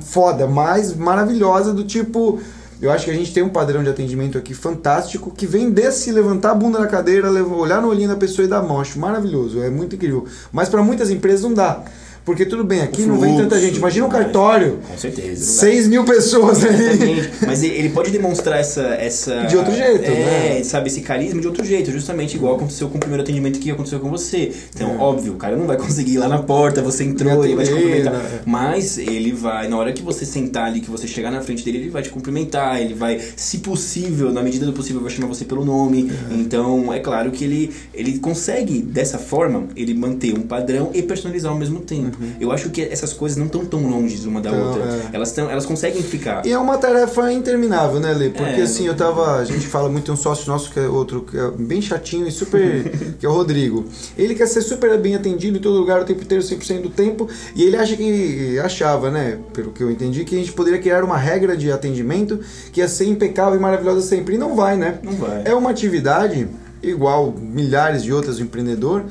foda, 0.03 0.47
mais 0.47 0.95
maravilhosa 0.95 1.72
do 1.72 1.84
tipo... 1.84 2.40
Eu 2.80 2.90
acho 2.90 3.05
que 3.05 3.12
a 3.12 3.14
gente 3.14 3.32
tem 3.32 3.45
um 3.45 3.49
padrão 3.49 3.80
de 3.84 3.88
atendimento 3.88 4.36
aqui 4.36 4.55
fantástico 4.55 5.30
que 5.30 5.47
vem 5.47 5.70
desse 5.70 6.11
levantar 6.11 6.51
a 6.51 6.55
bunda 6.55 6.80
na 6.80 6.88
cadeira, 6.88 7.30
olhar 7.30 7.80
no 7.80 7.86
olhinho 7.86 8.09
da 8.09 8.16
pessoa 8.16 8.45
e 8.45 8.49
dar 8.49 8.61
mão. 8.61 8.80
Acho 8.80 8.99
maravilhoso, 8.99 9.62
é 9.62 9.70
muito 9.70 9.95
incrível. 9.95 10.26
Mas 10.51 10.68
para 10.68 10.82
muitas 10.82 11.09
empresas 11.09 11.43
não 11.43 11.55
dá. 11.55 11.84
Porque 12.24 12.46
tudo 12.46 12.62
bem, 12.62 12.82
aqui 12.82 13.02
não 13.02 13.18
vem 13.18 13.36
tanta 13.36 13.58
gente. 13.60 13.78
Imagina 13.78 14.06
um 14.06 14.08
cartório. 14.08 14.78
Com 14.88 14.96
certeza. 14.96 15.44
6 15.44 15.88
mil 15.88 16.04
pessoas 16.04 16.64
ali. 16.64 17.28
Mas 17.44 17.62
ele 17.64 17.88
pode 17.88 18.10
demonstrar 18.10 18.60
essa, 18.60 18.82
essa. 18.94 19.42
De 19.46 19.56
outro 19.56 19.74
jeito, 19.74 20.04
é, 20.04 20.54
né? 20.54 20.62
Sabe, 20.62 20.88
esse 20.88 21.00
carisma 21.00 21.40
de 21.40 21.48
outro 21.48 21.64
jeito. 21.64 21.90
Justamente 21.90 22.36
igual 22.36 22.54
aconteceu 22.54 22.88
com 22.88 22.96
o 22.96 23.00
primeiro 23.00 23.24
atendimento 23.24 23.58
que 23.58 23.70
aconteceu 23.70 23.98
com 23.98 24.08
você. 24.08 24.52
Então, 24.74 24.90
é. 24.90 24.96
óbvio, 24.98 25.32
o 25.32 25.36
cara 25.36 25.56
não 25.56 25.66
vai 25.66 25.76
conseguir 25.76 26.14
ir 26.14 26.18
lá 26.18 26.28
na 26.28 26.38
porta, 26.38 26.80
você 26.80 27.02
entrou, 27.02 27.44
ele 27.44 27.56
vai 27.56 27.64
te 27.64 27.72
cumprimentar. 27.72 28.12
Né? 28.12 28.40
Mas 28.46 28.98
ele 28.98 29.32
vai, 29.32 29.66
na 29.66 29.76
hora 29.76 29.92
que 29.92 30.02
você 30.02 30.24
sentar 30.24 30.66
ali, 30.66 30.80
que 30.80 30.90
você 30.90 31.08
chegar 31.08 31.30
na 31.30 31.40
frente 31.40 31.64
dele, 31.64 31.78
ele 31.78 31.90
vai 31.90 32.02
te 32.02 32.10
cumprimentar, 32.10 32.80
ele 32.80 32.94
vai, 32.94 33.20
se 33.34 33.58
possível, 33.58 34.32
na 34.32 34.42
medida 34.42 34.64
do 34.64 34.72
possível, 34.72 35.00
vai 35.00 35.10
chamar 35.10 35.26
você 35.26 35.44
pelo 35.44 35.64
nome. 35.64 36.10
É. 36.30 36.34
Então, 36.34 36.92
é 36.92 37.00
claro 37.00 37.32
que 37.32 37.44
ele, 37.44 37.72
ele 37.92 38.18
consegue, 38.20 38.80
dessa 38.80 39.18
forma, 39.18 39.66
ele 39.74 39.92
manter 39.92 40.32
um 40.34 40.42
padrão 40.42 40.90
e 40.94 41.02
personalizar 41.02 41.50
ao 41.50 41.58
mesmo 41.58 41.80
tempo. 41.80 42.11
Uhum. 42.18 42.32
Eu 42.40 42.52
acho 42.52 42.70
que 42.70 42.82
essas 42.82 43.12
coisas 43.12 43.36
não 43.36 43.46
estão 43.46 43.64
tão 43.64 43.86
longe 43.88 44.26
uma 44.26 44.40
da 44.40 44.50
então, 44.50 44.68
outra. 44.68 44.82
É. 44.84 45.00
Elas, 45.12 45.32
tão, 45.32 45.50
elas 45.50 45.66
conseguem 45.66 46.02
ficar. 46.02 46.44
E 46.46 46.52
é 46.52 46.58
uma 46.58 46.78
tarefa 46.78 47.32
interminável, 47.32 48.00
né, 48.00 48.12
Lê? 48.12 48.30
Porque 48.30 48.60
é, 48.60 48.62
assim, 48.62 48.86
eu 48.86 48.94
tava. 48.94 49.36
A 49.36 49.44
gente 49.44 49.66
fala 49.66 49.88
muito, 49.88 50.12
um 50.12 50.16
sócio 50.16 50.50
nosso 50.50 50.70
que 50.70 50.80
é 50.80 50.86
outro, 50.86 51.22
que 51.22 51.36
é 51.36 51.50
bem 51.50 51.80
chatinho 51.80 52.26
e 52.26 52.30
super. 52.30 52.90
que 53.18 53.24
é 53.24 53.28
o 53.28 53.32
Rodrigo. 53.32 53.84
Ele 54.16 54.34
quer 54.34 54.46
ser 54.46 54.62
super 54.62 54.98
bem 54.98 55.14
atendido 55.14 55.58
em 55.58 55.60
todo 55.60 55.78
lugar 55.78 56.00
o 56.00 56.04
tempo 56.04 56.22
inteiro, 56.22 56.42
100% 56.42 56.82
do 56.82 56.90
tempo. 56.90 57.28
E 57.54 57.62
ele 57.62 57.76
acha 57.76 57.96
que. 57.96 58.58
achava, 58.58 59.10
né? 59.10 59.38
Pelo 59.52 59.70
que 59.72 59.82
eu 59.82 59.90
entendi, 59.90 60.24
que 60.24 60.34
a 60.34 60.38
gente 60.38 60.52
poderia 60.52 60.80
criar 60.80 61.04
uma 61.04 61.16
regra 61.16 61.56
de 61.56 61.70
atendimento 61.70 62.40
que 62.72 62.80
ia 62.80 62.88
ser 62.88 63.06
impecável 63.06 63.58
e 63.58 63.62
maravilhosa 63.62 64.02
sempre. 64.02 64.34
E 64.34 64.38
não 64.38 64.54
vai, 64.54 64.76
né? 64.76 64.98
Não 65.02 65.12
vai. 65.12 65.42
É 65.44 65.54
uma 65.54 65.70
atividade 65.70 66.48
igual 66.82 67.32
milhares 67.38 68.02
de 68.02 68.12
outras 68.12 68.38
do 68.38 68.42
empreendedor 68.42 69.04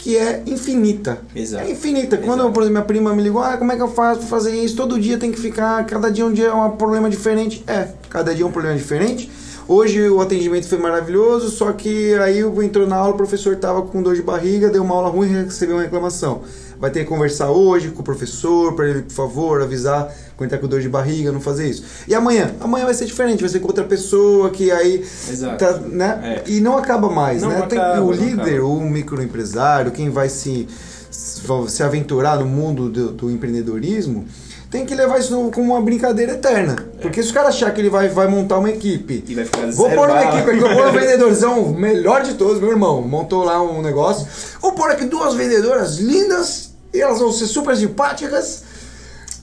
que 0.00 0.16
é 0.16 0.42
infinita. 0.46 1.18
Exato. 1.34 1.64
É 1.64 1.70
infinita. 1.70 2.16
Quando, 2.16 2.40
eu, 2.40 2.50
por 2.50 2.62
exemplo, 2.62 2.78
minha 2.78 2.84
prima 2.84 3.14
me 3.14 3.22
ligou, 3.22 3.42
ah, 3.42 3.56
como 3.58 3.70
é 3.70 3.76
que 3.76 3.82
eu 3.82 3.88
faço 3.88 4.20
pra 4.20 4.28
fazer 4.28 4.56
isso? 4.56 4.74
Todo 4.74 4.98
dia 4.98 5.18
tem 5.18 5.30
que 5.30 5.38
ficar, 5.38 5.84
cada 5.84 6.10
dia 6.10 6.24
um 6.24 6.32
dia 6.32 6.46
é 6.46 6.52
um 6.52 6.70
problema 6.70 7.10
diferente. 7.10 7.62
É, 7.66 7.88
cada 8.08 8.34
dia 8.34 8.44
é 8.44 8.46
um 8.46 8.52
problema 8.52 8.76
diferente. 8.76 9.30
Hoje 9.68 10.08
o 10.08 10.20
atendimento 10.20 10.66
foi 10.66 10.78
maravilhoso, 10.78 11.50
só 11.50 11.70
que 11.72 12.14
aí 12.14 12.40
entrou 12.40 12.88
na 12.88 12.96
aula, 12.96 13.14
o 13.14 13.16
professor 13.16 13.54
tava 13.56 13.82
com 13.82 14.02
dor 14.02 14.16
de 14.16 14.22
barriga, 14.22 14.68
deu 14.68 14.82
uma 14.82 14.94
aula 14.94 15.10
ruim 15.10 15.28
e 15.30 15.44
recebeu 15.44 15.76
uma 15.76 15.82
reclamação 15.82 16.42
vai 16.80 16.90
ter 16.90 17.00
que 17.00 17.10
conversar 17.10 17.50
hoje 17.50 17.90
com 17.90 18.00
o 18.00 18.02
professor 18.04 18.74
para 18.74 18.88
ele, 18.88 19.02
por 19.02 19.12
favor, 19.12 19.60
avisar 19.60 20.10
quando 20.40 20.58
com 20.58 20.66
dor 20.66 20.80
de 20.80 20.88
barriga, 20.88 21.30
não 21.30 21.40
fazer 21.40 21.68
isso. 21.68 21.84
E 22.08 22.14
amanhã? 22.14 22.54
Amanhã 22.60 22.86
vai 22.86 22.94
ser 22.94 23.04
diferente, 23.04 23.40
vai 23.40 23.48
ser 23.50 23.60
com 23.60 23.66
outra 23.66 23.84
pessoa 23.84 24.48
que 24.48 24.70
aí. 24.70 25.00
Exato. 25.30 25.58
Tá, 25.58 25.72
né? 25.80 26.42
É. 26.46 26.50
E 26.50 26.60
não 26.60 26.78
acaba 26.78 27.10
mais, 27.10 27.42
não 27.42 27.50
né? 27.50 27.66
Tem 27.66 27.78
o 27.78 28.10
líder, 28.10 28.60
o 28.60 28.80
microempresário, 28.80 29.90
quem 29.90 30.08
vai 30.08 30.30
se, 30.30 30.66
se 31.10 31.82
aventurar 31.82 32.38
no 32.38 32.46
mundo 32.46 32.88
do, 32.88 33.12
do 33.12 33.30
empreendedorismo 33.30 34.24
tem 34.70 34.86
que 34.86 34.94
levar 34.94 35.18
isso 35.18 35.50
como 35.52 35.74
uma 35.74 35.82
brincadeira 35.82 36.32
eterna. 36.32 36.76
É. 36.96 37.02
Porque 37.02 37.22
se 37.22 37.30
o 37.30 37.34
cara 37.34 37.48
achar 37.48 37.70
que 37.74 37.80
ele 37.80 37.90
vai, 37.90 38.08
vai 38.08 38.28
montar 38.28 38.56
uma 38.58 38.70
equipe. 38.70 39.24
E 39.26 39.34
vai 39.34 39.44
ficar 39.44 39.70
Vou 39.72 39.90
pôr 39.90 40.08
uma 40.08 40.22
equipe 40.22 40.50
aqui, 40.50 40.60
vou 40.60 40.70
pôr 40.70 40.86
um 40.86 40.92
vendedorzão, 40.98 41.68
melhor 41.74 42.22
de 42.22 42.34
todos, 42.34 42.60
meu 42.60 42.70
irmão. 42.70 43.02
Montou 43.02 43.44
lá 43.44 43.60
um 43.60 43.82
negócio. 43.82 44.26
Vou 44.62 44.72
pôr 44.72 44.90
aqui 44.90 45.04
duas 45.04 45.34
vendedoras 45.34 45.98
lindas 45.98 46.70
e 46.94 47.00
elas 47.00 47.18
vão 47.18 47.32
ser 47.32 47.46
super 47.46 47.76
simpáticas. 47.76 48.69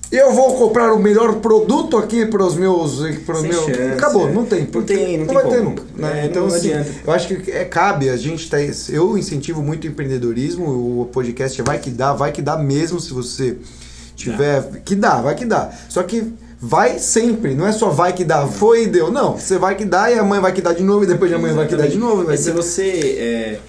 Eu 0.10 0.32
vou 0.32 0.56
comprar 0.56 0.94
o 0.94 1.00
melhor 1.00 1.36
produto 1.36 1.98
aqui 1.98 2.26
para 2.26 2.44
os 2.44 2.56
meus. 2.56 3.00
Para 3.26 3.42
meus... 3.42 3.66
Chance, 3.66 3.82
Acabou, 3.94 4.30
é. 4.30 4.32
não 4.32 4.46
tem. 4.46 4.68
Não 4.74 4.84
tem, 4.84 5.18
não, 5.18 5.26
não 5.26 5.28
tem 5.28 5.36
vai 5.36 5.44
como. 5.44 5.56
ter 5.56 5.64
nunca. 5.64 5.84
Né? 5.96 6.22
É, 6.22 6.26
então, 6.26 6.48
não 6.48 6.56
assim, 6.56 6.72
adianta. 6.74 6.92
eu 7.06 7.14
acho 7.14 7.28
que 7.28 7.52
é, 7.52 7.66
cabe, 7.66 8.10
a 8.10 8.16
gente 8.16 8.50
tá. 8.50 8.58
Eu 8.90 9.18
incentivo 9.18 9.62
muito 9.62 9.84
o 9.84 9.88
empreendedorismo, 9.88 11.02
o 11.02 11.06
podcast 11.12 11.62
vai 11.62 11.80
que 11.80 11.90
dá, 11.90 12.14
vai 12.14 12.32
que 12.32 12.42
dá 12.42 12.58
mesmo 12.58 13.00
se 13.02 13.14
você 13.14 13.58
tiver. 14.16 14.62
Dá. 14.62 14.80
Que 14.80 14.96
dá, 14.96 15.22
vai 15.22 15.36
que 15.36 15.46
dá. 15.46 15.72
Só 15.90 16.02
que 16.04 16.34
vai 16.60 17.00
sempre, 17.00 17.54
não 17.54 17.68
é 17.68 17.74
só 17.74 17.90
vai 17.90 18.14
que 18.14 18.24
dá, 18.24 18.48
foi 18.48 18.84
e 18.84 18.88
deu. 18.88 19.12
Não, 19.12 19.38
você 19.38 19.58
vai 19.58 19.76
que 19.76 19.84
dá 19.84 20.10
e 20.10 20.18
amanhã 20.18 20.42
vai 20.42 20.54
que 20.54 20.62
dá 20.62 20.72
de 20.72 20.84
novo 20.84 21.04
e 21.04 21.08
depois 21.08 21.30
de 21.30 21.36
amanhã 21.36 21.54
vai 21.54 21.68
que 21.68 21.76
dá 21.76 21.86
de 21.86 21.98
novo. 21.98 22.24
Mas 22.26 22.40
se 22.40 22.52
você. 22.52 22.84
É 23.20 23.60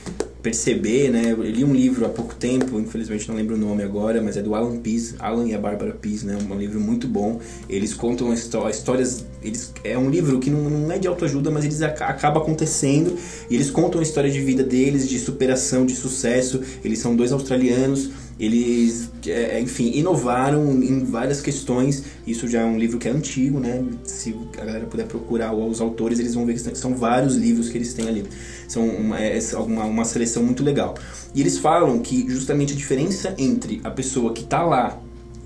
perceber, 0.42 1.10
né? 1.10 1.32
Eu 1.32 1.42
li 1.42 1.64
um 1.64 1.74
livro 1.74 2.06
há 2.06 2.08
pouco 2.08 2.34
tempo, 2.34 2.78
infelizmente 2.78 3.28
não 3.28 3.36
lembro 3.36 3.56
o 3.56 3.58
nome 3.58 3.82
agora, 3.82 4.22
mas 4.22 4.36
é 4.36 4.42
do 4.42 4.54
Alan 4.54 4.78
Pease, 4.78 5.14
Alan 5.18 5.46
e 5.46 5.54
a 5.54 5.58
Bárbara 5.58 5.92
Pease, 5.92 6.26
né? 6.26 6.38
Um 6.48 6.54
livro 6.54 6.80
muito 6.80 7.08
bom. 7.08 7.40
Eles 7.68 7.94
contam 7.94 8.32
histórias 8.32 9.26
eles 9.42 9.72
é 9.84 9.96
um 9.96 10.10
livro 10.10 10.38
que 10.40 10.50
não, 10.50 10.68
não 10.68 10.92
é 10.92 10.98
de 10.98 11.06
autoajuda, 11.06 11.50
mas 11.50 11.64
eles 11.64 11.80
ac 11.82 12.02
acaba 12.02 12.40
acontecendo 12.40 13.16
e 13.48 13.54
eles 13.54 13.70
contam 13.70 14.00
a 14.00 14.02
história 14.02 14.30
de 14.30 14.40
vida 14.40 14.64
deles, 14.64 15.08
de 15.08 15.18
superação, 15.18 15.86
de 15.86 15.94
sucesso. 15.94 16.60
Eles 16.84 16.98
são 16.98 17.14
dois 17.14 17.32
australianos 17.32 18.10
eles, 18.38 19.10
é, 19.26 19.60
enfim, 19.60 19.90
inovaram 19.94 20.80
em 20.80 21.04
várias 21.04 21.40
questões. 21.40 22.04
Isso 22.24 22.46
já 22.46 22.60
é 22.60 22.64
um 22.64 22.78
livro 22.78 22.96
que 22.96 23.08
é 23.08 23.10
antigo, 23.10 23.58
né? 23.58 23.84
Se 24.04 24.34
a 24.56 24.64
galera 24.64 24.86
puder 24.86 25.06
procurar 25.06 25.52
os 25.52 25.80
autores, 25.80 26.20
eles 26.20 26.34
vão 26.34 26.46
ver 26.46 26.54
que 26.54 26.78
são 26.78 26.94
vários 26.94 27.34
livros 27.34 27.68
que 27.68 27.76
eles 27.76 27.92
têm 27.94 28.08
ali. 28.08 28.24
São 28.68 28.86
uma, 28.86 29.18
é 29.18 29.38
uma, 29.56 29.84
uma 29.84 30.04
seleção 30.04 30.42
muito 30.42 30.62
legal. 30.62 30.94
E 31.34 31.40
eles 31.40 31.58
falam 31.58 31.98
que 31.98 32.28
justamente 32.28 32.74
a 32.74 32.76
diferença 32.76 33.34
entre 33.36 33.80
a 33.82 33.90
pessoa 33.90 34.32
que 34.32 34.42
está 34.42 34.62
lá 34.62 35.00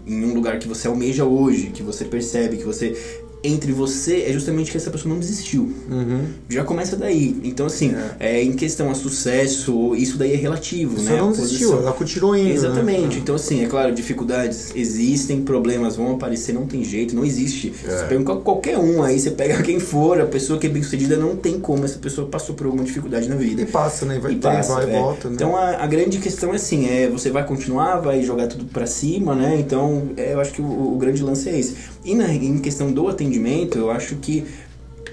em 0.07 0.25
um 0.25 0.35
lugar 0.35 0.59
que 0.59 0.67
você 0.67 0.89
almeja 0.89 1.25
hoje, 1.25 1.69
que 1.69 1.83
você 1.83 2.05
percebe, 2.05 2.57
que 2.57 2.65
você 2.65 3.22
entre 3.45 3.73
você 3.73 4.25
é 4.29 4.33
justamente 4.33 4.71
que 4.71 4.77
essa 4.77 4.91
pessoa 4.91 5.13
não 5.13 5.21
desistiu. 5.21 5.73
Uhum. 5.91 6.27
Já 6.49 6.65
começa 6.65 6.97
daí. 6.97 7.41
Então, 7.43 7.67
assim, 7.67 7.95
é. 8.21 8.39
é. 8.39 8.43
em 8.43 8.53
questão 8.53 8.91
a 8.91 8.95
sucesso, 8.95 9.95
isso 9.97 10.17
daí 10.17 10.33
é 10.33 10.37
relativo, 10.37 10.97
Você 10.97 11.11
né? 11.11 11.19
não 11.19 11.33
desistiu, 11.33 11.73
ela 11.73 11.93
continuou 11.93 12.37
indo. 12.37 12.49
Né? 12.49 12.55
Exatamente. 12.55 13.17
Né? 13.17 13.21
Então, 13.21 13.35
assim, 13.35 13.65
é 13.65 13.69
claro, 13.69 13.93
dificuldades 13.93 14.73
existem, 14.75 15.43
problemas 15.43 15.97
vão 15.97 16.13
aparecer, 16.13 16.53
não 16.53 16.67
tem 16.67 16.85
jeito, 16.85 17.17
não 17.17 17.25
existe. 17.25 17.73
É. 17.85 17.91
Você 17.91 18.05
pega 18.05 18.37
qualquer 18.37 18.79
um 18.79 19.03
aí, 19.03 19.19
você 19.19 19.31
pega 19.31 19.63
quem 19.63 19.81
for, 19.81 20.21
a 20.21 20.27
pessoa 20.27 20.59
que 20.59 20.67
é 20.67 20.71
bem 20.71 20.83
sucedida, 20.83 21.17
não 21.17 21.35
tem 21.37 21.59
como 21.59 21.85
essa 21.85 21.99
pessoa 21.99 22.29
passou 22.29 22.55
por 22.55 22.67
alguma 22.67 22.85
dificuldade 22.85 23.29
na 23.29 23.37
vida. 23.37 23.63
E 23.63 23.67
passa, 23.67 24.07
né? 24.07 24.19
Vai 24.21 24.33
e 24.33 24.37
ter, 24.37 24.43
passa, 24.43 24.75
vai 24.75 24.87
e 24.87 24.91
é. 24.91 25.01
volta, 25.01 25.29
né? 25.29 25.35
Então, 25.35 25.57
a, 25.57 25.83
a, 25.83 25.87
grande 25.87 26.19
questão 26.19 26.53
é 26.53 26.57
assim, 26.57 26.89
é 26.89 27.09
você 27.09 27.31
vai 27.31 27.45
continuar, 27.45 27.97
vai 27.97 28.23
jogar 28.23 28.47
tudo 28.47 28.67
pra 28.67 28.87
cima, 28.87 29.35
né? 29.35 29.57
Então, 29.59 30.11
é, 30.17 30.33
eu 30.33 30.41
acho 30.41 30.53
que 30.53 30.63
o, 30.63 30.95
o 30.95 30.99
grande 30.99 31.23
lance 31.23 31.49
é 31.49 31.59
esse. 31.59 31.75
E 32.05 32.15
na, 32.15 32.33
em 32.33 32.59
questão 32.59 32.91
do 32.91 33.09
atendimento, 33.09 33.79
eu 33.79 33.91
acho 33.91 34.17
que 34.17 34.45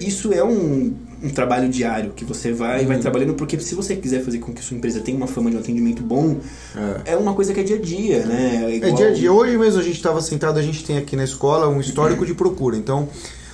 isso 0.00 0.32
é 0.32 0.42
um, 0.42 0.94
um 1.22 1.28
trabalho 1.28 1.68
diário 1.68 2.12
que 2.16 2.24
você 2.24 2.52
vai 2.52 2.82
uhum. 2.82 2.88
vai 2.88 2.98
trabalhando, 2.98 3.34
porque 3.34 3.58
se 3.60 3.74
você 3.74 3.94
quiser 3.94 4.22
fazer 4.24 4.38
com 4.38 4.52
que 4.52 4.62
sua 4.62 4.76
empresa 4.76 5.00
tenha 5.00 5.16
uma 5.16 5.26
fama 5.26 5.50
de 5.50 5.56
um 5.56 5.60
atendimento 5.60 6.02
bom, 6.02 6.38
é, 7.04 7.12
é 7.12 7.16
uma 7.16 7.34
coisa 7.34 7.52
que 7.52 7.60
é 7.60 7.62
dia 7.62 7.76
a 7.76 7.80
dia, 7.80 8.24
né? 8.24 8.64
É, 8.64 8.76
igual... 8.76 8.92
é 8.92 8.94
dia 8.94 9.08
a 9.08 9.12
dia. 9.12 9.32
Hoje 9.32 9.58
mesmo 9.58 9.78
a 9.78 9.82
gente 9.82 9.96
estava 9.96 10.20
sentado, 10.20 10.58
a 10.58 10.62
gente 10.62 10.84
tem 10.84 10.96
aqui 10.96 11.14
na 11.14 11.24
escola 11.24 11.68
um 11.68 11.80
histórico 11.80 12.24
de 12.24 12.32
procura. 12.32 12.76
Então, 12.76 13.08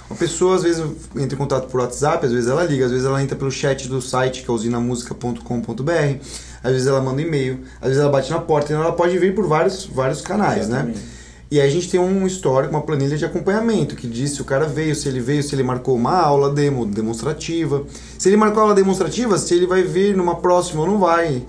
uma 0.09 0.17
pessoa 0.17 0.55
às 0.55 0.63
vezes 0.63 0.85
entra 1.17 1.35
em 1.35 1.39
contato 1.39 1.69
por 1.69 1.81
WhatsApp, 1.81 2.25
às 2.25 2.33
vezes 2.33 2.49
ela 2.49 2.63
liga, 2.65 2.85
às 2.85 2.93
vezes 2.93 3.05
ela 3.05 3.21
entra 3.21 3.37
pelo 3.37 3.51
chat 3.51 3.89
do 3.89 4.01
site 4.01 4.45
que 4.45 4.51
é 4.51 4.55
usinamusica.com.br, 4.55 5.93
às 6.63 6.73
vezes 6.73 6.87
ela 6.87 7.01
manda 7.01 7.21
e-mail, 7.21 7.61
às 7.81 7.89
vezes 7.89 8.01
ela 8.01 8.11
bate 8.11 8.31
na 8.31 8.39
porta, 8.39 8.73
então 8.73 8.85
ela 8.85 8.93
pode 8.93 9.19
vir 9.19 9.35
por 9.35 9.49
vários, 9.49 9.85
vários 9.87 10.21
canais, 10.21 10.69
né? 10.69 10.77
Exatamente. 10.79 10.99
né? 10.99 11.16
E 11.49 11.61
aí 11.61 11.69
a 11.69 11.71
gente 11.71 11.89
tem 11.89 12.01
um 12.01 12.27
histórico, 12.27 12.75
uma 12.75 12.83
planilha 12.83 13.17
de 13.17 13.25
acompanhamento, 13.25 13.95
que 13.95 14.09
diz 14.09 14.33
se 14.33 14.43
o 14.43 14.45
cara 14.45 14.67
veio, 14.67 14.97
se 14.97 15.09
ele 15.09 15.21
veio, 15.21 15.43
se 15.45 15.55
ele 15.55 15.63
marcou 15.63 15.95
uma 15.95 16.19
aula 16.21 16.51
demo, 16.51 16.85
demonstrativa. 16.85 17.85
Se 18.19 18.29
ele 18.29 18.37
marcou 18.37 18.63
aula 18.63 18.75
demonstrativa, 18.75 19.39
se 19.39 19.55
ele 19.55 19.67
vai 19.67 19.83
vir 19.83 20.17
numa 20.17 20.37
próxima 20.37 20.81
ou 20.81 20.89
não 20.89 20.99
vai. 20.99 21.45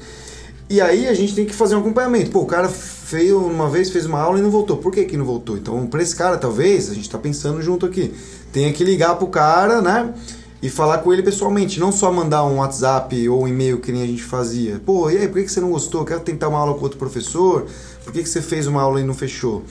E 0.70 0.80
aí 0.80 1.08
a 1.08 1.14
gente 1.16 1.34
tem 1.34 1.46
que 1.46 1.54
fazer 1.54 1.76
um 1.76 1.80
acompanhamento. 1.80 2.30
Pô, 2.30 2.42
o 2.42 2.46
cara 2.46 2.70
veio 3.10 3.40
uma 3.40 3.70
vez, 3.70 3.90
fez 3.90 4.06
uma 4.06 4.20
aula 4.20 4.38
e 4.38 4.42
não 4.42 4.52
voltou. 4.52 4.78
Por 4.78 4.92
que, 4.92 5.06
que 5.06 5.18
não 5.18 5.26
voltou? 5.26 5.58
Então, 5.58 5.88
para 5.88 6.04
esse 6.04 6.16
cara, 6.16 6.38
talvez, 6.38 6.92
a 6.92 6.94
gente 6.94 7.06
está 7.06 7.18
pensando 7.18 7.60
junto 7.62 7.86
aqui. 7.86 8.14
Tem 8.52 8.72
que 8.74 8.84
ligar 8.84 9.16
pro 9.16 9.28
cara, 9.28 9.82
né? 9.82 10.14
E 10.62 10.70
falar 10.70 11.00
com 11.00 11.14
ele 11.14 11.24
pessoalmente, 11.24 11.80
não 11.80 11.92
só 11.92 12.12
mandar 12.12 12.44
um 12.44 12.58
WhatsApp 12.58 13.30
ou 13.30 13.44
um 13.44 13.48
e-mail 13.48 13.80
que 13.80 13.92
nem 13.92 14.04
a 14.04 14.08
gente 14.08 14.24
fazia. 14.24 14.82
Pô, 14.86 15.10
e 15.10 15.18
aí, 15.18 15.28
por 15.28 15.42
que, 15.42 15.48
você 15.48 15.62
não 15.62 15.72
gostou? 15.72 16.04
Quero 16.04 16.20
tentar 16.20 16.50
uma 16.50 16.60
aula 16.60 16.74
com 16.74 16.82
outro 16.82 17.00
professor? 17.00 17.66
Por 18.08 18.14
que, 18.14 18.24
que 18.24 18.30
você 18.30 18.42
fez 18.42 18.68
uma 18.68 18.82
aula 18.82 19.02
e 19.02 19.04
não 19.04 19.14
fechou? 19.14 19.66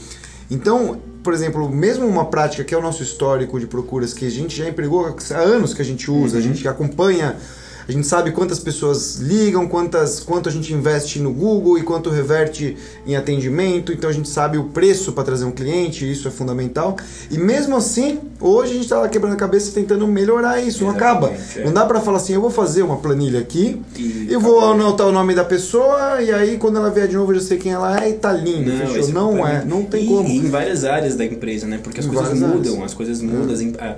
Então, 0.51 1.01
por 1.23 1.33
exemplo, 1.33 1.67
mesmo 1.71 2.07
uma 2.07 2.27
prática 2.27 2.63
que 2.63 2.75
é 2.75 2.77
o 2.77 2.83
nosso 2.83 3.03
histórico 3.03 3.59
de 3.59 3.67
procuras 3.67 4.13
que 4.13 4.27
a 4.27 4.31
gente 4.31 4.55
já 4.55 4.69
empregou 4.69 5.07
há 5.07 5.39
anos 5.39 5.73
que 5.73 5.81
a 5.81 5.85
gente 5.85 6.11
usa, 6.11 6.35
uhum. 6.35 6.43
a 6.43 6.43
gente 6.43 6.69
acompanha 6.69 7.35
a 7.89 7.93
gente 7.93 8.07
sabe 8.07 8.33
quantas 8.33 8.59
pessoas 8.59 9.17
ligam, 9.17 9.69
quantas, 9.69 10.19
quanto 10.19 10.49
a 10.49 10.53
gente 10.53 10.73
investe 10.73 11.21
no 11.21 11.33
Google 11.33 11.79
e 11.79 11.83
quanto 11.83 12.11
reverte 12.11 12.77
em 13.07 13.15
atendimento. 13.15 13.93
Então 13.93 14.11
a 14.11 14.13
gente 14.13 14.29
sabe 14.29 14.59
o 14.59 14.65
preço 14.65 15.13
para 15.13 15.23
trazer 15.23 15.45
um 15.45 15.53
cliente, 15.53 16.11
isso 16.11 16.27
é 16.27 16.31
fundamental. 16.31 16.97
E 17.31 17.39
mesmo 17.39 17.77
assim, 17.77 18.19
hoje 18.41 18.71
a 18.71 18.75
gente 18.75 18.85
está 18.85 18.99
lá 18.99 19.09
quebrando 19.09 19.35
a 19.35 19.37
cabeça 19.37 19.73
tentando 19.73 20.07
melhorar 20.07 20.61
isso. 20.61 20.85
Não 20.85 20.91
acaba. 20.91 21.33
É. 21.57 21.65
Não 21.65 21.73
dá 21.73 21.85
para 21.85 22.01
falar 22.01 22.19
assim, 22.19 22.35
eu 22.35 22.41
vou 22.41 22.51
fazer 22.51 22.83
uma 22.83 22.97
planilha 22.97 23.41
aqui 23.41 23.81
e 23.97 24.29
eu 24.31 24.41
vou 24.41 24.61
anotar 24.61 25.07
o 25.07 25.13
nome 25.13 25.35
da 25.35 25.45
pessoa 25.45 26.23
e 26.23 26.33
aí 26.33 26.57
quando 26.57 26.77
ela 26.77 26.91
vier 26.91 27.09
de 27.09 27.17
novo 27.17 27.33
eu 27.33 27.41
já 27.41 27.47
sei 27.47 27.59
quem 27.59 27.73
ela 27.73 28.03
é 28.03 28.11
e 28.11 28.15
tá 28.15 28.33
lindo. 28.33 28.73
Não, 28.73 28.87
fechou? 28.87 29.09
Não 29.13 29.47
é, 29.47 29.65
não 29.65 29.83
tem 29.83 30.05
e, 30.05 30.09
como. 30.09 30.29
E 30.29 30.37
em 30.37 30.49
várias 30.49 30.85
áreas 30.85 31.15
da 31.15 31.25
empresa, 31.25 31.67
né? 31.67 31.79
Porque 31.83 32.01
as 32.01 32.07
em 32.07 32.11
coisas 32.11 32.39
mudam, 32.39 32.75
áreas. 32.75 32.85
as 32.85 32.95
coisas 32.95 33.23
mudam, 33.23 33.57
é. 33.81 33.97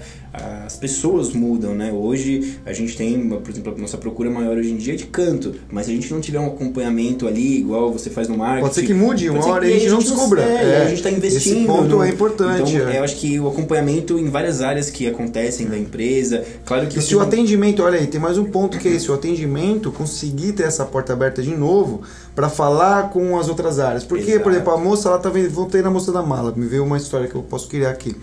as 0.66 0.76
pessoas 0.76 1.32
mudam, 1.32 1.74
né? 1.74 1.92
Hoje 1.92 2.58
a 2.64 2.72
gente 2.72 2.96
tem, 2.96 3.28
por 3.28 3.50
exemplo, 3.50 3.74
nossa 3.78 3.96
procura 3.96 4.30
maior 4.30 4.56
hoje 4.56 4.70
em 4.70 4.76
dia 4.76 4.94
é 4.94 4.96
de 4.96 5.06
canto. 5.06 5.54
Mas 5.70 5.86
se 5.86 5.92
a 5.92 5.94
gente 5.94 6.12
não 6.12 6.20
tiver 6.20 6.38
um 6.38 6.46
acompanhamento 6.46 7.26
ali, 7.26 7.58
igual 7.58 7.92
você 7.92 8.10
faz 8.10 8.28
no 8.28 8.36
marketing. 8.36 8.62
Pode 8.62 8.74
ser 8.74 8.86
que 8.86 8.94
mude 8.94 9.28
uma 9.30 9.44
hora 9.46 9.68
e 9.68 9.72
a 9.72 9.78
gente 9.78 9.90
não 9.90 9.98
descubra. 9.98 10.42
É, 10.42 10.54
é, 10.54 10.82
a 10.82 10.88
gente 10.88 10.98
está 10.98 11.10
investindo. 11.10 11.56
Esse 11.56 11.66
ponto 11.66 11.96
no, 11.96 12.02
é 12.02 12.08
importante. 12.08 12.74
Então, 12.74 12.88
é. 12.88 12.98
eu 12.98 13.04
acho 13.04 13.16
que 13.16 13.38
o 13.38 13.48
acompanhamento 13.48 14.18
várias 14.30 14.60
áreas 14.62 14.90
que 14.90 15.06
acontecem 15.06 15.66
da 15.66 15.78
empresa. 15.78 16.44
Claro 16.64 16.86
que. 16.86 16.98
E 16.98 17.02
se 17.02 17.14
o 17.14 17.20
atendimento, 17.20 17.82
olha 17.82 17.98
aí, 17.98 18.06
tem 18.06 18.20
mais 18.20 18.38
um 18.38 18.44
ponto 18.44 18.78
que 18.78 18.88
é 18.88 18.92
esse: 18.92 19.10
o 19.10 19.14
atendimento, 19.14 19.90
conseguir 19.90 20.52
ter 20.52 20.64
essa 20.64 20.84
porta 20.84 21.12
aberta 21.12 21.42
de 21.42 21.54
novo 21.56 22.02
para 22.34 22.48
falar 22.48 23.10
com 23.10 23.38
as 23.38 23.48
outras 23.48 23.78
áreas. 23.78 24.04
Porque, 24.04 24.30
Exato. 24.30 24.42
por 24.42 24.52
exemplo, 24.52 24.72
a 24.72 24.78
moça, 24.78 25.08
ela 25.08 25.18
tá 25.18 25.28
vendo. 25.28 25.50
Voltei 25.50 25.82
na 25.82 25.90
moça 25.90 26.12
da 26.12 26.22
mala, 26.22 26.52
me 26.54 26.66
veio 26.66 26.84
uma 26.84 26.96
história 26.96 27.26
que 27.26 27.34
eu 27.34 27.42
posso 27.42 27.68
criar 27.68 27.90
aqui 27.90 28.14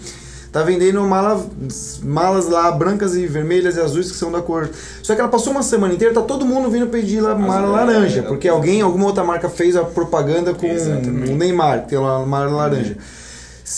tá 0.55 0.63
vendendo 0.63 1.01
mala, 1.01 1.45
malas 2.01 2.47
lá 2.47 2.71
brancas 2.71 3.13
e 3.13 3.27
vermelhas 3.27 3.75
e 3.75 3.81
azuis 3.81 4.09
que 4.09 4.15
são 4.15 4.31
da 4.31 4.41
cor. 4.41 4.69
Só 5.03 5.13
que 5.13 5.19
ela 5.19 5.29
passou 5.29 5.51
uma 5.51 5.61
semana 5.61 5.93
inteira, 5.93 6.13
tá 6.13 6.21
todo 6.21 6.45
mundo 6.45 6.69
vindo 6.69 6.87
pedir 6.87 7.19
lá 7.19 7.35
mala 7.35 7.67
laranja, 7.67 8.19
é, 8.19 8.21
porque 8.21 8.47
alguém, 8.47 8.79
alguma 8.81 9.07
outra 9.07 9.21
marca 9.21 9.49
fez 9.49 9.75
a 9.75 9.83
propaganda 9.83 10.53
com 10.53 10.65
o 10.65 11.35
Neymar, 11.35 11.81
que 11.81 11.89
tem 11.89 11.99
uma 11.99 12.25
mala 12.25 12.49
laranja. 12.55 12.95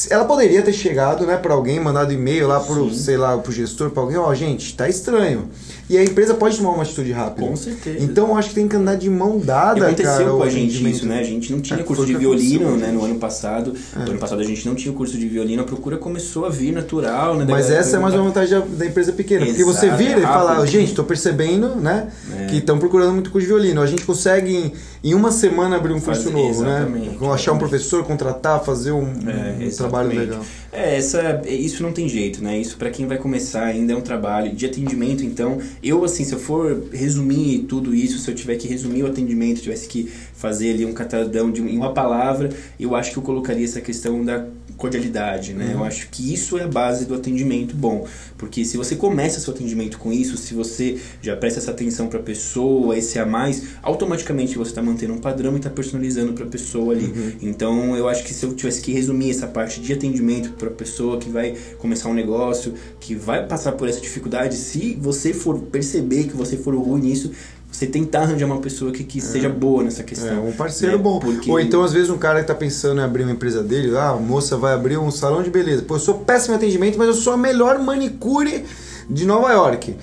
Ela 0.09 0.25
poderia 0.25 0.61
ter 0.61 0.73
chegado, 0.73 1.25
né, 1.25 1.37
para 1.37 1.53
alguém, 1.53 1.79
mandado 1.79 2.11
e-mail 2.11 2.47
lá 2.47 2.59
pro, 2.59 2.89
Sim. 2.89 2.95
sei 2.95 3.15
lá, 3.17 3.37
pro 3.37 3.53
gestor, 3.53 3.89
para 3.89 4.03
alguém, 4.03 4.17
ó, 4.17 4.29
oh, 4.29 4.35
gente, 4.35 4.75
tá 4.75 4.89
estranho. 4.89 5.49
E 5.89 5.97
a 5.97 6.03
empresa 6.03 6.33
pode 6.33 6.57
tomar 6.57 6.71
uma 6.71 6.83
atitude 6.83 7.11
rápida. 7.11 7.47
Com 7.47 7.55
certeza. 7.55 8.03
Então 8.03 8.29
eu 8.29 8.35
acho 8.35 8.49
que 8.49 8.55
tem 8.55 8.67
que 8.67 8.75
andar 8.75 8.95
de 8.95 9.09
mão 9.09 9.39
dada, 9.39 9.85
aconteceu 9.85 10.17
cara. 10.17 10.31
com 10.31 10.43
a 10.43 10.49
gente 10.49 10.89
isso, 10.89 11.05
né? 11.05 11.19
A 11.19 11.23
gente 11.23 11.51
não 11.51 11.61
tinha 11.61 11.79
é, 11.79 11.83
curso 11.83 12.05
de 12.05 12.15
violino, 12.15 12.75
né? 12.75 12.91
No 12.91 13.05
ano 13.05 13.15
passado. 13.15 13.73
É. 13.95 13.99
No 13.99 14.11
ano 14.11 14.19
passado 14.19 14.41
a 14.41 14.43
gente 14.43 14.67
não 14.67 14.75
tinha 14.75 14.93
curso 14.93 15.17
de 15.17 15.27
violino, 15.27 15.61
a 15.61 15.65
procura 15.65 15.97
começou 15.97 16.45
a 16.45 16.49
vir 16.49 16.73
natural, 16.73 17.37
né? 17.37 17.45
Mas 17.47 17.71
essa 17.71 17.95
é 17.95 17.99
mais 17.99 18.13
uma 18.13 18.23
vantagem 18.23 18.61
da 18.77 18.85
empresa 18.85 19.13
pequena. 19.13 19.45
Exato, 19.45 19.57
porque 19.57 19.73
você 19.73 19.89
vira 19.91 20.19
é 20.19 20.23
e 20.23 20.23
fala, 20.23 20.65
gente, 20.67 20.93
tô 20.93 21.03
percebendo, 21.05 21.75
né? 21.75 22.09
É. 22.37 22.45
Que 22.47 22.57
estão 22.57 22.77
procurando 22.77 23.13
muito 23.13 23.31
curso 23.31 23.47
de 23.47 23.53
violino. 23.53 23.81
A 23.81 23.87
gente 23.87 24.03
consegue 24.03 24.53
em, 24.53 24.73
em 25.03 25.13
uma 25.13 25.31
semana 25.31 25.77
abrir 25.77 25.93
um 25.93 26.01
curso 26.01 26.23
Fazer, 26.23 26.35
novo, 26.35 26.63
né? 26.63 26.85
Achar 27.33 27.53
um 27.53 27.57
professor, 27.57 28.03
contratar, 28.03 28.63
fazer 28.63 28.91
um, 28.91 29.07
é, 29.27 29.65
um 29.65 29.69
trabalho 29.69 30.09
legal. 30.09 30.41
É, 30.71 30.97
essa, 30.97 31.41
isso 31.47 31.81
não 31.81 31.91
tem 31.91 32.09
jeito, 32.09 32.43
né? 32.43 32.59
Isso 32.59 32.77
para 32.77 32.89
quem 32.89 33.07
vai 33.07 33.17
começar 33.17 33.63
ainda 33.63 33.93
é 33.93 33.95
um 33.95 34.01
trabalho 34.01 34.53
de 34.53 34.65
atendimento, 34.65 35.23
então 35.23 35.57
eu 35.83 36.03
assim, 36.03 36.23
se 36.23 36.33
eu 36.33 36.39
for 36.39 36.87
resumir 36.91 37.65
tudo 37.67 37.93
isso, 37.93 38.19
se 38.19 38.29
eu 38.29 38.35
tiver 38.35 38.55
que 38.55 38.67
resumir 38.67 39.03
o 39.03 39.07
atendimento, 39.07 39.61
tivesse 39.61 39.87
que 39.87 40.11
fazer 40.37 40.71
ali 40.71 40.85
um 40.85 40.93
catadão 40.93 41.51
de 41.51 41.61
em 41.61 41.77
uma 41.77 41.93
palavra, 41.93 42.49
eu 42.79 42.95
acho 42.95 43.11
que 43.11 43.17
eu 43.17 43.23
colocaria 43.23 43.65
essa 43.65 43.81
questão 43.81 44.23
da 44.23 44.45
cordialidade, 44.77 45.53
né? 45.53 45.65
Uhum. 45.65 45.71
Eu 45.71 45.83
acho 45.83 46.07
que 46.09 46.33
isso 46.33 46.57
é 46.57 46.63
a 46.63 46.67
base 46.67 47.05
do 47.05 47.15
atendimento 47.15 47.75
bom, 47.75 48.05
porque 48.37 48.63
se 48.63 48.77
você 48.77 48.95
começa 48.95 49.39
seu 49.39 49.51
atendimento 49.51 49.97
com 49.97 50.13
isso, 50.13 50.37
se 50.37 50.53
você 50.53 50.97
já 51.21 51.35
presta 51.35 51.59
essa 51.59 51.71
atenção 51.71 52.07
para 52.07 52.19
a 52.19 52.23
pessoa, 52.23 52.95
esse 52.95 53.17
a 53.17 53.25
mais, 53.25 53.63
automaticamente 53.81 54.55
você 54.55 54.69
está 54.69 54.81
mantendo 54.81 55.13
um 55.13 55.17
padrão 55.17 55.53
e 55.53 55.57
está 55.57 55.69
personalizando 55.69 56.33
para 56.33 56.45
a 56.45 56.47
pessoa 56.47 56.93
ali. 56.93 57.05
Uhum. 57.05 57.31
Então, 57.41 57.97
eu 57.97 58.07
acho 58.07 58.23
que 58.23 58.33
se 58.33 58.45
eu 58.45 58.53
tivesse 58.53 58.81
que 58.81 58.91
resumir 58.91 59.31
essa 59.31 59.47
parte 59.47 59.81
de 59.81 59.91
atendimento 59.91 60.51
para 60.51 60.67
a 60.67 60.71
pessoa 60.71 61.17
que 61.17 61.29
vai 61.29 61.55
começar 61.79 62.09
um 62.09 62.13
negócio, 62.13 62.75
que 62.99 63.15
vai 63.15 63.47
passar 63.47 63.71
por 63.71 63.89
essa 63.89 63.99
dificuldade, 63.99 64.55
se 64.55 64.95
você 65.01 65.33
for 65.33 65.57
perceber 65.59 66.25
que 66.25 66.35
você 66.35 66.55
for 66.55 66.75
ruim 66.75 67.01
nisso, 67.01 67.31
você 67.77 67.85
tentar 67.85 68.21
arranjar 68.21 68.47
uma 68.47 68.57
pessoa 68.57 68.91
que, 68.91 69.03
que 69.03 69.19
é. 69.19 69.21
seja 69.21 69.49
boa 69.49 69.83
nessa 69.83 70.01
questão. 70.01 70.37
É, 70.37 70.39
um 70.39 70.51
parceiro 70.51 70.97
né? 70.97 71.03
bom. 71.03 71.19
Porque... 71.19 71.49
Ou 71.49 71.59
então, 71.59 71.83
às 71.83 71.93
vezes, 71.93 72.09
um 72.09 72.17
cara 72.17 72.37
que 72.37 72.41
está 72.41 72.55
pensando 72.55 72.99
em 72.99 73.03
abrir 73.03 73.21
uma 73.21 73.33
empresa 73.33 73.61
dele, 73.61 73.95
ah, 73.95 74.09
a 74.09 74.15
moça 74.15 74.57
vai 74.57 74.73
abrir 74.73 74.97
um 74.97 75.11
salão 75.11 75.43
de 75.43 75.51
beleza. 75.51 75.83
Pô, 75.83 75.95
eu 75.95 75.99
sou 75.99 76.15
péssimo 76.15 76.55
em 76.55 76.57
atendimento, 76.57 76.97
mas 76.97 77.07
eu 77.07 77.13
sou 77.13 77.33
a 77.33 77.37
melhor 77.37 77.77
manicure 77.77 78.65
de 79.07 79.25
Nova 79.27 79.51
York. 79.51 79.95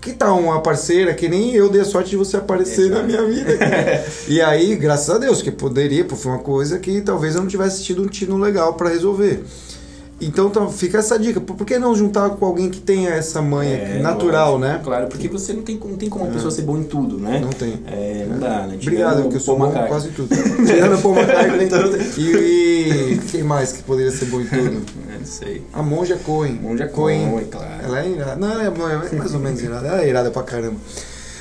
Que 0.00 0.12
tal 0.12 0.40
uma 0.40 0.60
parceira 0.60 1.14
que 1.14 1.28
nem 1.28 1.54
eu 1.54 1.68
dei 1.68 1.82
a 1.82 1.84
sorte 1.84 2.10
de 2.10 2.16
você 2.16 2.36
aparecer 2.36 2.86
Exato. 2.86 3.02
na 3.02 3.06
minha 3.06 3.24
vida? 3.24 3.58
e 4.26 4.40
aí, 4.40 4.74
graças 4.74 5.14
a 5.14 5.18
Deus, 5.18 5.40
que 5.40 5.52
poderia, 5.52 6.04
foi 6.08 6.32
uma 6.32 6.40
coisa 6.40 6.80
que 6.80 7.00
talvez 7.00 7.36
eu 7.36 7.42
não 7.42 7.48
tivesse 7.48 7.84
tido 7.84 8.02
um 8.02 8.06
tino 8.06 8.36
legal 8.36 8.74
para 8.74 8.88
resolver. 8.88 9.44
Então 10.20 10.48
tá, 10.48 10.66
fica 10.68 10.98
essa 10.98 11.18
dica. 11.18 11.40
Por 11.40 11.66
que 11.66 11.78
não 11.78 11.94
juntar 11.94 12.30
com 12.30 12.46
alguém 12.46 12.70
que 12.70 12.80
tenha 12.80 13.10
essa 13.10 13.42
manha 13.42 13.74
É, 13.76 13.98
natural, 14.00 14.52
lógico, 14.58 14.66
né? 14.72 14.80
Claro, 14.82 15.06
porque 15.08 15.28
você 15.28 15.52
não 15.52 15.62
tem, 15.62 15.76
não 15.76 15.96
tem 15.96 16.08
como 16.08 16.24
uma 16.24 16.32
pessoa 16.32 16.50
ser 16.50 16.62
boa 16.62 16.78
em 16.78 16.84
tudo, 16.84 17.18
né? 17.18 17.40
Não 17.40 17.50
tem. 17.50 17.80
É, 17.86 18.26
não 18.30 18.38
dá, 18.38 18.66
né? 18.66 18.78
Obrigado, 18.80 19.22
porque 19.22 19.36
eu 19.36 19.40
sou 19.40 19.58
bom 19.58 19.68
em 19.68 19.86
quase 19.88 20.10
tudo. 20.10 20.28
Tirando 20.64 21.02
Paul 21.02 21.16
McCartney 21.18 21.64
Então, 21.66 21.80
e, 22.16 23.12
e 23.14 23.20
quem 23.30 23.42
mais 23.42 23.72
que 23.72 23.82
poderia 23.82 24.12
ser 24.12 24.26
bom 24.26 24.40
em 24.40 24.46
tudo? 24.46 24.82
É, 25.12 25.18
não 25.18 25.26
sei. 25.26 25.62
A 25.72 25.82
Monja 25.82 26.16
Cohen. 26.16 26.54
Monja 26.62 26.86
Cohen, 26.86 27.44
claro. 27.50 27.82
Ela 27.82 28.00
é 28.04 28.08
irada. 28.10 28.36
Não, 28.36 28.60
é, 28.60 28.66
é 28.66 29.16
mais 29.16 29.34
ou 29.34 29.40
menos 29.40 29.60
irada. 29.62 29.88
Ela 29.88 30.02
é 30.02 30.08
irada 30.08 30.30
pra 30.30 30.42
caramba. 30.42 30.76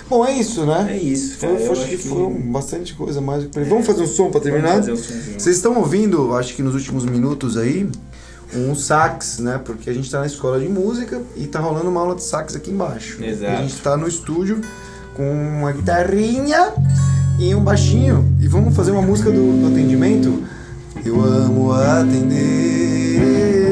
Bom, 0.10 0.26
é 0.26 0.34
isso, 0.34 0.66
né? 0.66 0.88
É 0.92 0.98
isso, 0.98 1.38
Foi, 1.38 1.50
cara. 1.50 1.60
foi- 1.62 1.72
acho 1.78 1.88
que 1.88 1.96
acho 1.96 2.08
foram 2.10 2.32
bastante 2.32 2.94
coisa 2.94 3.22
mais. 3.22 3.46
Vamos 3.70 3.86
fazer 3.86 4.02
um 4.02 4.08
som 4.08 4.30
pra 4.30 4.42
terminar? 4.42 4.82
Vamos 4.82 4.86
fazer 4.88 4.92
um 4.92 4.98
somzinho. 4.98 5.40
Vocês 5.40 5.56
estão 5.56 5.78
ouvindo, 5.78 6.36
acho 6.36 6.54
que 6.56 6.62
nos 6.62 6.76
últimos 6.76 7.06
minutos 7.06 7.56
aí, 7.58 7.90
um 8.56 8.76
sax, 8.76 9.40
né? 9.40 9.60
Porque 9.64 9.90
a 9.90 9.94
gente 9.94 10.10
tá 10.10 10.20
na 10.20 10.26
escola 10.26 10.60
de 10.60 10.68
música 10.68 11.22
e 11.36 11.48
tá 11.48 11.60
rolando 11.60 11.90
uma 11.90 12.02
aula 12.02 12.16
de 12.16 12.24
sax 12.24 12.56
aqui 12.56 12.72
embaixo. 12.72 13.24
Exato. 13.24 13.44
E 13.44 13.56
a 13.56 13.62
gente 13.62 13.78
tá 13.78 13.98
no 13.98 14.08
estúdio 14.08 14.62
com 15.16 15.24
uma 15.32 15.72
guitarrinha 15.72 16.74
e 17.40 17.54
um 17.56 17.64
baixinho. 17.64 18.34
E 18.40 18.48
vamos 18.48 18.76
fazer 18.76 18.92
uma 18.92 19.02
música 19.02 19.32
do, 19.32 19.62
do 19.62 19.68
atendimento? 19.68 20.44
Eu 21.06 21.22
amo 21.22 21.74
atender 21.74 23.63